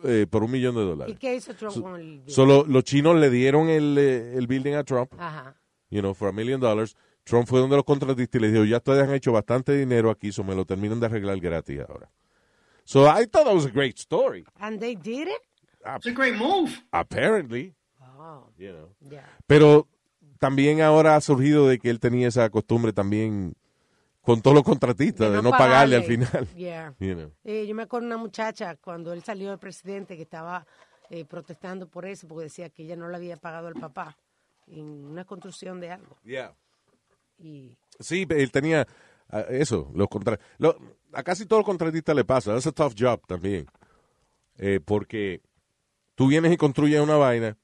eh, 0.02 0.26
por 0.28 0.42
un 0.42 0.50
millón 0.50 0.74
de 0.74 0.82
¿Y 0.82 0.84
dólares. 0.86 1.16
qué 1.20 1.34
hizo 1.36 1.54
Trump 1.54 1.80
con 1.80 1.94
el 1.96 2.02
building? 2.02 2.32
Solo 2.32 2.64
los 2.66 2.84
chinos 2.84 3.16
le 3.16 3.30
dieron 3.30 3.68
el, 3.68 3.96
eh, 3.98 4.34
el 4.36 4.46
building 4.46 4.74
a 4.74 4.84
Trump 4.84 5.12
Ajá. 5.18 5.54
you 5.90 6.00
know, 6.00 6.14
for 6.14 6.28
a 6.28 6.32
million 6.32 6.60
dollars. 6.60 6.96
Trump 7.24 7.46
fue 7.48 7.60
donde 7.60 7.76
los 7.76 7.84
contratistas 7.84 8.38
y 8.38 8.42
les 8.42 8.52
dijo, 8.52 8.64
ya 8.64 8.76
ustedes 8.78 9.02
han 9.02 9.14
hecho 9.14 9.32
bastante 9.32 9.74
dinero 9.76 10.10
aquí, 10.10 10.30
so 10.32 10.44
me 10.44 10.54
lo 10.54 10.64
terminan 10.66 11.00
de 11.00 11.06
arreglar 11.06 11.38
gratis 11.40 11.80
ahora. 11.88 12.10
So 12.84 13.06
I 13.06 13.24
thought 13.26 13.44
that 13.46 13.54
was 13.54 13.64
a 13.64 13.70
great 13.70 13.96
story. 13.98 14.44
And 14.60 14.78
they 14.78 14.94
did 14.94 15.28
it? 15.28 15.40
It's 15.96 16.06
a 16.06 16.10
great 16.12 16.34
move. 16.36 16.70
Apparently, 16.92 17.74
Oh, 18.18 18.50
you 18.58 18.72
know. 18.72 18.88
yeah. 19.10 19.24
Pero 19.46 19.86
también 20.38 20.80
ahora 20.82 21.16
ha 21.16 21.20
surgido 21.22 21.66
de 21.68 21.78
que 21.78 21.88
él 21.90 21.98
tenía 22.00 22.28
esa 22.28 22.48
costumbre 22.50 22.92
también 22.92 23.54
con 24.24 24.40
todos 24.40 24.54
los 24.54 24.64
contratistas, 24.64 25.30
de, 25.32 25.42
no, 25.42 25.50
pagarle, 25.50 25.96
al 25.96 26.04
final. 26.04 26.48
Yeah. 26.56 26.94
You 26.98 27.14
know. 27.14 27.32
Eh, 27.44 27.66
yo 27.66 27.74
me 27.74 27.82
acuerdo 27.82 28.08
de 28.08 28.14
una 28.14 28.22
muchacha 28.22 28.76
cuando 28.76 29.12
él 29.12 29.22
salió 29.22 29.50
de 29.50 29.58
presidente 29.58 30.16
que 30.16 30.22
estaba 30.22 30.66
eh, 31.10 31.24
protestando 31.24 31.86
por 31.86 32.06
eso 32.06 32.26
porque 32.26 32.44
decía 32.44 32.70
que 32.70 32.82
ella 32.84 32.96
no 32.96 33.08
le 33.08 33.16
había 33.16 33.36
pagado 33.36 33.68
al 33.68 33.74
papá 33.74 34.16
en 34.66 35.04
una 35.04 35.24
construcción 35.24 35.78
de 35.80 35.90
algo. 35.90 36.16
Y 37.38 37.76
Sí, 38.00 38.26
él 38.30 38.50
tenía 38.50 38.86
ah, 39.28 39.44
eso, 39.50 39.90
los 39.94 40.08
contra 40.08 40.38
lo- 40.58 40.76
a 41.12 41.22
casi 41.22 41.46
todos 41.46 41.60
los 41.60 41.66
contratistas 41.66 42.16
le 42.16 42.24
pasa, 42.24 42.56
es 42.56 42.66
a 42.66 42.72
tough 42.72 42.94
job 42.98 43.20
también. 43.26 43.66
Eh, 44.56 44.80
porque 44.84 45.42
tú 46.14 46.28
vienes 46.28 46.52
y 46.52 46.56
construyes 46.56 47.00
una 47.00 47.16
vaina, 47.16 47.56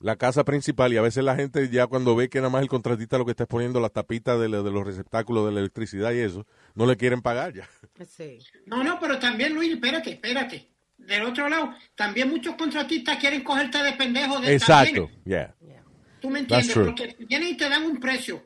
la 0.00 0.16
casa 0.16 0.44
principal, 0.44 0.92
y 0.92 0.96
a 0.96 1.02
veces 1.02 1.24
la 1.24 1.34
gente 1.34 1.68
ya 1.70 1.86
cuando 1.86 2.14
ve 2.14 2.28
que 2.28 2.38
nada 2.38 2.50
más 2.50 2.62
el 2.62 2.68
contratista 2.68 3.18
lo 3.18 3.24
que 3.24 3.32
está 3.32 3.44
es 3.44 3.48
poniendo 3.48 3.80
las 3.80 3.92
tapitas 3.92 4.38
de, 4.40 4.48
los 4.48 4.86
receptáculos 4.86 5.46
de 5.46 5.52
la 5.52 5.60
electricidad 5.60 6.12
y 6.12 6.18
eso, 6.18 6.46
no 6.74 6.86
le 6.86 6.96
quieren 6.96 7.20
pagar 7.20 7.52
ya. 7.52 7.68
sí. 8.06 8.38
No, 8.66 8.84
no, 8.84 8.98
pero 9.00 9.18
también, 9.18 9.54
Luis, 9.54 9.72
espérate, 9.72 10.12
espérate. 10.12 10.68
Del 10.96 11.22
otro 11.22 11.48
lado, 11.48 11.74
también 11.94 12.28
muchos 12.28 12.56
contratistas 12.56 13.18
quieren 13.18 13.42
cogerte 13.42 13.82
de 13.82 13.92
pendejo. 13.92 14.40
De, 14.40 14.52
Exacto, 14.52 15.08
yeah. 15.24 15.54
yeah. 15.60 15.82
Tú 16.20 16.28
me 16.28 16.40
entiendes, 16.40 16.74
porque 16.74 17.16
vienen 17.20 17.48
y 17.50 17.56
te 17.56 17.68
dan 17.68 17.84
un 17.84 18.00
precio. 18.00 18.44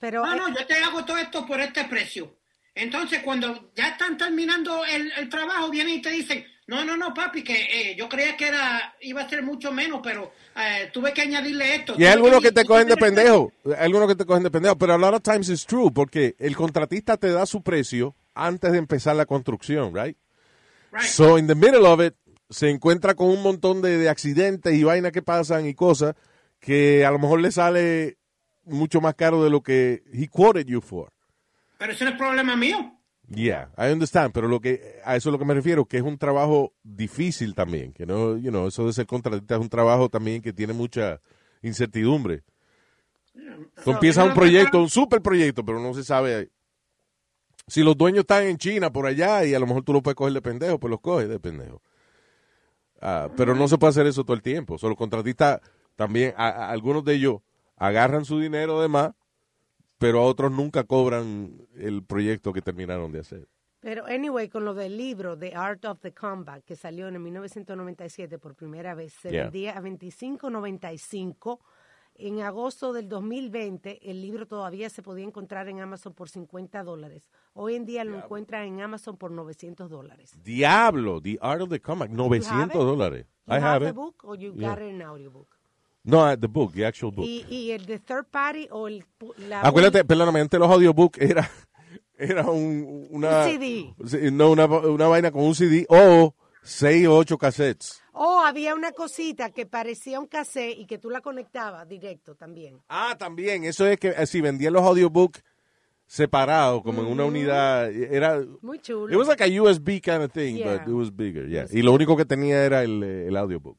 Pero 0.00 0.26
No, 0.26 0.34
eh, 0.34 0.36
no, 0.36 0.48
yo 0.48 0.66
te 0.66 0.74
hago 0.74 1.04
todo 1.04 1.16
esto 1.16 1.46
por 1.46 1.60
este 1.60 1.84
precio. 1.84 2.36
Entonces, 2.74 3.22
cuando 3.22 3.72
ya 3.76 3.90
están 3.90 4.18
terminando 4.18 4.84
el, 4.84 5.12
el 5.12 5.28
trabajo, 5.28 5.70
vienen 5.70 5.94
y 5.94 6.02
te 6.02 6.10
dicen, 6.10 6.44
no, 6.66 6.84
no, 6.84 6.96
no, 6.96 7.12
papi, 7.12 7.44
que 7.44 7.54
eh, 7.54 7.96
yo 7.96 8.08
creía 8.08 8.36
que 8.36 8.48
era 8.48 8.94
iba 9.00 9.22
a 9.22 9.28
ser 9.28 9.42
mucho 9.42 9.70
menos, 9.70 10.00
pero 10.02 10.32
eh, 10.56 10.90
tuve 10.92 11.12
que 11.12 11.22
añadirle 11.22 11.76
esto. 11.76 11.94
Y 11.98 12.04
hay 12.04 12.12
algunos 12.12 12.40
que 12.40 12.52
te 12.52 12.64
cogen 12.64 12.88
de 12.88 12.96
pendejo, 12.96 13.52
hay 13.66 13.84
algunos 13.84 14.08
que 14.08 14.14
te 14.14 14.24
cogen 14.24 14.42
de 14.42 14.50
pendejo, 14.50 14.76
pero 14.76 14.94
a 14.94 14.98
lot 14.98 15.14
of 15.14 15.22
times 15.22 15.50
it's 15.50 15.66
true, 15.66 15.90
porque 15.92 16.34
el 16.38 16.56
contratista 16.56 17.16
te 17.16 17.30
da 17.30 17.44
su 17.44 17.62
precio 17.62 18.14
antes 18.34 18.72
de 18.72 18.78
empezar 18.78 19.14
la 19.16 19.26
construcción, 19.26 19.94
right? 19.94 20.16
Right. 20.90 21.04
So, 21.04 21.38
in 21.38 21.46
the 21.46 21.54
middle 21.54 21.86
of 21.86 22.00
it, 22.00 22.14
se 22.48 22.70
encuentra 22.70 23.14
con 23.14 23.28
un 23.28 23.42
montón 23.42 23.82
de, 23.82 23.98
de 23.98 24.08
accidentes 24.08 24.74
y 24.74 24.84
vainas 24.84 25.12
que 25.12 25.22
pasan 25.22 25.66
y 25.66 25.74
cosas 25.74 26.14
que 26.60 27.04
a 27.04 27.10
lo 27.10 27.18
mejor 27.18 27.40
le 27.40 27.52
sale 27.52 28.16
mucho 28.64 29.00
más 29.00 29.14
caro 29.14 29.44
de 29.44 29.50
lo 29.50 29.62
que 29.62 30.02
he 30.12 30.28
quoted 30.28 30.66
you 30.66 30.80
for. 30.80 31.12
Pero 31.78 31.92
eso 31.92 32.04
no 32.04 32.12
es 32.12 32.16
problema 32.16 32.56
mío. 32.56 32.98
Yeah, 33.34 33.70
I 33.78 33.90
understand, 33.92 34.32
pero 34.32 34.48
lo 34.48 34.60
que 34.60 35.00
a 35.04 35.16
eso 35.16 35.28
es 35.28 35.32
lo 35.32 35.38
que 35.38 35.44
me 35.44 35.54
refiero, 35.54 35.84
que 35.86 35.96
es 35.96 36.02
un 36.02 36.18
trabajo 36.18 36.72
difícil 36.82 37.54
también, 37.54 37.92
que 37.92 38.06
no, 38.06 38.36
you 38.36 38.50
know, 38.50 38.66
eso 38.68 38.86
de 38.86 38.92
ser 38.92 39.06
contratista 39.06 39.54
es 39.56 39.60
un 39.60 39.68
trabajo 39.68 40.08
también 40.08 40.40
que 40.42 40.52
tiene 40.52 40.72
mucha 40.72 41.20
incertidumbre. 41.62 42.42
Tú 43.84 43.90
empiezas 43.90 44.24
un 44.26 44.34
proyecto, 44.34 44.80
un 44.80 44.88
super 44.90 45.20
proyecto, 45.22 45.64
pero 45.64 45.80
no 45.80 45.92
se 45.94 46.04
sabe 46.04 46.50
si 47.66 47.82
los 47.82 47.96
dueños 47.96 48.20
están 48.20 48.44
en 48.44 48.58
China 48.58 48.92
por 48.92 49.06
allá 49.06 49.44
y 49.44 49.54
a 49.54 49.58
lo 49.58 49.66
mejor 49.66 49.82
tú 49.84 49.92
los 49.92 50.02
puedes 50.02 50.16
coger 50.16 50.32
de 50.34 50.42
pendejo, 50.42 50.78
pues 50.78 50.90
los 50.90 51.00
coges 51.00 51.28
de 51.28 51.40
pendejo. 51.40 51.80
Ah, 53.00 53.28
pero 53.36 53.54
no 53.54 53.66
se 53.68 53.76
puede 53.78 53.90
hacer 53.90 54.06
eso 54.06 54.22
todo 54.24 54.36
el 54.36 54.42
tiempo. 54.42 54.78
Solo 54.78 54.90
los 54.90 54.98
contratistas 54.98 55.60
también, 55.96 56.32
a- 56.36 56.48
a- 56.48 56.70
algunos 56.70 57.04
de 57.04 57.14
ellos 57.14 57.36
agarran 57.76 58.24
su 58.24 58.38
dinero 58.38 58.80
de 58.80 58.88
más, 58.88 59.12
pero 59.98 60.20
a 60.20 60.22
otros 60.24 60.52
nunca 60.52 60.84
cobran 60.84 61.66
el 61.76 62.02
proyecto 62.04 62.52
que 62.52 62.62
terminaron 62.62 63.12
de 63.12 63.20
hacer. 63.20 63.48
Pero, 63.80 64.06
anyway, 64.06 64.48
con 64.48 64.64
lo 64.64 64.72
del 64.72 64.96
libro, 64.96 65.36
The 65.38 65.54
Art 65.54 65.84
of 65.84 66.00
the 66.00 66.14
Comeback, 66.14 66.64
que 66.64 66.74
salió 66.74 67.06
en 67.06 67.14
el 67.16 67.20
1997 67.20 68.38
por 68.38 68.54
primera 68.54 68.94
vez, 68.94 69.12
se 69.12 69.30
Yeah. 69.30 69.42
vendía 69.44 69.76
a 69.76 69.80
25.95. 69.82 71.60
En 72.16 72.40
agosto 72.40 72.92
del 72.92 73.08
2020, 73.08 74.08
el 74.08 74.22
libro 74.22 74.46
todavía 74.46 74.88
se 74.88 75.02
podía 75.02 75.24
encontrar 75.24 75.68
en 75.68 75.80
Amazon 75.80 76.14
por 76.14 76.28
50 76.28 76.84
dólares. 76.84 77.28
Hoy 77.54 77.74
en 77.74 77.84
día 77.84 78.04
lo 78.04 78.16
encuentran 78.16 78.62
en 78.68 78.80
Amazon 78.80 79.16
por 79.16 79.32
900 79.32 79.90
dólares. 79.90 80.32
Diablo, 80.42 81.20
The 81.20 81.38
Art 81.42 81.62
of 81.62 81.70
the 81.70 81.80
Comic, 81.80 82.10
900 82.10 82.68
it? 82.70 82.72
dólares. 82.86 83.26
You 83.46 83.54
I 83.54 83.58
have 83.58 83.80
the 83.84 83.90
it. 83.90 83.94
book 83.96 84.24
or 84.24 84.38
you 84.38 84.54
Yeah. 84.54 84.70
got 84.70 84.78
it 84.78 84.90
in 84.94 85.02
audiobook? 85.02 85.53
No, 86.04 86.20
uh, 86.20 86.36
the 86.36 86.48
book, 86.48 86.72
the 86.74 86.84
actual 86.84 87.12
book. 87.12 87.24
Y, 87.26 87.46
y 87.48 87.70
el 87.70 87.86
de 87.86 87.98
third 87.98 88.26
party 88.30 88.68
o 88.70 88.88
el 88.88 89.04
la 89.48 89.62
Acuérdate, 89.62 90.04
perdóname, 90.04 90.40
antes 90.40 90.60
los 90.60 90.70
audiobooks 90.70 91.18
era, 91.18 91.50
era 92.18 92.44
un, 92.44 93.08
una... 93.10 93.46
Un 93.46 93.50
CD. 93.50 94.30
No, 94.30 94.50
una, 94.50 94.66
una 94.66 95.08
vaina 95.08 95.30
con 95.30 95.42
un 95.44 95.54
CD 95.54 95.86
o 95.88 96.34
seis 96.62 97.06
o 97.06 97.16
ocho 97.16 97.38
cassettes. 97.38 98.02
O 98.12 98.40
había 98.40 98.74
una 98.74 98.92
cosita 98.92 99.50
que 99.50 99.66
parecía 99.66 100.20
un 100.20 100.26
cassette 100.26 100.78
y 100.78 100.86
que 100.86 100.98
tú 100.98 101.10
la 101.10 101.20
conectabas 101.20 101.88
directo 101.88 102.34
también. 102.34 102.82
Ah, 102.88 103.16
también. 103.18 103.64
Eso 103.64 103.86
es 103.86 103.98
que 103.98 104.08
eh, 104.08 104.26
si 104.26 104.40
vendían 104.40 104.74
los 104.74 104.82
audiobooks 104.82 105.42
separados, 106.14 106.82
como 106.82 107.02
en 107.02 107.08
una 107.08 107.24
unidad, 107.24 107.90
era... 107.90 108.40
Muy 108.62 108.78
chulo. 108.78 109.12
It 109.12 109.16
was 109.16 109.26
like 109.26 109.42
a 109.42 109.48
USB 109.62 110.00
kind 110.00 110.22
of 110.22 110.30
thing, 110.32 110.56
Yeah. 110.56 110.78
but 110.78 110.88
it 110.88 110.94
was 110.94 111.10
bigger, 111.14 111.48
yeah. 111.48 111.66
Y 111.72 111.82
lo 111.82 111.92
único 111.92 112.16
que 112.16 112.24
tenía 112.24 112.64
era 112.64 112.84
el, 112.84 113.02
eh, 113.02 113.26
el 113.26 113.36
audiobook. 113.36 113.76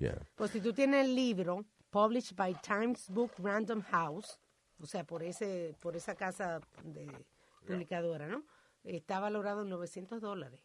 Yeah. 0.00 0.18
Pues 0.34 0.50
si 0.50 0.60
tú 0.60 0.72
tienes 0.72 1.04
el 1.04 1.14
libro, 1.14 1.64
published 1.90 2.34
by 2.36 2.54
Times 2.60 3.08
Book 3.08 3.30
Random 3.38 3.82
House, 3.82 4.36
o 4.82 4.86
sea, 4.86 5.04
por 5.04 5.22
ese 5.22 5.74
por 5.80 5.94
esa 5.96 6.14
casa 6.16 6.60
de 6.84 7.06
publicadora, 7.66 8.26
¿no? 8.26 8.42
Está 8.82 9.20
valorado 9.20 9.62
en 9.62 9.68
900 9.68 10.20
dólares. 10.20 10.60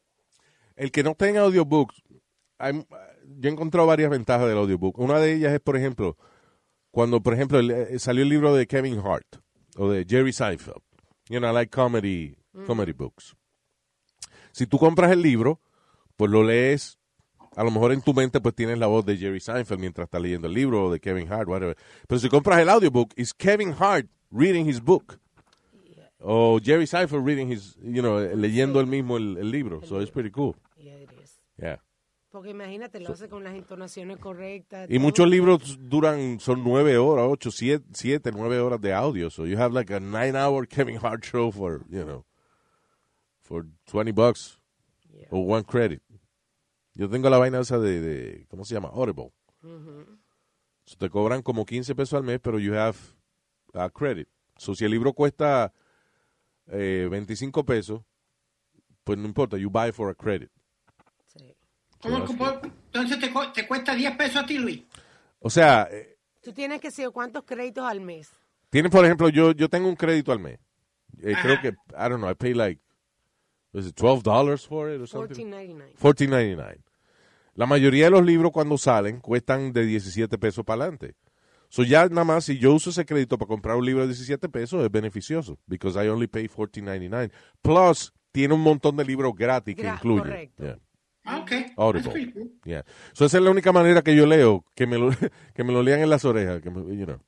El 0.76 0.92
que 0.92 1.04
no 1.04 1.14
tenga 1.14 1.42
audiobooks, 1.42 2.02
hay- 2.58 2.84
yo 3.40 3.50
he 3.50 3.52
encontrado 3.54 3.86
varias 3.88 4.10
ventajas 4.10 4.48
del 4.48 4.58
audiobook. 4.58 4.98
Una 4.98 5.20
de 5.20 5.34
ellas 5.34 5.54
es, 5.54 5.60
por 5.60 5.78
ejemplo, 5.78 6.18
cuando, 6.90 7.22
por 7.22 7.34
ejemplo, 7.36 7.60
el- 7.60 7.70
eh, 7.72 8.00
salió 8.00 8.24
el 8.24 8.30
libro 8.30 8.56
de 8.56 8.66
Kevin 8.66 9.00
Hart 9.06 9.38
o 9.78 9.90
de 9.90 10.04
Jerry 10.10 10.34
Seinfeld. 10.34 10.82
You 11.32 11.40
know, 11.40 11.48
I 11.48 11.54
like 11.54 11.72
comedy, 11.72 12.36
comedy 12.68 12.92
books. 12.92 13.38
Si 14.52 14.68
tú 14.68 14.78
compras 14.78 15.12
el 15.12 15.22
libro, 15.22 15.62
pues 16.18 16.30
lo 16.30 16.44
lees, 16.44 17.00
a 17.56 17.64
lo 17.64 17.72
mejor 17.72 17.94
en 17.94 18.02
tu 18.02 18.14
mente 18.14 18.42
pues 18.42 18.54
tienes 18.54 18.78
la 18.78 18.88
voz 18.88 19.06
de 19.06 19.16
Jerry 19.16 19.40
Seinfeld 19.40 19.80
mientras 19.80 20.08
estás 20.08 20.22
leyendo 20.22 20.48
el 20.48 20.54
libro 20.54 20.88
o 20.88 20.92
de 20.92 21.00
Kevin 21.00 21.32
Hart, 21.32 21.48
whatever. 21.48 21.78
Pero 22.06 22.20
si 22.20 22.28
compras 22.28 22.60
el 22.60 22.68
audiobook, 22.68 23.14
es 23.16 23.34
Kevin 23.34 23.74
Hart 23.80 24.08
reading 24.30 24.68
his 24.68 24.82
book. 24.82 25.22
O 26.20 26.60
Jerry 26.62 26.86
Seinfeld 26.86 27.26
reading 27.26 27.50
his, 27.50 27.78
you 27.82 28.02
know, 28.02 28.20
leyendo 28.20 28.82
él 28.82 28.88
mismo 28.88 29.16
el, 29.16 29.38
el 29.38 29.50
libro. 29.50 29.82
So 29.86 30.02
it's 30.02 30.12
pretty 30.12 30.32
cool. 30.32 30.58
Yeah, 30.78 30.98
it 30.98 31.12
is. 31.24 31.40
Yeah. 31.58 31.78
Porque 32.32 32.52
imagínate, 32.52 33.00
lo 33.02 33.12
hace 33.12 33.28
con 33.28 33.44
las 33.44 33.54
entonaciones 33.56 34.18
correctas. 34.18 34.90
Y 34.90 34.94
todo. 34.96 35.02
muchos 35.02 35.28
libros 35.30 35.78
duran, 35.82 36.40
son 36.40 36.64
nueve 36.64 36.98
horas, 36.98 37.26
ocho, 37.30 37.52
siete, 37.52 37.86
siete, 37.94 38.32
nueve 38.34 38.58
horas 38.60 38.80
de 38.80 38.94
audio. 38.94 39.30
So 39.30 39.46
you 39.46 39.58
have 39.58 39.74
like 39.74 39.94
a 39.94 40.00
nine 40.00 40.38
hour 40.38 40.66
Kevin 40.70 40.96
Hart 40.98 41.26
show 41.26 41.52
for, 41.52 41.86
you 41.90 42.06
know, 42.06 42.26
for 43.42 43.66
20 43.92 44.12
bucks 44.12 44.58
Yeah. 45.14 45.28
or 45.30 45.46
one 45.46 45.64
credit. 45.66 46.02
Yo 46.94 47.10
tengo 47.10 47.30
la 47.30 47.38
vaina 47.38 47.60
esa 47.60 47.78
de, 47.78 48.00
de 48.00 48.46
¿cómo 48.48 48.64
se 48.64 48.74
llama? 48.74 48.88
Audible. 48.94 49.34
So 50.86 50.96
te 50.98 51.10
cobran 51.10 51.42
como 51.42 51.66
15 51.66 51.94
pesos 51.94 52.14
al 52.14 52.24
mes, 52.24 52.40
pero 52.40 52.60
you 52.60 52.74
have 52.74 52.98
a 53.74 53.90
credit. 53.90 54.30
So 54.58 54.74
si 54.74 54.86
el 54.86 54.92
libro 54.92 55.12
cuesta 55.14 55.74
eh, 56.68 57.10
25 57.12 57.66
pesos, 57.66 58.02
pues 59.04 59.18
no 59.18 59.26
importa, 59.28 59.58
you 59.58 59.70
buy 59.70 59.92
for 59.92 60.10
a 60.10 60.16
credit. 60.16 60.50
Sí. 62.02 62.10
¿Cómo, 62.10 62.26
cómo- 62.26 62.62
entonces 62.94 63.20
te, 63.20 63.32
te 63.54 63.68
cuesta 63.68 63.96
10 63.96 64.16
pesos 64.18 64.38
a 64.38 64.46
ti, 64.46 64.58
Luis. 64.58 64.84
O 65.40 65.50
sea, 65.50 65.88
eh, 65.92 66.18
Tú 66.42 66.52
tienes 66.54 66.82
que 66.82 66.90
saber 66.92 67.12
cuántos 67.12 67.44
créditos 67.44 67.84
al 67.86 68.02
mes. 68.02 68.30
Tienen, 68.70 68.92
por 68.92 69.06
ejemplo, 69.06 69.30
yo, 69.30 69.52
yo 69.52 69.70
tengo 69.70 69.88
un 69.88 69.96
crédito 69.96 70.32
al 70.32 70.40
mes. 70.40 70.60
Eh, 71.22 71.36
creo 71.42 71.62
que, 71.62 71.68
I 71.70 72.10
don't 72.10 72.18
know, 72.18 72.30
I 72.32 72.36
pay 72.36 72.54
like, 72.54 72.82
was 73.74 73.86
it 73.86 73.96
$12 73.96 74.68
for 74.68 74.90
it 74.92 75.02
or 75.02 75.08
something? 75.08 75.36
14.99. 75.46 75.94
$14.99. 75.98 76.82
La 77.54 77.66
mayoría 77.68 78.06
de 78.06 78.12
los 78.12 78.26
libros 78.26 78.52
cuando 78.52 78.78
salen 78.78 79.20
cuestan 79.20 79.72
de 79.74 79.86
17 79.86 80.38
pesos 80.38 80.64
para 80.66 80.84
adelante. 80.84 81.16
So 81.70 81.84
ya 81.84 82.08
nada 82.08 82.24
más, 82.24 82.46
si 82.46 82.58
yo 82.58 82.74
uso 82.74 82.90
ese 82.90 83.06
crédito 83.06 83.38
para 83.38 83.48
comprar 83.48 83.76
un 83.78 83.86
libro 83.86 84.02
de 84.02 84.08
17 84.08 84.50
pesos, 84.50 84.84
es 84.84 84.92
beneficioso. 84.92 85.60
Because 85.68 86.04
I 86.04 86.08
only 86.10 86.28
pay 86.28 86.48
$14.99. 86.48 87.32
Plus, 87.62 88.14
tiene 88.32 88.54
un 88.54 88.62
montón 88.62 88.96
de 88.98 89.06
libros 89.06 89.34
gratis 89.36 89.76
que 89.76 89.88
incluye. 89.88 90.22
correcto. 90.22 90.64
Yeah. 90.64 90.80
Ah, 91.24 91.40
ok. 91.40 91.50
That's 91.50 91.74
Audible. 91.78 92.32
cool. 92.34 92.52
Yeah. 92.66 92.84
So 93.14 93.26
esa 93.26 93.38
es 93.38 93.44
la 93.44 93.52
única 93.52 93.72
manera 93.72 94.02
que 94.02 94.16
yo 94.16 94.26
leo, 94.26 94.66
que 94.76 94.88
me 94.88 94.98
lo, 94.98 95.10
que 95.56 95.64
me 95.64 95.72
lo 95.72 95.84
lean 95.84 96.02
en 96.02 96.10
las 96.10 96.26
orejas. 96.26 96.62
Que 96.62 96.70
me- 96.72 96.96
you 96.98 97.06
know. 97.06 97.20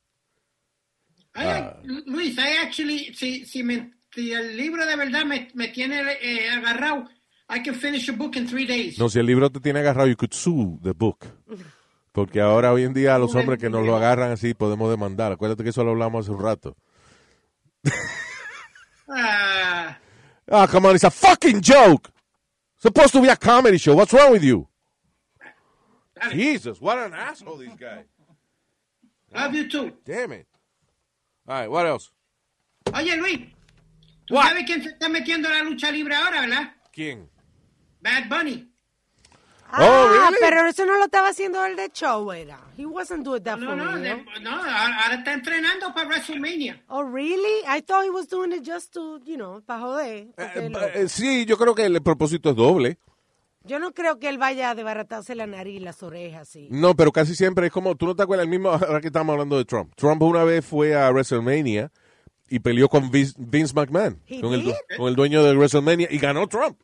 I 1.36 1.44
like- 1.46 1.78
Luis, 2.06 2.38
I 2.38 2.58
actually, 2.64 3.14
si, 3.14 3.46
si, 3.46 3.64
me, 3.64 3.92
si 4.14 4.32
el 4.34 4.56
libro 4.58 4.86
de 4.86 4.96
verdad 4.96 5.26
me, 5.26 5.50
me 5.56 5.68
tiene 5.70 6.02
eh, 6.22 6.50
agarrado, 6.50 7.06
I 7.50 7.62
can 7.64 7.76
finish 7.76 8.10
a 8.10 8.14
book 8.14 8.36
in 8.36 8.48
three 8.48 8.66
days. 8.66 8.98
No, 9.00 9.10
si 9.10 9.20
el 9.20 9.26
libro 9.26 9.50
te 9.52 9.60
tiene 9.60 9.80
agarrado, 9.80 10.08
you 10.08 10.16
could 10.16 10.34
sue 10.34 10.78
the 10.82 10.94
book. 10.94 11.26
Porque 12.12 12.40
ahora, 12.42 12.72
hoy 12.72 12.84
en 12.84 12.94
día, 12.94 13.18
los 13.18 13.34
hombres 13.36 13.60
que 13.60 13.70
nos 13.72 13.86
lo 13.86 13.96
agarran 13.96 14.32
así, 14.32 14.54
podemos 14.54 14.90
demandar. 14.92 15.32
Acuérdate 15.32 15.64
que 15.64 15.70
eso 15.72 15.84
lo 15.84 15.92
hablamos 15.92 16.26
hace 16.26 16.32
un 16.36 16.42
rato. 16.44 16.78
Ah, 19.08 19.98
Ah, 20.52 20.68
come 20.70 20.88
on, 20.90 20.96
it's 20.96 21.04
a 21.06 21.10
fucking 21.12 21.62
joke. 21.62 22.10
Supposed 22.84 23.14
to 23.14 23.22
be 23.22 23.30
a 23.30 23.38
comedy 23.38 23.78
show. 23.78 23.96
What's 23.96 24.12
wrong 24.12 24.34
with 24.34 24.44
you? 24.44 24.68
Jesus, 26.32 26.82
what 26.82 26.98
an 26.98 27.14
asshole 27.14 27.56
this 27.56 27.74
guy. 27.80 28.04
Love 29.34 29.56
you 29.56 29.70
too. 29.70 29.94
Damn 30.04 30.34
it. 30.34 30.46
All 31.48 31.56
right, 31.62 31.72
what 31.72 31.86
else? 31.86 32.12
Oye, 32.94 33.16
Luis, 33.16 33.40
tú 34.28 34.34
What? 34.36 34.50
sabes 34.50 34.66
quién 34.66 34.84
se 34.84 34.90
está 34.90 35.08
metiendo 35.08 35.48
a 35.48 35.52
la 35.52 35.64
lucha 35.64 35.92
libre 35.92 36.14
ahora, 36.14 36.42
¿verdad? 36.42 36.74
¿Quién? 36.94 37.30
Bad 38.02 38.28
Bunny. 38.28 38.68
Oh, 39.76 39.82
Ah, 39.82 40.28
really? 40.30 40.38
pero 40.40 40.68
eso 40.68 40.86
no 40.86 40.98
lo 40.98 41.06
estaba 41.06 41.30
haciendo 41.30 41.66
el 41.66 41.76
de 41.76 41.90
show, 41.92 42.32
era. 42.32 42.60
He 42.78 42.86
wasn't 42.86 43.24
doing 43.26 43.42
that 43.44 43.58
No, 43.58 43.68
for 43.70 43.76
no, 43.78 43.96
real. 43.98 44.04
de- 44.04 44.40
no, 44.42 44.52
ahora 44.52 45.02
ahora 45.04 45.16
está 45.16 45.34
entrenando 45.34 45.94
para 45.94 46.08
WrestleMania. 46.08 46.84
Oh, 46.90 47.02
really? 47.04 47.62
I 47.68 47.82
thought 47.82 48.04
he 48.06 48.10
was 48.12 48.28
doing 48.28 48.52
it 48.54 48.64
just 48.64 48.94
to, 48.94 49.20
you 49.26 49.36
know, 49.36 49.62
para 49.66 49.80
joder. 49.82 50.28
Eh, 50.38 50.70
lo- 50.70 50.80
eh, 50.80 51.10
sí, 51.10 51.46
yo 51.46 51.58
creo 51.58 51.74
que 51.74 51.86
el 51.86 52.02
propósito 52.04 52.52
es 52.52 52.56
doble. 52.56 52.98
Yo 53.66 53.80
no 53.80 53.94
creo 53.94 54.20
que 54.20 54.28
él 54.30 54.38
vaya 54.38 54.72
a 54.72 54.76
desbaratarse 54.76 55.36
la 55.36 55.48
nariz 55.48 55.78
y 55.78 55.80
las 55.80 56.04
orejas, 56.04 56.50
sí. 56.50 56.68
No, 56.70 56.96
pero 56.96 57.12
casi 57.12 57.34
siempre 57.34 57.68
es 57.68 57.72
como, 57.74 57.96
tú 57.96 58.06
no 58.06 58.16
te 58.16 58.22
acuerdas, 58.22 58.44
el 58.44 58.50
mismo, 58.52 58.70
ahora 58.72 59.00
que 59.02 59.08
estamos 59.08 59.34
hablando 59.34 59.58
de 59.58 59.66
Trump. 59.66 59.94
Trump 59.96 60.22
una 60.22 60.44
vez 60.44 60.66
fue 60.66 60.96
a 60.96 61.10
WrestleMania 61.10 61.90
y 62.50 62.60
peleó 62.60 62.90
con 62.90 63.10
Vince, 63.10 63.34
Vince 63.38 63.74
McMahon, 63.74 64.20
con 64.42 64.54
el, 64.54 64.72
con 64.98 65.08
el 65.08 65.16
dueño 65.16 65.42
de 65.44 65.56
WrestleMania, 65.56 66.10
y 66.12 66.20
ganó 66.20 66.46
Trump. 66.48 66.78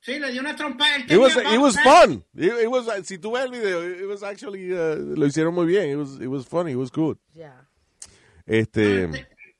Sí, 0.00 0.18
le 0.18 0.32
dio 0.32 0.40
una 0.40 0.56
trompa. 0.56 0.96
Él 0.96 1.04
It 1.10 1.18
was, 1.18 1.36
it 1.36 1.58
was 1.58 1.76
fun. 1.82 2.24
It, 2.34 2.52
it 2.62 2.68
was, 2.68 2.86
si 3.06 3.18
tú 3.18 3.32
ves 3.32 3.44
el 3.44 3.50
video, 3.50 3.84
it 3.86 4.06
was 4.08 4.22
actually, 4.22 4.72
uh, 4.72 4.96
lo 5.16 5.26
hicieron 5.26 5.54
muy 5.54 5.66
bien. 5.66 5.90
It 5.90 5.96
was, 5.96 6.20
it 6.20 6.26
was 6.28 6.46
funny, 6.46 6.72
it 6.72 6.76
was 6.78 6.90
good. 6.90 7.18
Ya. 7.34 7.66
Este, 8.46 9.08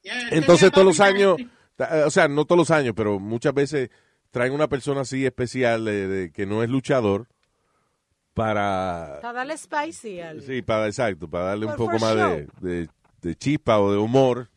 Ya, 0.02 0.18
él 0.22 0.28
entonces 0.38 0.70
tenía 0.70 0.70
todos 0.70 0.86
los 0.86 1.00
años, 1.00 1.36
ta- 1.76 2.04
o 2.06 2.10
sea, 2.10 2.26
no 2.26 2.46
todos 2.46 2.58
los 2.58 2.70
años, 2.70 2.94
pero 2.96 3.20
muchas 3.20 3.52
veces 3.52 3.90
traen 4.30 4.52
una 4.54 4.66
persona 4.66 5.02
así 5.02 5.26
especial 5.26 5.84
de, 5.84 6.08
de- 6.08 6.32
que 6.32 6.46
no 6.46 6.62
es 6.62 6.70
luchador 6.70 7.28
para 8.34 9.18
Para 9.20 9.32
darle 9.34 9.56
spicy 9.58 10.20
al... 10.20 10.42
Sí, 10.42 10.62
para, 10.62 10.86
exacto, 10.86 11.28
para 11.28 11.44
darle 11.46 11.66
un 11.66 11.76
poco 11.76 11.98
más 11.98 12.14
de, 12.16 12.48
de, 12.60 12.88
de 13.20 13.34
chispa 13.34 13.78
o 13.78 13.92
de 13.92 13.98
humor 13.98 14.48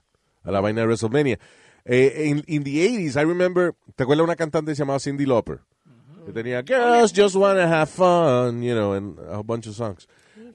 a 0.44 0.52
la 0.52 0.62
vaina 0.62 0.82
de 0.82 0.88
WrestleMania. 0.88 1.40
Eh, 1.86 2.30
en 2.30 2.44
in 2.48 2.64
the 2.64 2.72
80s, 2.88 3.22
I 3.22 3.26
remember, 3.26 3.74
¿te 3.96 4.04
acuerdas 4.04 4.20
de 4.20 4.24
una 4.24 4.36
cantante 4.38 4.72
que 4.72 4.76
se 4.76 4.82
llamaba 4.84 5.00
Cindy 5.00 5.26
Lauper? 5.26 5.60
Que 6.26 6.32
tenía 6.32 6.62
Girls 6.64 7.14
Just 7.16 7.36
Wanna 7.36 7.64
Have 7.82 7.88
Fun, 7.92 8.62
you 8.64 8.74
know, 8.74 8.94
and 8.94 9.18
a 9.32 9.42
bunch 9.44 9.68
of 9.68 9.76
songs. 9.76 10.08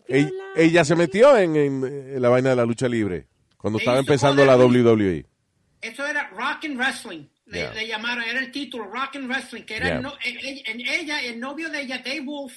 Ella, 0.06 0.30
ella 0.56 0.84
se 0.84 0.94
metió 0.96 1.36
en, 1.36 1.54
en, 1.56 1.84
en 1.84 2.22
la 2.22 2.28
vaina 2.30 2.50
de 2.50 2.56
la 2.56 2.64
lucha 2.64 2.88
libre 2.88 3.26
cuando 3.58 3.78
estaba 3.78 3.98
empezando 3.98 4.44
la 4.44 4.56
WWE. 4.56 5.26
Eso 5.82 6.06
era 6.06 6.28
Rock 6.30 6.64
and 6.64 6.76
Wrestling. 6.78 7.24
Le, 7.46 7.58
Yeah. 7.60 7.72
le 7.74 7.86
llamaron, 7.86 8.24
era 8.24 8.40
el 8.40 8.50
título, 8.52 8.84
Rock 8.84 9.16
and 9.16 9.26
Wrestling, 9.28 9.62
que 9.62 9.76
era 9.76 9.86
Yeah. 9.86 9.96
el 9.96 10.02
no- 10.02 10.12
en 10.22 10.80
ella, 10.80 11.22
el 11.22 11.40
novio 11.40 11.70
de 11.70 11.80
ella, 11.82 11.98
Dave 12.04 12.20
Wolf, 12.20 12.52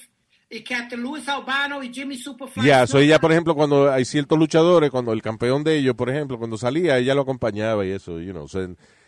y 0.50 0.62
Captain 0.62 1.00
Louis 1.02 1.26
Albano 1.28 1.82
y 1.82 1.90
Jimmy 1.92 2.18
Superfly. 2.18 2.66
Ya, 2.66 2.80
so 2.86 2.92
Snuka. 2.98 3.04
ella, 3.04 3.18
por 3.18 3.32
ejemplo, 3.32 3.54
cuando 3.54 3.90
hay 3.90 4.04
ciertos 4.04 4.38
luchadores, 4.38 4.90
cuando 4.90 5.12
el 5.14 5.22
campeón 5.22 5.64
de 5.64 5.76
ellos, 5.78 5.94
por 5.94 6.10
ejemplo, 6.10 6.38
cuando 6.38 6.58
salía, 6.58 6.98
ella 6.98 7.14
lo 7.14 7.22
acompañaba 7.22 7.86
y 7.86 7.90
eso, 7.90 8.20
you 8.20 8.32
know. 8.32 8.46
so, 8.48 8.60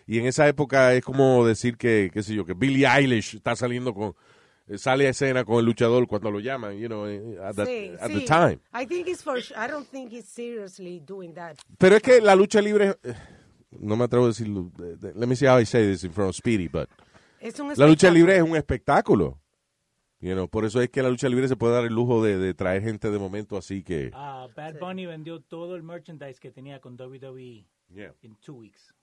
y 0.07 0.19
en 0.19 0.27
esa 0.27 0.47
época 0.49 0.93
es 0.95 1.05
como 1.05 1.47
decir 1.47 1.77
que, 1.77 2.11
qué 2.13 2.23
sé 2.23 2.35
yo, 2.35 2.45
que 2.45 2.55
Billie 2.55 2.87
Eilish 2.87 3.37
está 3.37 3.57
saliendo 3.57 3.95
con, 3.95 4.15
eh, 4.67 4.79
sale 4.79 5.07
a 5.07 5.11
escena 5.11 5.45
con 5.45 5.59
el 5.59 5.65
luchador 5.65 6.07
cuando 6.07 6.31
lo 6.31 6.41
llaman, 6.41 6.77
you 6.79 6.87
know, 6.89 7.07
eh, 7.07 7.39
at, 7.43 7.55
the, 7.55 7.65
Sí, 7.67 7.93
at 8.01 8.09
sí. 8.11 8.15
the 8.15 8.27
time. 8.27 8.61
I 8.73 8.87
think 8.87 9.09
it's 9.09 9.23
for... 9.23 9.39
I 9.39 9.69
don't 9.69 9.89
think 9.89 10.13
he's 10.13 10.27
seriously 10.27 11.01
doing 11.01 11.35
that. 11.35 11.57
Pero 11.79 11.97
es 11.97 12.03
que 12.03 12.21
la 12.21 12.35
lucha 12.35 12.61
libre, 12.61 12.97
eh, 13.03 13.15
no 13.81 13.97
me 13.97 14.05
atrevo 14.05 14.27
a 14.27 14.29
decirlo, 14.29 14.71
let 15.15 15.27
me 15.27 15.37
see 15.37 15.47
how 15.47 15.59
I 15.61 15.67
say 15.67 15.87
this 15.87 16.05
in 16.05 16.13
front 16.13 16.31
of 16.31 16.37
Speedy, 16.37 16.69
but 16.69 16.89
Es 17.41 17.61
un 17.61 17.73
la 17.77 17.87
lucha 17.87 18.11
libre 18.11 18.37
es 18.37 18.43
un 18.43 18.57
espectáculo. 18.57 19.39
You 20.21 20.33
know, 20.33 20.49
por 20.49 20.65
eso 20.65 20.81
es 20.81 20.89
que 20.89 21.03
la 21.03 21.11
lucha 21.11 21.29
libre 21.29 21.47
se 21.49 21.57
puede 21.57 21.75
dar 21.75 21.85
el 21.85 21.93
lujo 21.93 22.25
de, 22.25 22.39
de 22.39 22.55
traer 22.55 22.83
gente 22.83 23.11
de 23.11 23.19
momento 23.19 23.59
así 23.59 23.83
que... 23.83 24.11
Ah, 24.15 24.49
Bad 24.57 24.79
Bunny 24.81 25.05
vendió 25.05 25.41
todo 25.41 25.77
el 25.77 25.83
merchandise 25.83 26.41
que 26.41 26.51
tenía 26.51 26.81
con 26.81 26.95
WWE 26.99 27.67
Yeah. 27.95 28.15
en 28.23 28.35
two 28.37 28.55
weeks. 28.55 28.95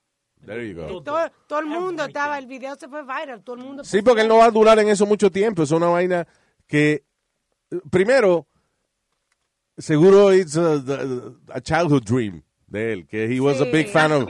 There 0.44 0.68
you 0.68 0.74
go. 0.74 1.02
Todo, 1.02 1.30
todo 1.46 1.60
el 1.60 1.66
mundo 1.66 2.02
Everything. 2.02 2.08
estaba, 2.08 2.38
el 2.38 2.46
video 2.46 2.74
se 2.76 2.88
fue 2.88 3.02
viral, 3.02 3.42
todo 3.42 3.56
el 3.56 3.62
mundo... 3.62 3.84
Sí, 3.84 4.02
porque 4.02 4.22
él 4.22 4.28
no 4.28 4.38
va 4.38 4.46
a 4.46 4.50
durar 4.50 4.78
en 4.80 4.88
eso 4.88 5.06
mucho 5.06 5.30
tiempo. 5.30 5.62
Es 5.62 5.70
una 5.70 5.86
vaina 5.86 6.26
que, 6.66 7.04
primero, 7.90 8.46
seguro 9.78 10.32
it's 10.32 10.56
a, 10.56 10.82
a 11.52 11.60
childhood 11.60 12.02
dream 12.04 12.42
de 12.66 12.92
él, 12.92 13.06
que 13.06 13.24
he 13.26 13.40
was 13.40 13.60
a 13.60 13.64
Sí. 13.66 13.70
big 13.70 13.88
fan 13.88 14.12
of, 14.12 14.28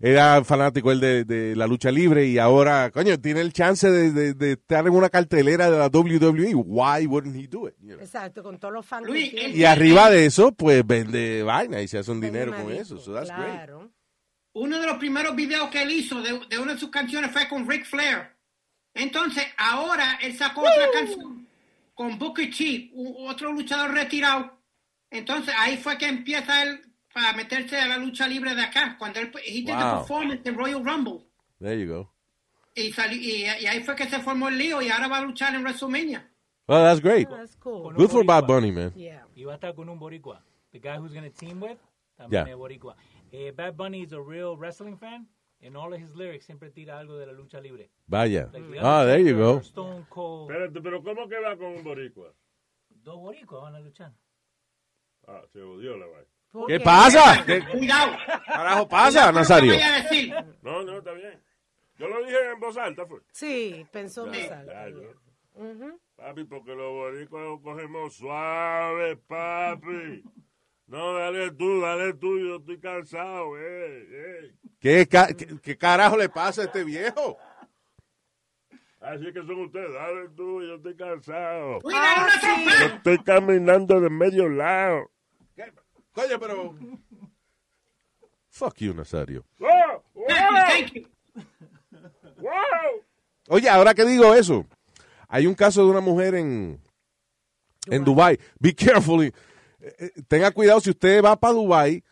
era 0.00 0.42
fanático 0.44 0.90
él 0.90 0.98
de, 1.00 1.24
de 1.24 1.54
la 1.54 1.66
lucha 1.68 1.90
libre 1.92 2.26
y 2.26 2.38
ahora, 2.38 2.90
coño, 2.90 3.20
tiene 3.20 3.40
el 3.40 3.52
chance 3.52 3.88
de, 3.88 4.10
de- 4.10 4.34
de 4.34 4.52
estar 4.52 4.84
en 4.86 4.92
una 4.94 5.10
cartelera 5.10 5.70
de 5.70 5.78
la 5.78 5.86
WWE. 5.86 6.54
Why 6.56 7.06
wouldn't 7.06 7.36
he 7.36 7.46
do 7.46 7.68
it? 7.68 7.74
you 7.80 7.94
know? 7.94 8.00
Exacto, 8.00 8.42
con 8.42 8.58
todos 8.58 8.74
los 8.74 8.84
fans. 8.84 9.06
Luis. 9.06 9.32
Y 9.54 9.64
arriba 9.64 10.10
de 10.10 10.26
eso, 10.26 10.50
pues 10.52 10.84
vende 10.84 11.44
vaina 11.44 11.80
y 11.82 11.86
se 11.88 11.98
hace 11.98 12.10
un 12.10 12.20
dinero 12.20 12.52
con 12.52 12.72
eso. 12.72 12.98
So 12.98 13.12
that's 13.14 13.30
great. 13.30 13.70
Uno 14.54 14.78
de 14.78 14.86
los 14.86 14.98
primeros 14.98 15.34
videos 15.34 15.68
que 15.70 15.82
él 15.82 15.90
hizo 15.90 16.20
de, 16.20 16.38
de 16.48 16.58
una 16.58 16.74
de 16.74 16.78
sus 16.80 16.90
canciones 16.90 17.30
fue 17.30 17.48
con 17.48 17.68
Ric 17.68 17.84
Flair. 17.86 18.30
Entonces, 18.94 19.44
ahora 19.56 20.18
él 20.22 20.36
sacó 20.36 20.60
otra 20.62 20.90
canción 20.92 21.46
con 21.94 22.18
Booker 22.18 22.50
T, 22.54 22.90
otro 22.94 23.52
luchador 23.52 23.92
retirado. 23.92 24.58
Entonces, 25.10 25.54
ahí 25.58 25.76
fue 25.78 25.96
que 25.98 26.06
empieza 26.06 26.62
él 26.62 26.80
para 27.12 27.32
meterse 27.34 27.78
a 27.78 27.86
la 27.86 27.96
lucha 27.98 28.26
libre 28.28 28.54
de 28.54 28.62
acá. 28.62 28.96
Cuando 28.98 29.20
él 29.20 29.30
he 29.46 29.52
did 29.60 29.66
the 29.66 29.72
Wow. 29.72 29.98
performance 30.00 30.40
en 30.46 30.54
Royal 30.56 30.84
Rumble. 30.84 31.26
There 31.60 31.78
you 31.80 31.86
go. 31.92 32.12
Y, 32.74 32.90
salió, 32.92 33.18
y, 33.20 33.42
y 33.44 33.66
ahí 33.66 33.82
fue 33.82 33.94
que 33.94 34.08
se 34.08 34.18
formó 34.20 34.48
el 34.48 34.56
lío 34.58 34.80
y 34.80 34.88
ahora 34.88 35.08
va 35.08 35.18
a 35.18 35.22
luchar 35.22 35.54
en 35.54 35.62
WrestleMania. 35.62 36.26
Well, 36.66 36.82
that's 36.84 37.00
great. 37.02 37.28
Oh, 37.30 37.36
that's 37.36 37.56
cool. 37.56 37.92
Good 37.94 38.10
for 38.10 38.24
Bad 38.24 38.46
Bunny, 38.46 38.72
man. 38.72 38.92
Yeah. 38.94 39.26
Y 39.34 39.44
va 39.44 39.52
a 39.52 39.54
estar 39.56 39.74
con 39.74 39.88
un 39.88 39.98
boricua. 39.98 40.42
The 40.72 40.78
guy 40.78 40.96
who's 40.98 41.12
going 41.12 41.30
to 41.30 41.36
team 41.38 41.60
with, 41.62 41.76
también 42.16 42.46
Yeah. 42.46 42.52
es 42.52 42.56
boricua. 42.56 42.96
Eh, 43.32 43.50
Bad 43.52 43.76
Bunny 43.76 44.02
is 44.02 44.12
a 44.12 44.20
real 44.20 44.56
wrestling 44.56 44.96
fan. 44.98 45.26
And 45.64 45.76
all 45.76 45.92
of 45.94 46.00
his 46.00 46.14
lyrics 46.16 46.44
siempre 46.46 46.70
tira 46.70 46.98
algo 46.98 47.16
de 47.18 47.26
la 47.26 47.32
lucha 47.32 47.60
libre. 47.62 47.90
Vaya. 48.08 48.50
Like 48.52 48.68
The 48.72 48.78
Ah, 48.80 49.04
there 49.04 49.20
you 49.20 49.36
go. 49.36 49.60
Stone 49.60 50.06
Cold. 50.10 50.50
Espérate, 50.50 50.80
pero 50.82 51.02
¿cómo 51.02 51.28
que 51.28 51.38
va 51.40 51.56
con 51.56 51.66
un 51.76 51.84
boricua? 51.84 52.34
Dos 52.90 53.16
boricuas 53.20 53.62
van 53.62 53.76
a 53.76 53.80
luchar. 53.80 54.12
Ah, 55.28 55.40
se 55.52 55.60
odió 55.62 55.96
la 55.96 56.06
vaina. 56.06 56.26
¿Por 56.50 56.66
¿Qué 56.66 56.80
pasa? 56.80 57.44
¿Qué 57.46 57.62
Cuidado. 57.70 58.12
carajo 58.44 58.88
pasa, 58.88 59.30
Nazario? 59.32 59.72
No, 60.62 60.82
no, 60.82 60.98
está 60.98 61.12
bien. 61.12 61.40
Yo 61.96 62.08
lo 62.08 62.24
dije 62.24 62.50
en 62.52 62.60
voz 62.60 62.76
alta, 62.76 63.06
fue. 63.06 63.20
Sí, 63.30 63.86
pensó 63.92 64.24
alto. 64.24 64.36
ya, 64.66 64.88
yo. 64.88 65.00
Papi, 66.16 66.44
porque 66.44 66.74
los 66.74 66.90
boricuas 66.92 67.44
lo 67.44 67.62
cogemos 67.62 68.14
suave, 68.14 69.16
papi. 69.16 70.24
No, 70.86 71.14
dale 71.14 71.50
tú, 71.52 71.80
dale 71.80 72.12
tú, 72.14 72.38
yo 72.38 72.56
estoy 72.56 72.78
cansado, 72.78 73.56
eh, 73.58 74.06
eh. 74.10 74.54
¿Qué, 74.78 75.06
ca- 75.06 75.28
qué- 75.34 75.58
qué 75.62 75.78
carajo 75.78 76.16
le 76.16 76.28
pasa 76.28 76.62
a 76.62 76.64
este 76.66 76.84
viejo? 76.84 77.38
Así 79.00 79.24
que 79.32 79.40
son 79.40 79.60
ustedes, 79.62 79.92
dale 79.94 80.28
tú, 80.36 80.62
yo 80.62 80.74
estoy 80.76 80.94
cansado. 80.96 81.78
Una 81.82 82.26
Yo 82.80 82.86
estoy 82.96 83.18
caminando 83.24 84.00
de 84.00 84.10
medio 84.10 84.48
lado. 84.48 85.10
Coño, 86.12 86.38
pero... 86.38 86.76
Fuck 88.50 88.76
you, 88.78 88.92
Nazario. 88.92 89.44
¡Wow! 89.58 90.02
¡Wow! 90.14 90.26
Thank 90.68 90.92
you. 90.92 91.08
¡Wow! 92.36 93.02
Oye, 93.48 93.68
ahora 93.68 93.94
que 93.94 94.04
digo 94.04 94.34
eso, 94.34 94.66
hay 95.28 95.46
un 95.46 95.54
caso 95.54 95.82
de 95.84 95.90
una 95.90 96.00
mujer 96.00 96.34
en, 96.34 96.78
en 97.86 98.04
Dubai. 98.04 98.38
Be 98.60 98.74
careful. 98.74 99.32
Eh, 99.82 99.94
eh, 99.98 100.22
tenga 100.28 100.50
cuidado 100.50 100.80
si 100.80 100.90
usted 100.90 101.22
va 101.22 101.36
para 101.36 101.54
Dubai 101.54 102.04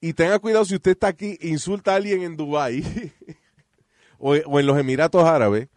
y 0.00 0.12
tenga 0.14 0.38
cuidado 0.38 0.64
si 0.64 0.74
usted 0.74 0.92
está 0.92 1.08
aquí 1.08 1.36
insulta 1.40 1.92
a 1.92 1.96
alguien 1.96 2.22
en 2.22 2.36
Dubai 2.36 2.82
o, 4.18 4.34
en 4.34 4.66
los 4.66 4.78
Emiratos 4.78 5.24
Árabes 5.24 5.68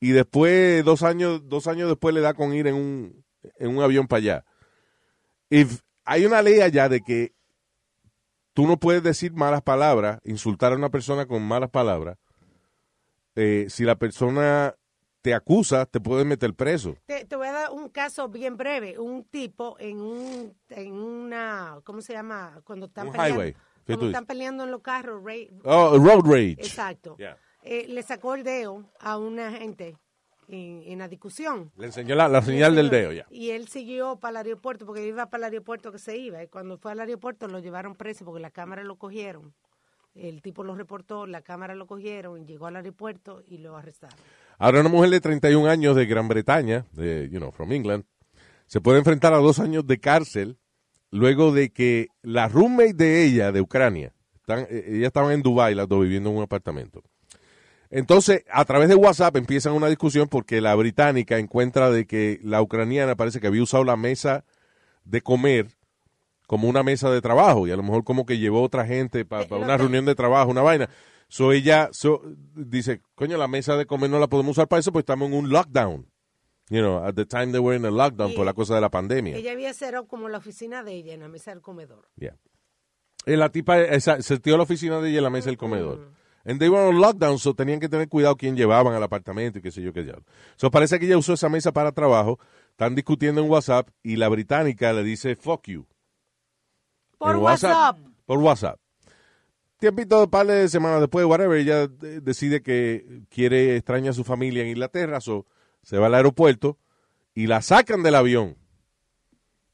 y 0.00 0.10
después, 0.10 0.84
dos 0.84 1.02
años, 1.02 1.48
dos 1.48 1.66
años 1.66 1.88
después 1.88 2.14
le 2.14 2.20
da 2.20 2.32
con 2.32 2.54
ir 2.54 2.68
en 2.68 2.76
un, 2.76 3.24
en 3.58 3.76
un 3.76 3.82
avión 3.82 4.06
para 4.06 4.18
allá. 4.18 4.44
Hay 6.04 6.24
una 6.24 6.40
ley 6.40 6.60
allá 6.60 6.88
de 6.88 7.00
que 7.00 7.32
tú 8.54 8.68
no 8.68 8.78
puedes 8.78 9.02
decir 9.02 9.32
malas 9.32 9.62
palabras, 9.62 10.20
insultar 10.24 10.72
a 10.72 10.76
una 10.76 10.90
persona 10.90 11.26
con 11.26 11.42
malas 11.42 11.70
palabras 11.70 12.16
eh, 13.40 13.66
si 13.68 13.84
la 13.84 13.94
persona 13.94 14.74
te 15.22 15.34
acusa, 15.34 15.84
te 15.86 16.00
puede 16.00 16.24
meter 16.24 16.54
preso. 16.54 16.96
Te, 17.06 17.24
te 17.24 17.36
voy 17.36 17.48
a 17.48 17.52
dar 17.52 17.70
un 17.72 17.88
caso 17.88 18.28
bien 18.28 18.56
breve. 18.56 18.98
Un 18.98 19.24
tipo 19.24 19.76
en 19.78 20.00
un 20.00 20.54
en 20.68 20.92
una 20.92 21.80
¿cómo 21.84 22.00
se 22.00 22.12
llama? 22.12 22.60
Cuando 22.64 22.86
están 22.86 23.08
Un 23.08 23.12
peleando, 23.12 23.34
highway. 23.34 23.52
¿Qué 23.52 23.58
tú 23.94 23.98
Cuando 24.00 24.06
están 24.06 24.26
peleando 24.26 24.64
en 24.64 24.70
los 24.70 24.82
carros, 24.82 25.22
Oh, 25.64 25.98
road 25.98 26.24
rage. 26.24 26.52
exacto. 26.52 27.16
Yeah. 27.16 27.36
Eh, 27.62 27.86
le 27.88 28.02
sacó 28.02 28.34
el 28.34 28.44
dedo 28.44 28.84
a 29.00 29.18
una 29.18 29.50
gente 29.52 29.96
en, 30.46 30.82
en 30.86 30.98
la 30.98 31.08
discusión. 31.08 31.72
Le 31.76 31.86
enseñó 31.86 32.14
la, 32.14 32.28
la 32.28 32.40
señal 32.42 32.74
del 32.74 32.88
dedo, 32.90 33.12
ya. 33.12 33.26
Y 33.30 33.50
él 33.50 33.68
siguió 33.68 34.16
para 34.16 34.40
el 34.40 34.46
aeropuerto, 34.46 34.86
porque 34.86 35.06
iba 35.06 35.26
para 35.26 35.48
el 35.48 35.52
aeropuerto 35.52 35.90
que 35.90 35.98
se 35.98 36.16
iba. 36.16 36.42
Y 36.42 36.48
cuando 36.48 36.78
fue 36.78 36.92
al 36.92 37.00
aeropuerto 37.00 37.48
lo 37.48 37.58
llevaron 37.58 37.94
preso 37.96 38.24
porque 38.24 38.40
la 38.40 38.50
cámara 38.50 38.84
lo 38.84 38.96
cogieron. 38.96 39.54
El 40.14 40.42
tipo 40.42 40.64
lo 40.64 40.74
reportó, 40.74 41.26
la 41.26 41.42
cámara 41.42 41.74
lo 41.74 41.86
cogieron, 41.86 42.46
llegó 42.46 42.66
al 42.66 42.76
aeropuerto 42.76 43.42
y 43.46 43.58
lo 43.58 43.76
arrestaron. 43.76 44.18
Ahora 44.58 44.80
una 44.80 44.88
mujer 44.88 45.10
de 45.10 45.20
31 45.20 45.68
años 45.68 45.94
de 45.94 46.06
Gran 46.06 46.26
Bretaña, 46.26 46.84
de, 46.92 47.28
you 47.30 47.38
know, 47.38 47.52
from 47.52 47.72
England, 47.72 48.04
se 48.66 48.80
puede 48.80 48.98
enfrentar 48.98 49.32
a 49.32 49.38
dos 49.38 49.60
años 49.60 49.86
de 49.86 49.98
cárcel 49.98 50.58
luego 51.10 51.52
de 51.52 51.70
que 51.70 52.08
la 52.22 52.48
roommate 52.48 52.94
de 52.94 53.24
ella, 53.24 53.52
de 53.52 53.60
Ucrania, 53.60 54.12
están, 54.34 54.66
eh, 54.68 54.84
ella 54.88 55.06
estaban 55.06 55.32
en 55.32 55.42
Dubái, 55.42 55.74
las 55.74 55.88
dos 55.88 56.02
viviendo 56.02 56.30
en 56.30 56.36
un 56.36 56.42
apartamento. 56.42 57.02
Entonces, 57.90 58.44
a 58.50 58.64
través 58.64 58.88
de 58.88 58.96
WhatsApp 58.96 59.36
empiezan 59.36 59.72
una 59.72 59.88
discusión 59.88 60.28
porque 60.28 60.60
la 60.60 60.74
británica 60.74 61.38
encuentra 61.38 61.90
de 61.90 62.06
que 62.06 62.38
la 62.42 62.60
ucraniana 62.60 63.16
parece 63.16 63.40
que 63.40 63.46
había 63.46 63.62
usado 63.62 63.84
la 63.84 63.96
mesa 63.96 64.44
de 65.04 65.22
comer 65.22 65.68
como 66.46 66.68
una 66.68 66.82
mesa 66.82 67.10
de 67.10 67.22
trabajo 67.22 67.66
y 67.66 67.70
a 67.70 67.76
lo 67.76 67.82
mejor 67.82 68.04
como 68.04 68.26
que 68.26 68.38
llevó 68.38 68.62
otra 68.62 68.84
gente 68.84 69.24
para 69.24 69.44
Eh, 69.44 69.54
una 69.54 69.76
reunión 69.76 70.04
de 70.04 70.14
trabajo, 70.14 70.50
una 70.50 70.62
vaina. 70.62 70.90
So 71.28 71.52
ella 71.52 71.90
so, 71.92 72.22
dice, 72.54 73.02
coño, 73.14 73.36
la 73.36 73.48
mesa 73.48 73.76
de 73.76 73.86
comer 73.86 74.10
no 74.10 74.18
la 74.18 74.28
podemos 74.28 74.52
usar 74.52 74.66
para 74.66 74.80
eso 74.80 74.92
porque 74.92 75.02
estamos 75.02 75.28
en 75.28 75.34
un 75.34 75.50
lockdown. 75.50 76.06
You 76.70 76.80
know, 76.80 77.04
at 77.04 77.14
the 77.14 77.24
time 77.24 77.52
they 77.52 77.60
were 77.60 77.76
in 77.76 77.84
a 77.86 77.90
lockdown 77.90 78.32
Y 78.32 78.34
por 78.34 78.44
la 78.44 78.52
cosa 78.52 78.74
de 78.74 78.80
la 78.80 78.90
pandemia. 78.90 79.36
Ella 79.36 79.52
había 79.52 79.72
cerrado 79.72 80.06
como 80.06 80.28
la 80.28 80.38
oficina 80.38 80.82
de 80.82 80.94
ella 80.94 81.14
en 81.14 81.20
la 81.20 81.28
mesa 81.28 81.50
del 81.50 81.62
comedor. 81.62 82.08
Yeah. 82.16 82.36
Eh, 83.24 83.36
la 83.36 83.50
tipa 83.50 83.78
esa, 83.80 84.20
se 84.22 84.38
tiró 84.38 84.54
a 84.54 84.58
la 84.58 84.62
oficina 84.64 85.00
de 85.00 85.10
ella 85.10 85.18
en 85.18 85.24
la 85.24 85.30
mesa 85.30 85.46
del 85.46 85.58
comedor. 85.58 86.12
And 86.44 86.58
they 86.58 86.68
were 86.68 86.88
on 86.88 86.98
lockdown, 86.98 87.38
so 87.38 87.52
tenían 87.52 87.78
que 87.78 87.88
tener 87.88 88.08
cuidado 88.08 88.36
quién 88.36 88.56
llevaban 88.56 88.94
al 88.94 89.02
apartamento 89.02 89.58
y 89.58 89.62
qué 89.62 89.70
sé 89.70 89.82
yo 89.82 89.92
qué 89.92 90.02
diablo. 90.02 90.24
So 90.56 90.70
parece 90.70 90.98
que 90.98 91.04
ella 91.04 91.18
usó 91.18 91.34
esa 91.34 91.50
mesa 91.50 91.72
para 91.72 91.92
trabajo, 91.92 92.38
están 92.70 92.94
discutiendo 92.94 93.42
en 93.42 93.50
WhatsApp 93.50 93.90
y 94.02 94.16
la 94.16 94.28
británica 94.28 94.92
le 94.94 95.02
dice 95.02 95.36
fuck 95.36 95.66
you. 95.66 95.86
Por 97.18 97.36
En 97.36 97.42
WhatsApp. 97.42 97.98
Por 98.24 98.38
WhatsApp. 98.38 98.80
Tiempito 99.78 100.28
par 100.28 100.46
de 100.46 100.68
semanas 100.68 101.00
después, 101.00 101.24
whatever, 101.24 101.56
ella 101.56 101.84
eh, 101.84 102.20
decide 102.20 102.62
que 102.62 103.22
quiere 103.28 103.76
extraña 103.76 104.10
a 104.10 104.14
su 104.14 104.24
familia 104.24 104.62
en 104.62 104.70
Inglaterra, 104.70 105.20
se 105.20 105.98
va 105.98 106.06
al 106.06 106.14
aeropuerto 106.14 106.78
y 107.32 107.46
la 107.46 107.62
sacan 107.62 108.02
del 108.02 108.16
avión. 108.16 108.56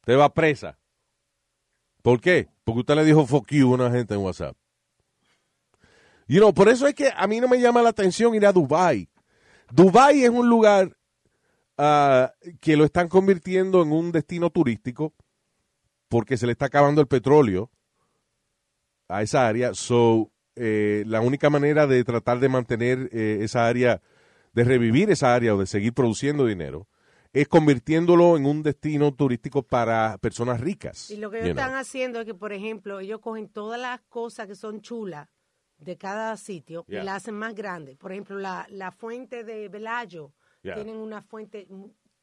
Te 0.05 0.14
va 0.14 0.34
presa. 0.34 0.78
¿Por 2.02 2.20
qué? 2.20 2.48
Porque 2.64 2.80
usted 2.80 2.96
le 2.96 3.05
dijo 3.05 3.26
fuck 3.26 3.50
you 3.50 3.70
a 3.72 3.74
una 3.74 3.90
gente 3.90 4.12
en 4.12 4.20
WhatsApp. 4.20 4.55
You 6.26 6.38
know, 6.40 6.52
por 6.52 6.68
eso 6.68 6.86
es 6.86 6.94
que 6.94 7.11
a 7.14 7.26
mí 7.26 7.40
no 7.40 7.48
me 7.48 7.59
llama 7.59 7.80
la 7.80 7.88
atención 7.88 8.34
ir 8.34 8.44
a 8.44 8.52
Dubai. 8.52 9.09
Dubai 9.72 10.22
es 10.22 10.30
un 10.30 10.50
lugar 10.50 10.94
ah, 11.78 12.30
que 12.61 12.76
lo 12.76 12.84
están 12.84 13.09
convirtiendo 13.09 13.82
en 13.82 13.92
un 13.92 14.12
destino 14.12 14.50
turístico 14.50 15.14
porque 16.09 16.36
se 16.36 16.44
le 16.44 16.52
está 16.52 16.66
acabando 16.66 17.00
el 17.00 17.07
petróleo 17.07 17.70
a 19.09 19.22
esa 19.22 19.46
área. 19.46 19.74
So, 19.74 20.30
eh, 20.57 21.05
la 21.07 21.20
única 21.20 21.50
manera 21.50 21.86
de 21.86 22.02
tratar 22.05 22.40
de 22.40 22.48
mantener 22.48 23.09
eh, 23.12 23.38
esa 23.42 23.66
área, 23.66 24.00
de 24.52 24.64
revivir 24.64 25.11
esa 25.11 25.34
área 25.34 25.55
o 25.55 25.59
de 25.59 25.66
seguir 25.66 25.92
produciendo 25.92 26.46
dinero, 26.46 26.86
es 27.32 27.48
convirtiéndolo 27.48 28.36
en 28.36 28.46
un 28.46 28.62
destino 28.62 29.12
turístico 29.12 29.62
para 29.64 30.18
personas 30.18 30.61
ricas. 30.61 31.11
Y 31.11 31.16
lo 31.16 31.30
que 31.30 31.38
ellos 31.38 31.55
know. 31.55 31.64
están 31.64 31.76
haciendo 31.76 32.20
es 32.20 32.26
que, 32.26 32.34
por 32.34 32.52
ejemplo, 32.52 33.00
ellos 33.00 33.18
cogen 33.20 33.48
todas 33.48 33.80
las 33.80 34.00
cosas 34.02 34.46
que 34.46 34.55
son 34.55 34.80
chulas 34.80 35.28
de 35.78 35.96
cada 35.96 36.36
sitio 36.36 36.84
Yeah. 36.86 37.02
y 37.02 37.05
la 37.05 37.16
hacen 37.16 37.34
más 37.34 37.55
grande. 37.55 37.96
Por 37.96 38.12
ejemplo, 38.12 38.38
la, 38.38 38.66
la 38.70 38.92
fuente 38.92 39.42
de 39.42 39.68
Velayo, 39.68 40.32
Yeah. 40.62 40.76
tienen 40.76 40.96
una 40.96 41.20
fuente 41.20 41.66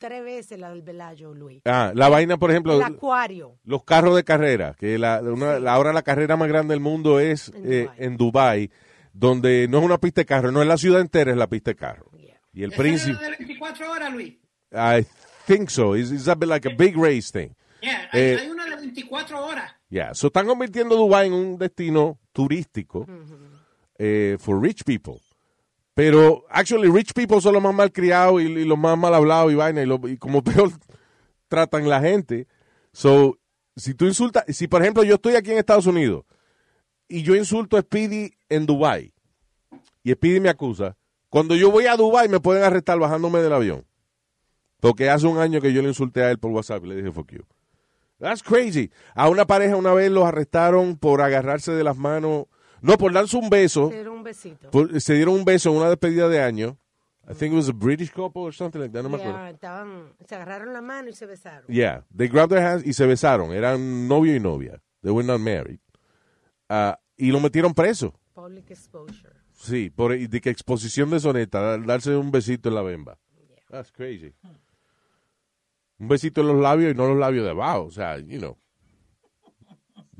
tres 0.01 0.23
veces 0.23 0.59
la 0.59 0.69
del 0.71 0.81
Velayo, 0.81 1.33
Luis. 1.33 1.61
Ah, 1.65 1.93
la 1.95 2.09
vaina, 2.09 2.35
por 2.37 2.51
ejemplo, 2.51 2.75
El 2.75 2.81
acuario. 2.83 3.57
los 3.63 3.83
carros 3.85 4.15
de 4.17 4.23
carrera, 4.25 4.75
que 4.77 4.97
la, 4.97 5.21
una- 5.21 5.59
la- 5.59 5.73
ahora 5.73 5.93
la 5.93 6.01
carrera 6.01 6.35
más 6.35 6.49
grande 6.49 6.73
del 6.73 6.81
mundo 6.81 7.19
es 7.21 7.49
En 7.55 7.71
eh, 7.71 7.89
en 7.97 8.17
Dubai, 8.17 8.69
donde 9.13 9.67
no 9.69 9.77
es 9.79 9.85
una 9.85 9.97
pista 9.99 10.21
de 10.21 10.25
carro, 10.25 10.51
no 10.51 10.61
es 10.61 10.67
la 10.67 10.77
ciudad 10.77 10.99
entera, 11.01 11.31
es 11.31 11.37
la 11.37 11.47
pista 11.47 11.71
de 11.71 11.75
carro. 11.75 12.09
Yeah. 12.17 12.41
Y 12.53 12.63
el 12.63 12.71
príncipe, 12.71 13.17
de 13.23 13.29
24 13.37 13.91
horas, 13.91 14.11
Luis. 14.13 14.33
I 14.73 15.05
think 15.47 15.69
so, 15.69 15.95
it's, 15.95 16.11
it's 16.11 16.27
a 16.27 16.35
bit 16.35 16.49
like 16.49 16.67
a 16.67 16.73
big 16.75 16.97
race 16.97 17.31
thing. 17.31 17.53
Yeah, 17.81 18.09
hay, 18.11 18.21
Eh, 18.21 18.37
hay 18.41 18.49
una 18.49 18.65
de 18.65 18.75
24 18.77 19.45
horas. 19.45 19.71
Yeah, 19.89 20.13
so 20.13 20.27
están 20.27 20.47
convirtiendo 20.47 20.95
Dubai 20.95 21.27
en 21.27 21.33
un 21.33 21.57
destino 21.57 22.17
turístico 22.33 23.05
eh, 23.97 24.37
for 24.39 24.61
rich 24.61 24.83
people. 24.83 25.19
Pero, 26.01 26.45
actually, 26.49 26.89
rich 26.89 27.13
people 27.13 27.39
son 27.41 27.53
los 27.53 27.61
más 27.61 27.75
malcriados 27.75 28.41
y, 28.41 28.45
y 28.45 28.65
los 28.65 28.75
más 28.75 28.97
mal 28.97 29.13
hablados 29.13 29.51
y 29.51 29.55
vaina, 29.55 29.83
y, 29.83 29.85
lo- 29.85 30.01
como 30.17 30.43
peor 30.43 30.71
tratan 31.47 31.87
la 31.87 32.01
gente. 32.01 32.47
So, 32.91 33.37
si 33.75 33.93
tú 33.93 34.05
insultas, 34.07 34.43
si 34.47 34.67
por 34.67 34.81
ejemplo 34.81 35.03
yo 35.03 35.13
estoy 35.13 35.35
aquí 35.35 35.51
en 35.51 35.59
Estados 35.59 35.85
Unidos 35.85 36.23
y 37.07 37.21
yo 37.21 37.35
insulto 37.35 37.77
a 37.77 37.81
Speedy 37.81 38.31
en 38.49 38.65
Dubai 38.65 39.13
y 40.01 40.11
Speedy 40.13 40.39
me 40.39 40.49
acusa, 40.49 40.97
cuando 41.29 41.55
yo 41.55 41.69
voy 41.69 41.85
a 41.85 41.95
Dubai 41.95 42.27
me 42.29 42.39
pueden 42.39 42.63
arrestar 42.63 42.97
bajándome 42.97 43.39
del 43.43 43.53
avión. 43.53 43.85
Porque 44.79 45.07
hace 45.07 45.27
un 45.27 45.37
año 45.37 45.61
que 45.61 45.71
yo 45.71 45.83
le 45.83 45.89
insulté 45.89 46.23
a 46.23 46.31
él 46.31 46.39
por 46.39 46.49
WhatsApp 46.49 46.83
y 46.83 46.87
le 46.87 46.95
dije 46.95 47.11
fuck 47.11 47.31
you. 47.31 47.43
That's 48.17 48.41
crazy. 48.41 48.89
A 49.13 49.29
una 49.29 49.45
pareja 49.45 49.75
una 49.75 49.93
vez 49.93 50.09
los 50.09 50.25
arrestaron 50.25 50.97
por 50.97 51.21
agarrarse 51.21 51.71
de 51.73 51.83
las 51.83 51.95
manos, 51.95 52.45
no, 52.81 52.97
por 52.97 53.13
darse 53.13 53.37
un 53.37 53.49
beso. 53.49 53.89
Te 53.89 53.95
dieron 53.95 54.17
un 54.17 54.23
besito. 54.23 54.69
Por- 54.71 54.99
se 54.99 55.13
dieron 55.13 55.35
un 55.35 55.45
beso 55.45 55.69
en 55.69 55.77
una 55.77 55.89
despedida 55.89 56.27
de 56.27 56.41
año. 56.41 56.77
I 57.29 57.33
think 57.35 57.53
it 57.53 57.57
was 57.57 57.69
a 57.69 57.73
British 57.73 58.09
couple 58.11 58.41
or 58.41 58.53
something 58.53 58.79
like 58.79 58.91
that, 58.93 59.03
no 59.03 59.09
me 59.09 59.17
acuerdo. 59.17 59.45
estaban, 59.47 60.13
se 60.27 60.35
agarraron 60.35 60.73
la 60.73 60.81
mano 60.81 61.09
y 61.09 61.13
se 61.13 61.25
besaron. 61.27 61.65
Yeah, 61.67 62.03
they 62.15 62.27
grabbed 62.27 62.49
their 62.55 62.65
hands 62.65 62.85
y 62.85 62.93
se 62.93 63.05
besaron. 63.05 63.53
Eran 63.53 64.07
novio 64.07 64.35
y 64.35 64.39
novia. 64.39 64.81
They 65.01 65.11
were 65.11 65.25
not 65.25 65.39
married. 65.39 65.79
Ah, 66.67 66.99
y 67.15 67.31
lo 67.31 67.39
metieron 67.39 67.73
preso. 67.73 68.13
Public 68.33 68.71
exposure. 68.71 69.29
Sí, 69.53 69.91
por 69.91 70.17
de 70.17 70.41
que 70.41 70.49
exposición 70.49 71.11
deshonesta, 71.11 71.61
dar- 71.61 71.85
darse 71.85 72.15
un 72.15 72.31
besito 72.31 72.69
en 72.69 72.75
la 72.75 72.81
bemba. 72.81 73.17
That's 73.69 73.91
crazy. 73.91 74.33
Un 75.99 76.07
besito 76.07 76.41
en 76.41 76.47
los 76.47 76.57
labios 76.59 76.91
y 76.91 76.97
no 76.97 77.07
los 77.07 77.17
labios 77.17 77.45
de 77.45 77.51
abajo. 77.51 77.83
O 77.83 77.91
sea, 77.91 78.17
you 78.17 78.39
know. 78.39 78.57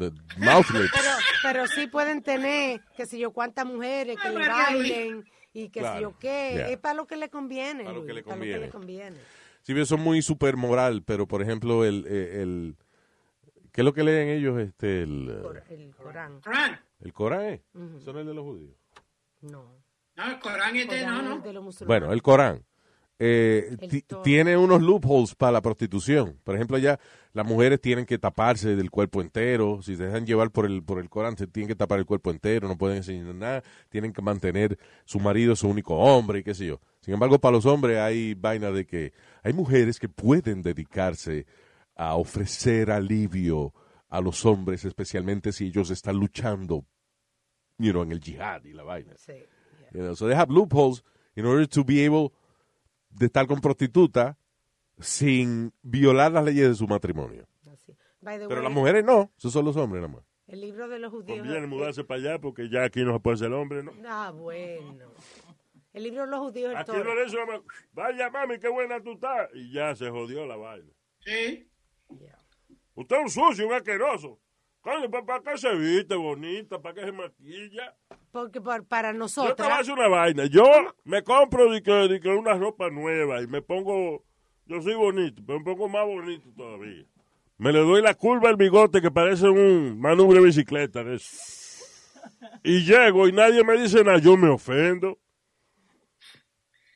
The 0.09 0.11
mouth 0.37 0.69
lips. 0.73 0.91
Pero, 0.93 1.09
pero 1.43 1.67
sí 1.67 1.87
pueden 1.87 2.21
tener, 2.23 2.81
que 2.97 3.05
sé 3.05 3.19
yo, 3.19 3.31
cuántas 3.31 3.65
mujeres 3.65 4.17
que 4.21 4.29
le 4.29 4.47
bailen 4.47 5.23
y 5.53 5.69
que 5.69 5.79
sé 5.81 5.83
Claro, 5.85 6.01
yo 6.01 6.19
qué. 6.19 6.53
yeah. 6.55 6.69
Es 6.69 6.77
para 6.77 6.95
lo 6.95 7.05
que 7.07 7.15
le 7.17 7.29
conviene. 7.29 7.83
Para 7.83 7.95
lo 7.97 8.05
que 8.05 8.13
le 8.13 8.23
conviene. 8.23 8.69
conviene. 8.69 9.17
Sí, 9.63 9.73
pero 9.73 9.85
son 9.85 10.01
muy 10.01 10.21
super 10.21 10.57
moral, 10.57 11.03
pero 11.03 11.27
por 11.27 11.41
ejemplo, 11.41 11.85
el, 11.85 12.05
el, 12.07 12.75
¿qué 13.71 13.81
es 13.81 13.85
lo 13.85 13.93
que 13.93 14.03
leen 14.03 14.29
ellos? 14.29 14.59
Este, 14.59 15.03
el, 15.03 15.29
El 15.69 15.93
Corán. 15.95 16.41
Corán. 16.41 16.79
el 17.01 17.13
Corán, 17.13 17.41
¿eh? 17.45 17.61
Eso 17.99 18.11
no 18.11 18.19
es 18.19 18.23
el 18.23 18.27
de 18.27 18.33
los 18.33 18.43
judíos. 18.43 18.75
No. 19.41 19.79
No, 20.15 20.25
el 20.31 20.39
Corán 20.39 20.75
es 20.75 20.87
de, 20.89 21.05
no, 21.05 21.21
no. 21.21 21.37
es 21.37 21.43
de 21.43 21.53
los 21.53 21.63
musulmanes. 21.63 22.01
Bueno, 22.01 22.13
el 22.13 22.21
Corán 22.21 22.65
eh, 23.23 23.77
tiene 24.23 24.57
unos 24.57 24.81
loopholes 24.81 25.35
para 25.35 25.51
la 25.51 25.61
prostitución. 25.61 26.39
Por 26.43 26.55
ejemplo, 26.55 26.79
ya 26.79 26.99
las 27.33 27.45
mujeres 27.45 27.79
tienen 27.79 28.07
que 28.07 28.17
taparse 28.17 28.75
del 28.75 28.89
cuerpo 28.89 29.21
entero. 29.21 29.79
Si 29.83 29.95
se 29.95 30.05
dejan 30.05 30.25
llevar 30.25 30.49
por 30.49 30.65
el, 30.65 30.81
por 30.81 30.97
el 30.97 31.07
Corán, 31.07 31.37
se 31.37 31.45
tienen 31.45 31.67
que 31.67 31.75
tapar 31.75 31.99
el 31.99 32.07
cuerpo 32.07 32.31
entero, 32.31 32.67
no 32.67 32.79
pueden 32.79 32.97
enseñar 32.97 33.35
nada. 33.35 33.63
Tienen 33.89 34.11
que 34.11 34.23
mantener 34.23 34.79
su 35.05 35.19
marido 35.19 35.55
su 35.55 35.67
único 35.69 35.95
hombre 35.97 36.39
y 36.39 36.43
qué 36.43 36.55
sé 36.55 36.65
yo. 36.65 36.81
Sin 37.01 37.13
embargo, 37.13 37.37
para 37.37 37.51
los 37.51 37.67
hombres 37.67 37.99
hay 37.99 38.33
vaina 38.33 38.71
de 38.71 38.87
que 38.87 39.13
hay 39.43 39.53
mujeres 39.53 39.99
que 39.99 40.09
pueden 40.09 40.63
dedicarse 40.63 41.45
a 41.95 42.15
ofrecer 42.15 42.89
alivio 42.89 43.71
a 44.09 44.19
los 44.19 44.45
hombres, 44.47 44.83
especialmente 44.83 45.51
si 45.51 45.67
ellos 45.67 45.91
están 45.91 46.15
luchando 46.15 46.85
you 47.77 47.91
know, 47.91 48.01
en 48.01 48.11
el 48.11 48.19
jihad 48.19 48.63
y 48.63 48.73
la 48.73 48.81
vaina. 48.81 49.13
Sí. 49.15 49.33
yeah. 49.33 49.89
You 49.93 50.01
know, 50.01 50.15
so 50.15 50.27
they 50.27 50.35
have 50.35 50.51
loopholes 50.51 51.03
in 51.35 51.45
order 51.45 51.67
to 51.67 51.83
be 51.83 52.03
able 52.03 52.33
de 53.11 53.25
estar 53.25 53.47
con 53.47 53.61
prostituta 53.61 54.37
sin 54.99 55.73
violar 55.81 56.31
las 56.31 56.45
leyes 56.45 56.69
de 56.69 56.75
su 56.75 56.87
matrimonio. 56.87 57.47
Pero 58.23 58.47
way, 58.47 58.63
las 58.63 58.71
mujeres 58.71 59.03
no, 59.03 59.31
esos 59.37 59.51
son 59.51 59.65
los 59.65 59.75
hombres 59.75 60.01
nada 60.01 60.13
más. 60.13 60.23
El 60.47 60.61
libro 60.61 60.87
de 60.87 60.99
los 60.99 61.11
judíos. 61.11 61.39
Conviene 61.39 61.65
mudarse 61.65 62.03
para 62.03 62.19
allá 62.19 62.39
porque 62.39 62.69
ya 62.69 62.83
aquí 62.83 63.03
no 63.03 63.13
se 63.13 63.19
puede 63.19 63.37
ser 63.37 63.53
hombre, 63.53 63.83
¿no? 63.83 63.93
Ah, 64.05 64.31
bueno. 64.31 65.13
El 65.93 66.03
libro 66.03 66.21
de 66.21 66.27
los 66.27 66.39
judíos. 66.39 66.73
Aquí 66.75 66.91
no 66.91 67.15
le 67.15 67.61
vaya 67.93 68.29
mami, 68.29 68.59
qué 68.59 68.69
buena 68.69 69.01
tú 69.01 69.13
estás. 69.13 69.49
Y 69.53 69.71
ya 69.71 69.95
se 69.95 70.09
jodió 70.09 70.45
la 70.45 70.55
vaina. 70.55 70.91
Sí. 71.19 71.69
Yeah. 72.09 72.37
Usted 72.95 73.15
es 73.15 73.21
un 73.23 73.29
sucio, 73.29 73.67
un 73.67 73.73
asqueroso. 73.73 74.39
Coño, 74.81 75.11
¿para 75.11 75.41
qué 75.43 75.57
se 75.57 75.75
viste 75.75 76.15
bonita? 76.15 76.81
¿Para 76.81 76.95
qué 76.95 77.01
se 77.01 77.11
maquilla? 77.11 77.95
Porque 78.31 78.59
por- 78.59 78.83
para 78.87 79.09
Yo 79.09 79.13
te 79.13 79.17
voy 79.17 79.17
a 79.17 79.19
nosotras. 79.19 79.79
hacer 79.79 79.93
una 79.93 80.07
vaina. 80.07 80.45
Yo 80.47 80.63
me 81.03 81.21
compro 81.23 81.71
de 81.71 81.83
que, 81.83 81.91
de 81.91 82.19
que 82.19 82.29
una 82.29 82.55
ropa 82.55 82.89
nueva 82.89 83.41
y 83.41 83.47
me 83.47 83.61
pongo. 83.61 84.23
Yo 84.65 84.81
soy 84.81 84.95
bonito, 84.95 85.43
pero 85.45 85.59
me 85.59 85.65
pongo 85.65 85.87
más 85.89 86.05
bonito 86.05 86.49
todavía. 86.55 87.05
Me 87.57 87.71
le 87.71 87.79
doy 87.79 88.01
la 88.01 88.15
curva 88.15 88.49
al 88.49 88.55
bigote 88.55 89.01
que 89.01 89.11
parece 89.11 89.47
un 89.47 89.99
manubrio 89.99 90.41
de 90.41 90.47
bicicleta. 90.47 91.03
de 91.03 91.15
eso. 91.15 91.85
Y 92.63 92.83
llego 92.83 93.27
y 93.27 93.33
nadie 93.33 93.63
me 93.63 93.77
dice 93.77 94.03
nada. 94.03 94.17
Yo 94.17 94.35
me 94.35 94.49
ofendo. 94.49 95.19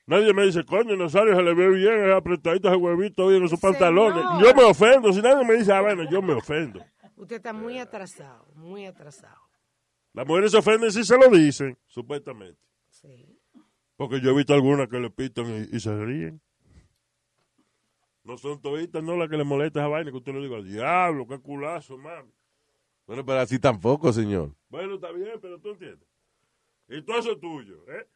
Nadie 0.07 0.33
me 0.33 0.43
dice, 0.45 0.63
coño, 0.65 0.95
Nazario 0.95 1.35
se 1.35 1.41
le 1.41 1.53
ve 1.55 1.67
bien, 1.69 2.05
es 2.09 2.15
apretadito 2.15 2.67
ese 2.67 2.77
huevito 2.77 3.25
hoy 3.25 3.37
en 3.37 3.43
esos 3.43 3.59
pantalones. 3.59 4.23
Yo 4.41 4.53
me 4.55 4.63
ofendo. 4.63 5.11
Si 5.11 5.21
nadie 5.21 5.43
me 5.45 5.55
dice, 5.55 5.71
ah, 5.73 5.81
bueno, 5.81 6.03
yo 6.09 6.21
me 6.21 6.33
ofendo. 6.33 6.83
Usted 7.15 7.37
está 7.37 7.53
muy 7.53 7.79
atrasado, 7.79 8.45
muy 8.55 8.85
atrasado. 8.85 9.41
Las 10.13 10.27
mujeres 10.27 10.51
se 10.51 10.57
ofenden 10.57 10.91
si 10.91 11.03
se 11.03 11.17
lo 11.17 11.29
dicen, 11.29 11.77
supuestamente. 11.87 12.59
Sí. 12.89 13.25
Porque 13.95 14.19
yo 14.21 14.31
he 14.31 14.35
visto 14.35 14.53
algunas 14.53 14.87
que 14.87 14.99
le 14.99 15.09
pitan 15.09 15.45
y, 15.47 15.75
y 15.75 15.79
se 15.79 15.95
ríen. 16.05 16.41
No 18.23 18.37
son 18.37 18.59
toditas, 18.61 19.03
no 19.03 19.15
las 19.15 19.29
que 19.29 19.37
le 19.37 19.43
molesta 19.43 19.79
esa 19.79 19.87
vaina 19.87 20.11
que 20.11 20.17
usted 20.17 20.33
le 20.33 20.41
diga, 20.41 20.61
diablo, 20.61 21.27
qué 21.27 21.39
culazo, 21.39 21.97
mami. 21.97 22.31
Bueno, 23.05 23.23
pero 23.23 23.39
así 23.39 23.59
tampoco, 23.59 24.11
señor. 24.11 24.51
Bueno, 24.69 24.95
está 24.95 25.11
bien, 25.11 25.39
pero 25.39 25.59
tú 25.59 25.69
entiendes. 25.69 26.07
Y 26.87 27.01
todo 27.03 27.19
eso 27.19 27.33
es 27.33 27.39
tuyo, 27.39 27.83
¿eh? 27.87 28.07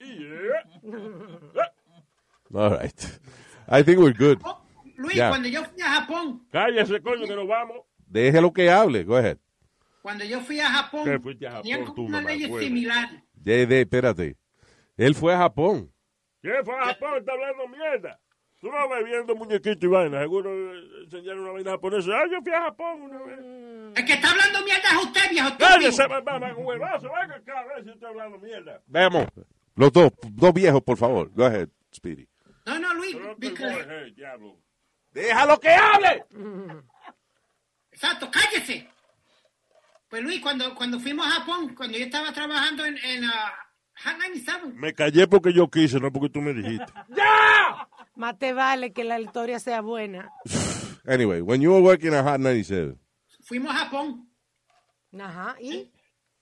Y 0.00 0.18
yeah. 0.18 0.72
All 2.54 2.70
right. 2.78 3.20
I 3.68 3.82
think 3.82 3.98
we're 3.98 4.12
good. 4.12 4.40
Luis, 5.02 5.16
Ya. 5.16 5.28
cuando 5.28 5.48
yo 5.48 5.64
fui 5.64 5.82
a 5.82 5.88
Japón, 6.00 6.46
Cállese, 6.50 7.00
coño, 7.02 7.26
que 7.26 7.34
nos 7.34 7.48
vamos. 7.48 7.78
Déjelo 8.06 8.52
que 8.52 8.70
hable. 8.70 9.02
Go 9.04 9.16
ahead. 9.16 9.38
cuando 10.00 10.24
yo 10.24 10.40
fui 10.40 10.58
a 10.60 10.68
Japón, 10.70 11.04
¿Qué 11.04 11.18
fuiste 11.18 11.46
a 11.46 11.50
Japón 11.50 11.62
tenían 11.62 11.84
tú, 11.84 11.94
como 11.94 12.08
una 12.08 12.20
ley 12.20 12.40
similar. 12.58 13.08
Ya, 13.44 13.66
de, 13.66 13.80
espérate. 13.80 14.36
Él 14.96 15.14
fue 15.14 15.34
a 15.34 15.38
Japón. 15.38 15.92
¿Quién 16.40 16.64
fue 16.64 16.74
a 16.76 16.86
Japón? 16.86 17.18
Está 17.18 17.32
hablando 17.32 17.68
mierda. 17.68 18.20
Tú 18.60 18.68
no 18.68 18.88
vas 18.88 19.04
viendo 19.04 19.34
muñequito 19.34 19.86
y 19.86 19.88
vaina. 19.88 20.20
Seguro 20.20 20.50
eh, 20.52 20.82
enseñaron 21.04 21.40
una 21.40 21.52
vaina 21.52 21.70
japonesa. 21.72 22.10
Ah, 22.14 22.26
yo 22.30 22.40
fui 22.42 22.52
a 22.52 22.62
Japón 22.62 23.02
una 23.02 23.22
vez. 23.22 23.38
El 23.96 24.04
que 24.04 24.12
está 24.12 24.30
hablando 24.30 24.64
mierda 24.64 24.88
es 24.90 25.04
usted, 25.04 25.30
viejo 25.30 25.48
Cállese, 25.58 26.08
mamá, 26.08 26.54
huevazo. 26.54 27.08
Venga 27.20 27.36
acá 27.36 27.60
a 27.60 27.66
ver 27.66 27.84
si 27.84 27.90
estoy 27.90 28.08
hablando 28.08 28.38
mierda. 28.38 28.80
Vamos. 28.86 29.26
Los 29.74 29.92
dos, 29.92 30.10
dos 30.30 30.52
viejos, 30.54 30.82
por 30.82 30.96
favor. 30.96 31.30
Go 31.34 31.44
ahead, 31.44 31.68
Speedy. 31.92 32.28
No, 32.66 32.78
no, 32.78 32.94
Luis, 32.94 33.16
because- 33.38 33.82
coge, 33.84 34.10
diablo. 34.14 34.56
Déjalo 35.12 35.60
que 35.60 35.68
hable. 35.68 36.24
Exacto, 37.90 38.30
cállese. 38.30 38.88
Pues 40.08 40.22
Luis, 40.22 40.40
cuando, 40.40 40.74
cuando 40.74 41.00
fuimos 41.00 41.26
a 41.26 41.30
Japón, 41.30 41.74
cuando 41.74 41.96
yo 41.96 42.04
estaba 42.04 42.32
trabajando 42.32 42.84
en, 42.84 42.98
en 42.98 43.24
ah, 43.24 43.52
Hot 44.04 44.16
97, 44.18 44.60
Me 44.74 44.94
callé 44.94 45.26
porque 45.26 45.52
yo 45.52 45.68
quise, 45.70 46.00
no 46.00 46.12
porque 46.12 46.28
tú 46.28 46.40
me 46.40 46.52
dijiste. 46.52 46.92
Más 48.14 48.38
te 48.38 48.52
vale 48.52 48.92
que 48.92 49.04
la 49.04 49.20
historia 49.20 49.58
sea 49.58 49.80
buena. 49.80 50.30
Anyway, 51.04 51.40
when 51.40 51.60
you 51.60 51.72
were 51.72 51.82
working 51.82 52.14
at 52.14 52.22
Hot 52.24 52.38
97, 52.38 52.94
fuimos 53.40 53.74
a 53.74 53.78
Japón. 53.78 54.28
Ajá. 55.18 55.56
¿Y? 55.60 55.90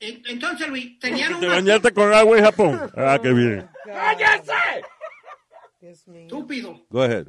En- 0.00 0.22
Entonces, 0.28 0.68
Luis, 0.68 0.98
tenían 0.98 1.40
¿Te 1.40 1.46
un 1.46 1.52
bañaste 1.52 1.94
con 1.94 2.12
agua 2.12 2.36
en 2.36 2.44
Japón? 2.44 2.90
Ah, 2.94 3.18
qué 3.22 3.32
bien. 3.32 3.70
Mío. 6.06 6.26
estúpido. 6.26 6.86
go 6.90 7.02
ahead. 7.02 7.26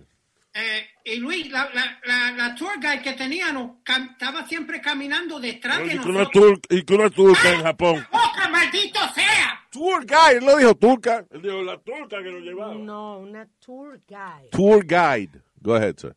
Eh, 0.53 0.85
y 1.05 1.15
Luis, 1.17 1.49
la, 1.49 1.69
la, 1.73 1.99
la, 2.05 2.31
la 2.33 2.55
tour 2.55 2.77
guide 2.79 3.01
que 3.01 3.13
teníamos 3.13 3.77
cam- 3.85 4.11
estaba 4.11 4.45
siempre 4.47 4.81
caminando 4.81 5.39
detrás 5.39 5.79
de 5.79 5.85
Y 5.85 5.89
que 5.99 6.09
una, 6.09 6.19
nosotros. 6.19 6.59
tur- 6.59 6.77
y 6.77 6.83
que 6.83 6.93
una 6.93 7.09
turca 7.09 7.53
en 7.53 7.61
Japón. 7.63 8.05
¡Boca, 8.11 8.49
maldito 8.49 8.99
sea! 9.15 9.65
Tour 9.71 10.05
guide, 10.05 10.39
él 10.39 10.45
no 10.45 10.57
dijo 10.57 10.75
turca. 10.75 11.25
Él 11.31 11.41
dijo, 11.41 11.61
la 11.63 11.77
turca 11.79 12.17
que 12.21 12.31
nos 12.31 12.41
llevaba. 12.41 12.73
No, 12.75 13.19
una 13.19 13.47
tour 13.65 14.01
guide. 14.05 14.49
Tour 14.51 14.83
guide. 14.85 15.41
Go 15.61 15.75
ahead, 15.75 15.95
sir. 15.97 16.15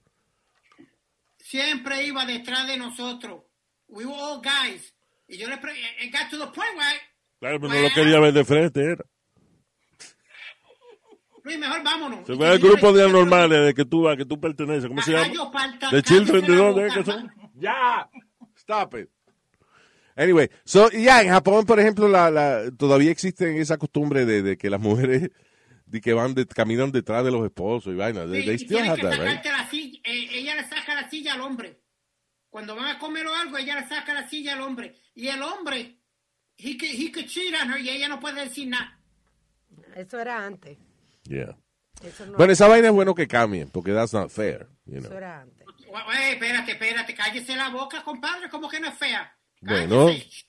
Siempre 1.39 2.05
iba 2.07 2.25
detrás 2.25 2.67
de 2.67 2.77
nosotros. 2.77 3.43
We 3.89 4.05
were 4.05 4.19
all 4.21 4.41
guys. 4.41 4.93
Y 5.29 5.37
yo 5.39 5.49
le 5.49 5.59
pre 5.59 5.73
it 6.03 6.13
got 6.13 6.29
to 6.31 6.39
the 6.39 6.47
point 6.47 6.77
where, 6.77 7.01
Claro, 7.39 7.61
pero 7.61 7.73
no 7.73 7.81
lo 7.81 7.91
quería 7.95 8.19
ver 8.19 8.33
de 8.33 8.45
frente, 8.45 8.81
era. 8.83 9.05
Luis, 11.45 11.59
mejor 11.59 11.83
vámonos. 11.85 12.27
Se 12.27 12.35
ve 12.35 12.55
el 12.55 12.59
yo 12.61 12.69
grupo 12.71 12.93
de 12.93 13.05
anormales 13.05 13.67
de 13.67 13.75
que 13.75 13.85
tú, 13.85 14.09
a 14.09 14.17
que 14.17 14.25
tú 14.25 14.41
perteneces. 14.41 14.87
¿Cómo 14.89 15.03
se 15.03 15.13
llama? 15.13 15.29
¿De 15.93 16.03
Children 16.03 16.47
de 16.47 16.57
dónde 16.57 16.87
es 16.89 16.95
que 16.95 17.05
son? 17.05 17.31
Ya. 17.55 18.09
Stop 18.57 18.95
it. 18.99 19.09
Anyway, 20.17 20.49
so, 20.65 20.91
ya, 20.91 21.23
en 21.23 21.29
Japón, 21.31 21.67
por 21.67 21.79
ejemplo, 21.81 22.07
la, 22.09 22.31
la, 22.31 22.71
todavía 22.77 23.11
existe 23.11 23.61
esa 23.61 23.77
costumbre 23.79 24.25
de, 24.25 24.43
de 24.43 24.57
que 24.57 24.71
las 24.71 24.81
mujeres 24.81 25.31
de 25.87 26.01
que 26.01 26.13
van 26.15 26.35
de, 26.35 26.47
caminan 26.47 26.93
detrás 26.93 27.25
de 27.25 27.31
los 27.33 27.45
esposos 27.45 27.93
y 27.93 27.97
vainas. 27.97 28.31
They, 28.31 28.41
Sí, 28.43 28.47
they 28.47 28.55
y 28.55 28.59
still 28.59 28.79
have 28.89 28.97
que 28.97 29.03
that, 29.03 29.13
right? 29.13 29.21
sacarte 29.43 29.51
la 29.53 29.69
silla. 29.69 30.01
eh, 30.05 30.29
ella 30.33 30.55
le 30.55 30.65
saca 30.69 30.95
la 30.95 31.11
silla 31.11 31.35
al 31.35 31.41
hombre. 31.43 31.81
Cuando 32.49 32.75
van 32.77 32.87
a 32.87 32.99
comer 33.01 33.27
o 33.27 33.35
algo, 33.35 33.59
ella 33.59 33.81
le 33.81 33.89
saca 33.89 34.15
la 34.15 34.29
silla 34.29 34.55
al 34.55 34.61
hombre. 34.63 34.95
Y 35.15 35.27
el 35.29 35.43
hombre, 35.43 35.99
he 36.57 36.79
could, 36.79 36.93
he 36.95 37.11
could 37.13 37.27
cheat 37.27 37.53
on 37.61 37.71
her 37.73 37.81
y 37.81 37.91
ella 37.91 38.09
no 38.09 38.19
puede 38.21 38.45
decir 38.45 38.69
nada. 38.69 38.99
Eso 39.97 40.21
era 40.21 40.47
antes. 40.47 40.79
Yeah. 41.25 41.57
Eso 42.03 42.27
no 42.27 42.37
Bueno, 42.37 42.53
esa 42.53 42.69
vaina 42.69 42.89
es 42.89 42.93
bueno 42.95 43.15
que 43.15 43.27
cambien, 43.27 43.69
porque 43.71 43.93
that's 43.93 44.13
not 44.13 44.31
fair, 44.31 44.69
you 44.85 44.99
know. 45.01 45.05
eso 45.07 45.17
era 45.17 45.41
antes. 45.43 45.65
Espérate, 46.33 46.73
espérate, 46.73 47.15
cállese 47.15 47.57
la 47.57 47.71
boca, 47.71 48.03
compadre, 48.03 48.49
como 48.51 48.69
que 48.69 48.81
no 48.81 48.89
es 48.89 48.95
fea. 48.95 49.33
Bueno, 49.61 50.09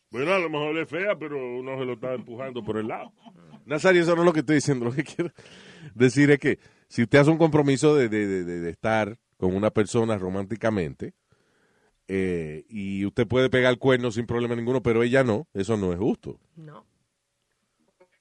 Bueno, 0.09 0.33
a 0.33 0.39
lo 0.39 0.49
mejor 0.49 0.77
es 0.79 0.89
fea, 0.89 1.15
pero 1.17 1.37
uno 1.37 1.77
se 1.77 1.85
lo 1.85 1.93
está 1.93 2.13
empujando 2.13 2.63
por 2.63 2.77
el 2.77 2.87
lado. 2.87 3.13
Nazario, 3.65 4.01
eso 4.01 4.15
no 4.15 4.21
es 4.23 4.25
lo 4.25 4.33
que 4.33 4.39
estoy 4.41 4.55
diciendo. 4.55 4.85
Lo 4.85 4.91
que 4.91 5.03
quiero 5.03 5.31
decir 5.93 6.29
es 6.31 6.39
que 6.39 6.59
si 6.89 7.03
usted 7.03 7.19
hace 7.19 7.29
un 7.31 7.37
compromiso 7.37 7.95
de, 7.95 8.09
de- 8.09 8.27
de- 8.27 8.43
de- 8.43 8.59
de 8.61 8.69
estar 8.69 9.17
con 9.37 9.55
una 9.55 9.69
persona 9.71 10.17
románticamente 10.17 11.13
eh, 12.07 12.63
y 12.69 13.05
usted 13.05 13.27
puede 13.27 13.49
pegar 13.49 13.71
el 13.71 13.79
cuerno 13.79 14.11
sin 14.11 14.25
problema 14.25 14.55
ninguno, 14.55 14.81
pero 14.83 15.01
ella 15.03 15.23
no, 15.23 15.47
eso 15.53 15.77
no 15.77 15.91
es 15.93 15.99
justo. 15.99 16.39
No. 16.55 16.85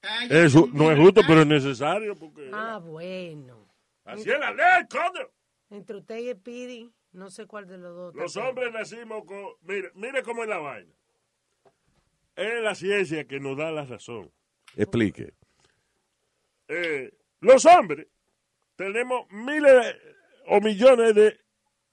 Ay, 0.07 0.27
Eso 0.31 0.67
no 0.73 0.91
es 0.91 0.99
justo, 0.99 1.21
pero 1.27 1.41
es 1.41 1.47
necesario 1.47 2.15
porque 2.15 2.49
Ah, 2.53 2.79
bueno. 2.83 3.67
así 4.03 4.29
es 4.29 4.39
la 4.39 4.51
ley, 4.51 4.85
coño. 4.89 5.27
Entre 5.69 5.97
usted 5.97 6.17
y 6.19 6.29
el 6.29 6.37
Pidi, 6.37 6.91
no 7.13 7.29
sé 7.29 7.45
cuál 7.47 7.67
de 7.67 7.77
los 7.77 7.95
dos. 7.95 8.15
Los 8.15 8.37
hombres 8.37 8.71
nacimos 8.71 9.23
con... 9.25 9.43
Mire, 9.61 9.91
mire 9.95 10.21
cómo 10.23 10.43
es 10.43 10.49
la 10.49 10.57
vaina. 10.59 10.91
Es 12.35 12.61
la 12.61 12.75
ciencia 12.75 13.25
que 13.25 13.39
nos 13.39 13.57
da 13.57 13.71
la 13.71 13.85
razón. 13.85 14.31
Explique. 14.75 15.33
Eh, 16.67 17.11
los 17.39 17.65
hombres 17.65 18.07
tenemos 18.75 19.25
miles 19.31 19.95
o 20.47 20.59
millones 20.61 21.15
de... 21.15 21.39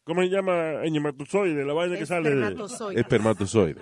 ¿Cómo 0.05 0.23
se 0.23 0.29
llama? 0.29 0.83
Espermatozoides, 0.85 1.65
la 1.65 1.73
vaina 1.73 1.97
que 1.97 2.07
sale 2.07 2.31
de... 2.35 2.65
Espermatozoide. 2.97 3.81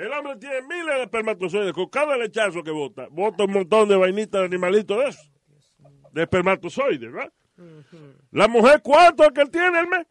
El 0.00 0.12
hombre 0.12 0.36
tiene 0.36 0.62
miles 0.62 0.94
de 0.96 1.02
espermatozoides. 1.02 1.72
Con 1.74 1.88
cada 1.90 2.16
lechazo 2.16 2.62
que 2.62 2.70
bota, 2.70 3.06
bota 3.10 3.44
un 3.44 3.52
montón 3.52 3.88
de 3.88 3.96
vainitas 3.96 4.40
de 4.40 4.46
animalitos 4.46 4.98
de 4.98 5.08
eso. 5.10 5.22
De 6.12 6.22
espermatozoides, 6.22 7.12
¿verdad? 7.12 7.32
La 8.30 8.48
mujer, 8.48 8.80
¿cuánto 8.82 9.24
es 9.24 9.32
que 9.32 9.42
él 9.42 9.50
tiene 9.50 9.78
el 9.78 9.86
mes? 9.88 10.06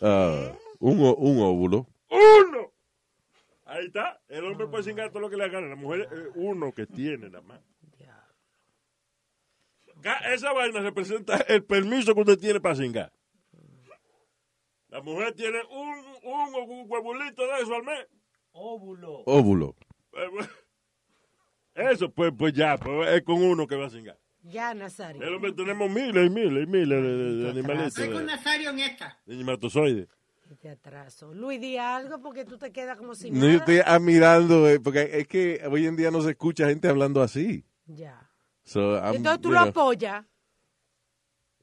Ah, 0.00 0.52
un, 0.78 1.00
o- 1.00 1.16
un 1.16 1.40
óvulo. 1.40 1.86
¡Uno! 2.08 2.72
Ahí 3.64 3.86
está. 3.86 4.20
El 4.28 4.44
hombre 4.44 4.68
puede 4.68 4.84
cingar 4.84 5.10
todo 5.10 5.20
lo 5.22 5.28
que 5.30 5.36
le 5.36 5.44
haga. 5.44 5.60
La 5.60 5.74
mujer 5.74 6.08
es 6.12 6.30
uno 6.36 6.72
que 6.72 6.86
tiene 6.86 7.28
nada 7.30 7.42
más. 7.42 7.60
Esa 10.32 10.52
vaina 10.52 10.80
representa 10.80 11.36
el 11.48 11.64
permiso 11.64 12.14
que 12.14 12.20
usted 12.20 12.38
tiene 12.38 12.60
para 12.60 12.76
cingar. 12.76 13.12
La 14.88 15.02
mujer 15.02 15.34
tiene 15.34 15.58
un, 15.70 15.98
un, 16.22 16.54
un 16.54 16.86
huevulito 16.88 17.42
de 17.46 17.60
eso 17.62 17.74
al 17.74 17.82
mes. 17.82 18.06
Óvulo. 18.60 19.22
Óvulo. 19.26 19.76
Bueno. 20.12 20.48
Eso, 21.74 22.10
pues, 22.10 22.32
pues 22.36 22.52
ya, 22.54 22.76
pues 22.76 23.08
es 23.12 23.22
con 23.22 23.36
uno 23.42 23.66
que 23.66 23.76
va 23.76 23.86
a 23.86 23.90
cingar. 23.90 24.18
Ya, 24.42 24.74
Nazario. 24.74 25.22
El 25.22 25.34
hombre 25.34 25.52
tenemos 25.52 25.88
miles 25.90 26.26
y 26.26 26.30
miles 26.30 26.64
y 26.64 26.66
miles 26.70 27.02
de, 27.02 27.16
de- 27.16 27.34
de 27.36 27.50
animalitos. 27.50 27.98
Estoy 27.98 28.12
con 28.12 28.26
Nazario 28.26 28.70
en 28.70 28.78
esta. 28.80 29.18
de. 29.26 30.08
Te 30.60 30.70
atraso. 30.70 31.34
Luis, 31.34 31.60
di 31.60 31.76
algo 31.76 32.20
porque 32.22 32.44
tú 32.46 32.56
te 32.56 32.72
quedas 32.72 32.96
como 32.96 33.14
si 33.14 33.30
No, 33.30 33.46
yo 33.46 33.58
estoy 33.58 33.80
admirando, 33.84 34.66
eh, 34.68 34.80
porque 34.80 35.10
es 35.12 35.28
que 35.28 35.60
hoy 35.70 35.86
en 35.86 35.94
día 35.94 36.10
no 36.10 36.22
se 36.22 36.30
escucha 36.30 36.66
gente 36.68 36.88
hablando 36.88 37.20
así. 37.22 37.64
Ya. 37.86 38.28
So, 38.64 38.96
Entonces 39.14 39.40
tú 39.42 39.48
you 39.50 39.54
lo 39.54 39.60
know. 39.60 39.68
apoyas. 39.68 40.24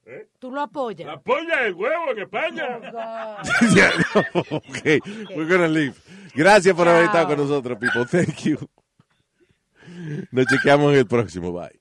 ¿Eh? 0.05 0.27
Tú 0.39 0.51
lo 0.51 0.61
apoyas. 0.61 1.07
La 1.07 1.19
polla 1.19 1.63
del 1.63 1.73
huevo 1.73 2.11
en 2.11 2.19
España. 2.19 2.79
Yeah, 3.73 3.91
no, 4.35 4.57
okay, 4.57 4.99
we're 5.35 5.47
gonna 5.47 5.67
leave. 5.67 5.95
Gracias 6.35 6.75
por 6.75 6.87
haber 6.87 7.05
Chao. 7.05 7.13
estado 7.13 7.27
con 7.29 7.37
nosotros, 7.37 7.77
people. 7.79 8.05
Thank 8.05 8.43
you. 8.43 8.57
Nos 10.31 10.45
chequeamos 10.45 10.93
en 10.93 10.99
el 10.99 11.07
próximo. 11.07 11.51
Bye. 11.51 11.79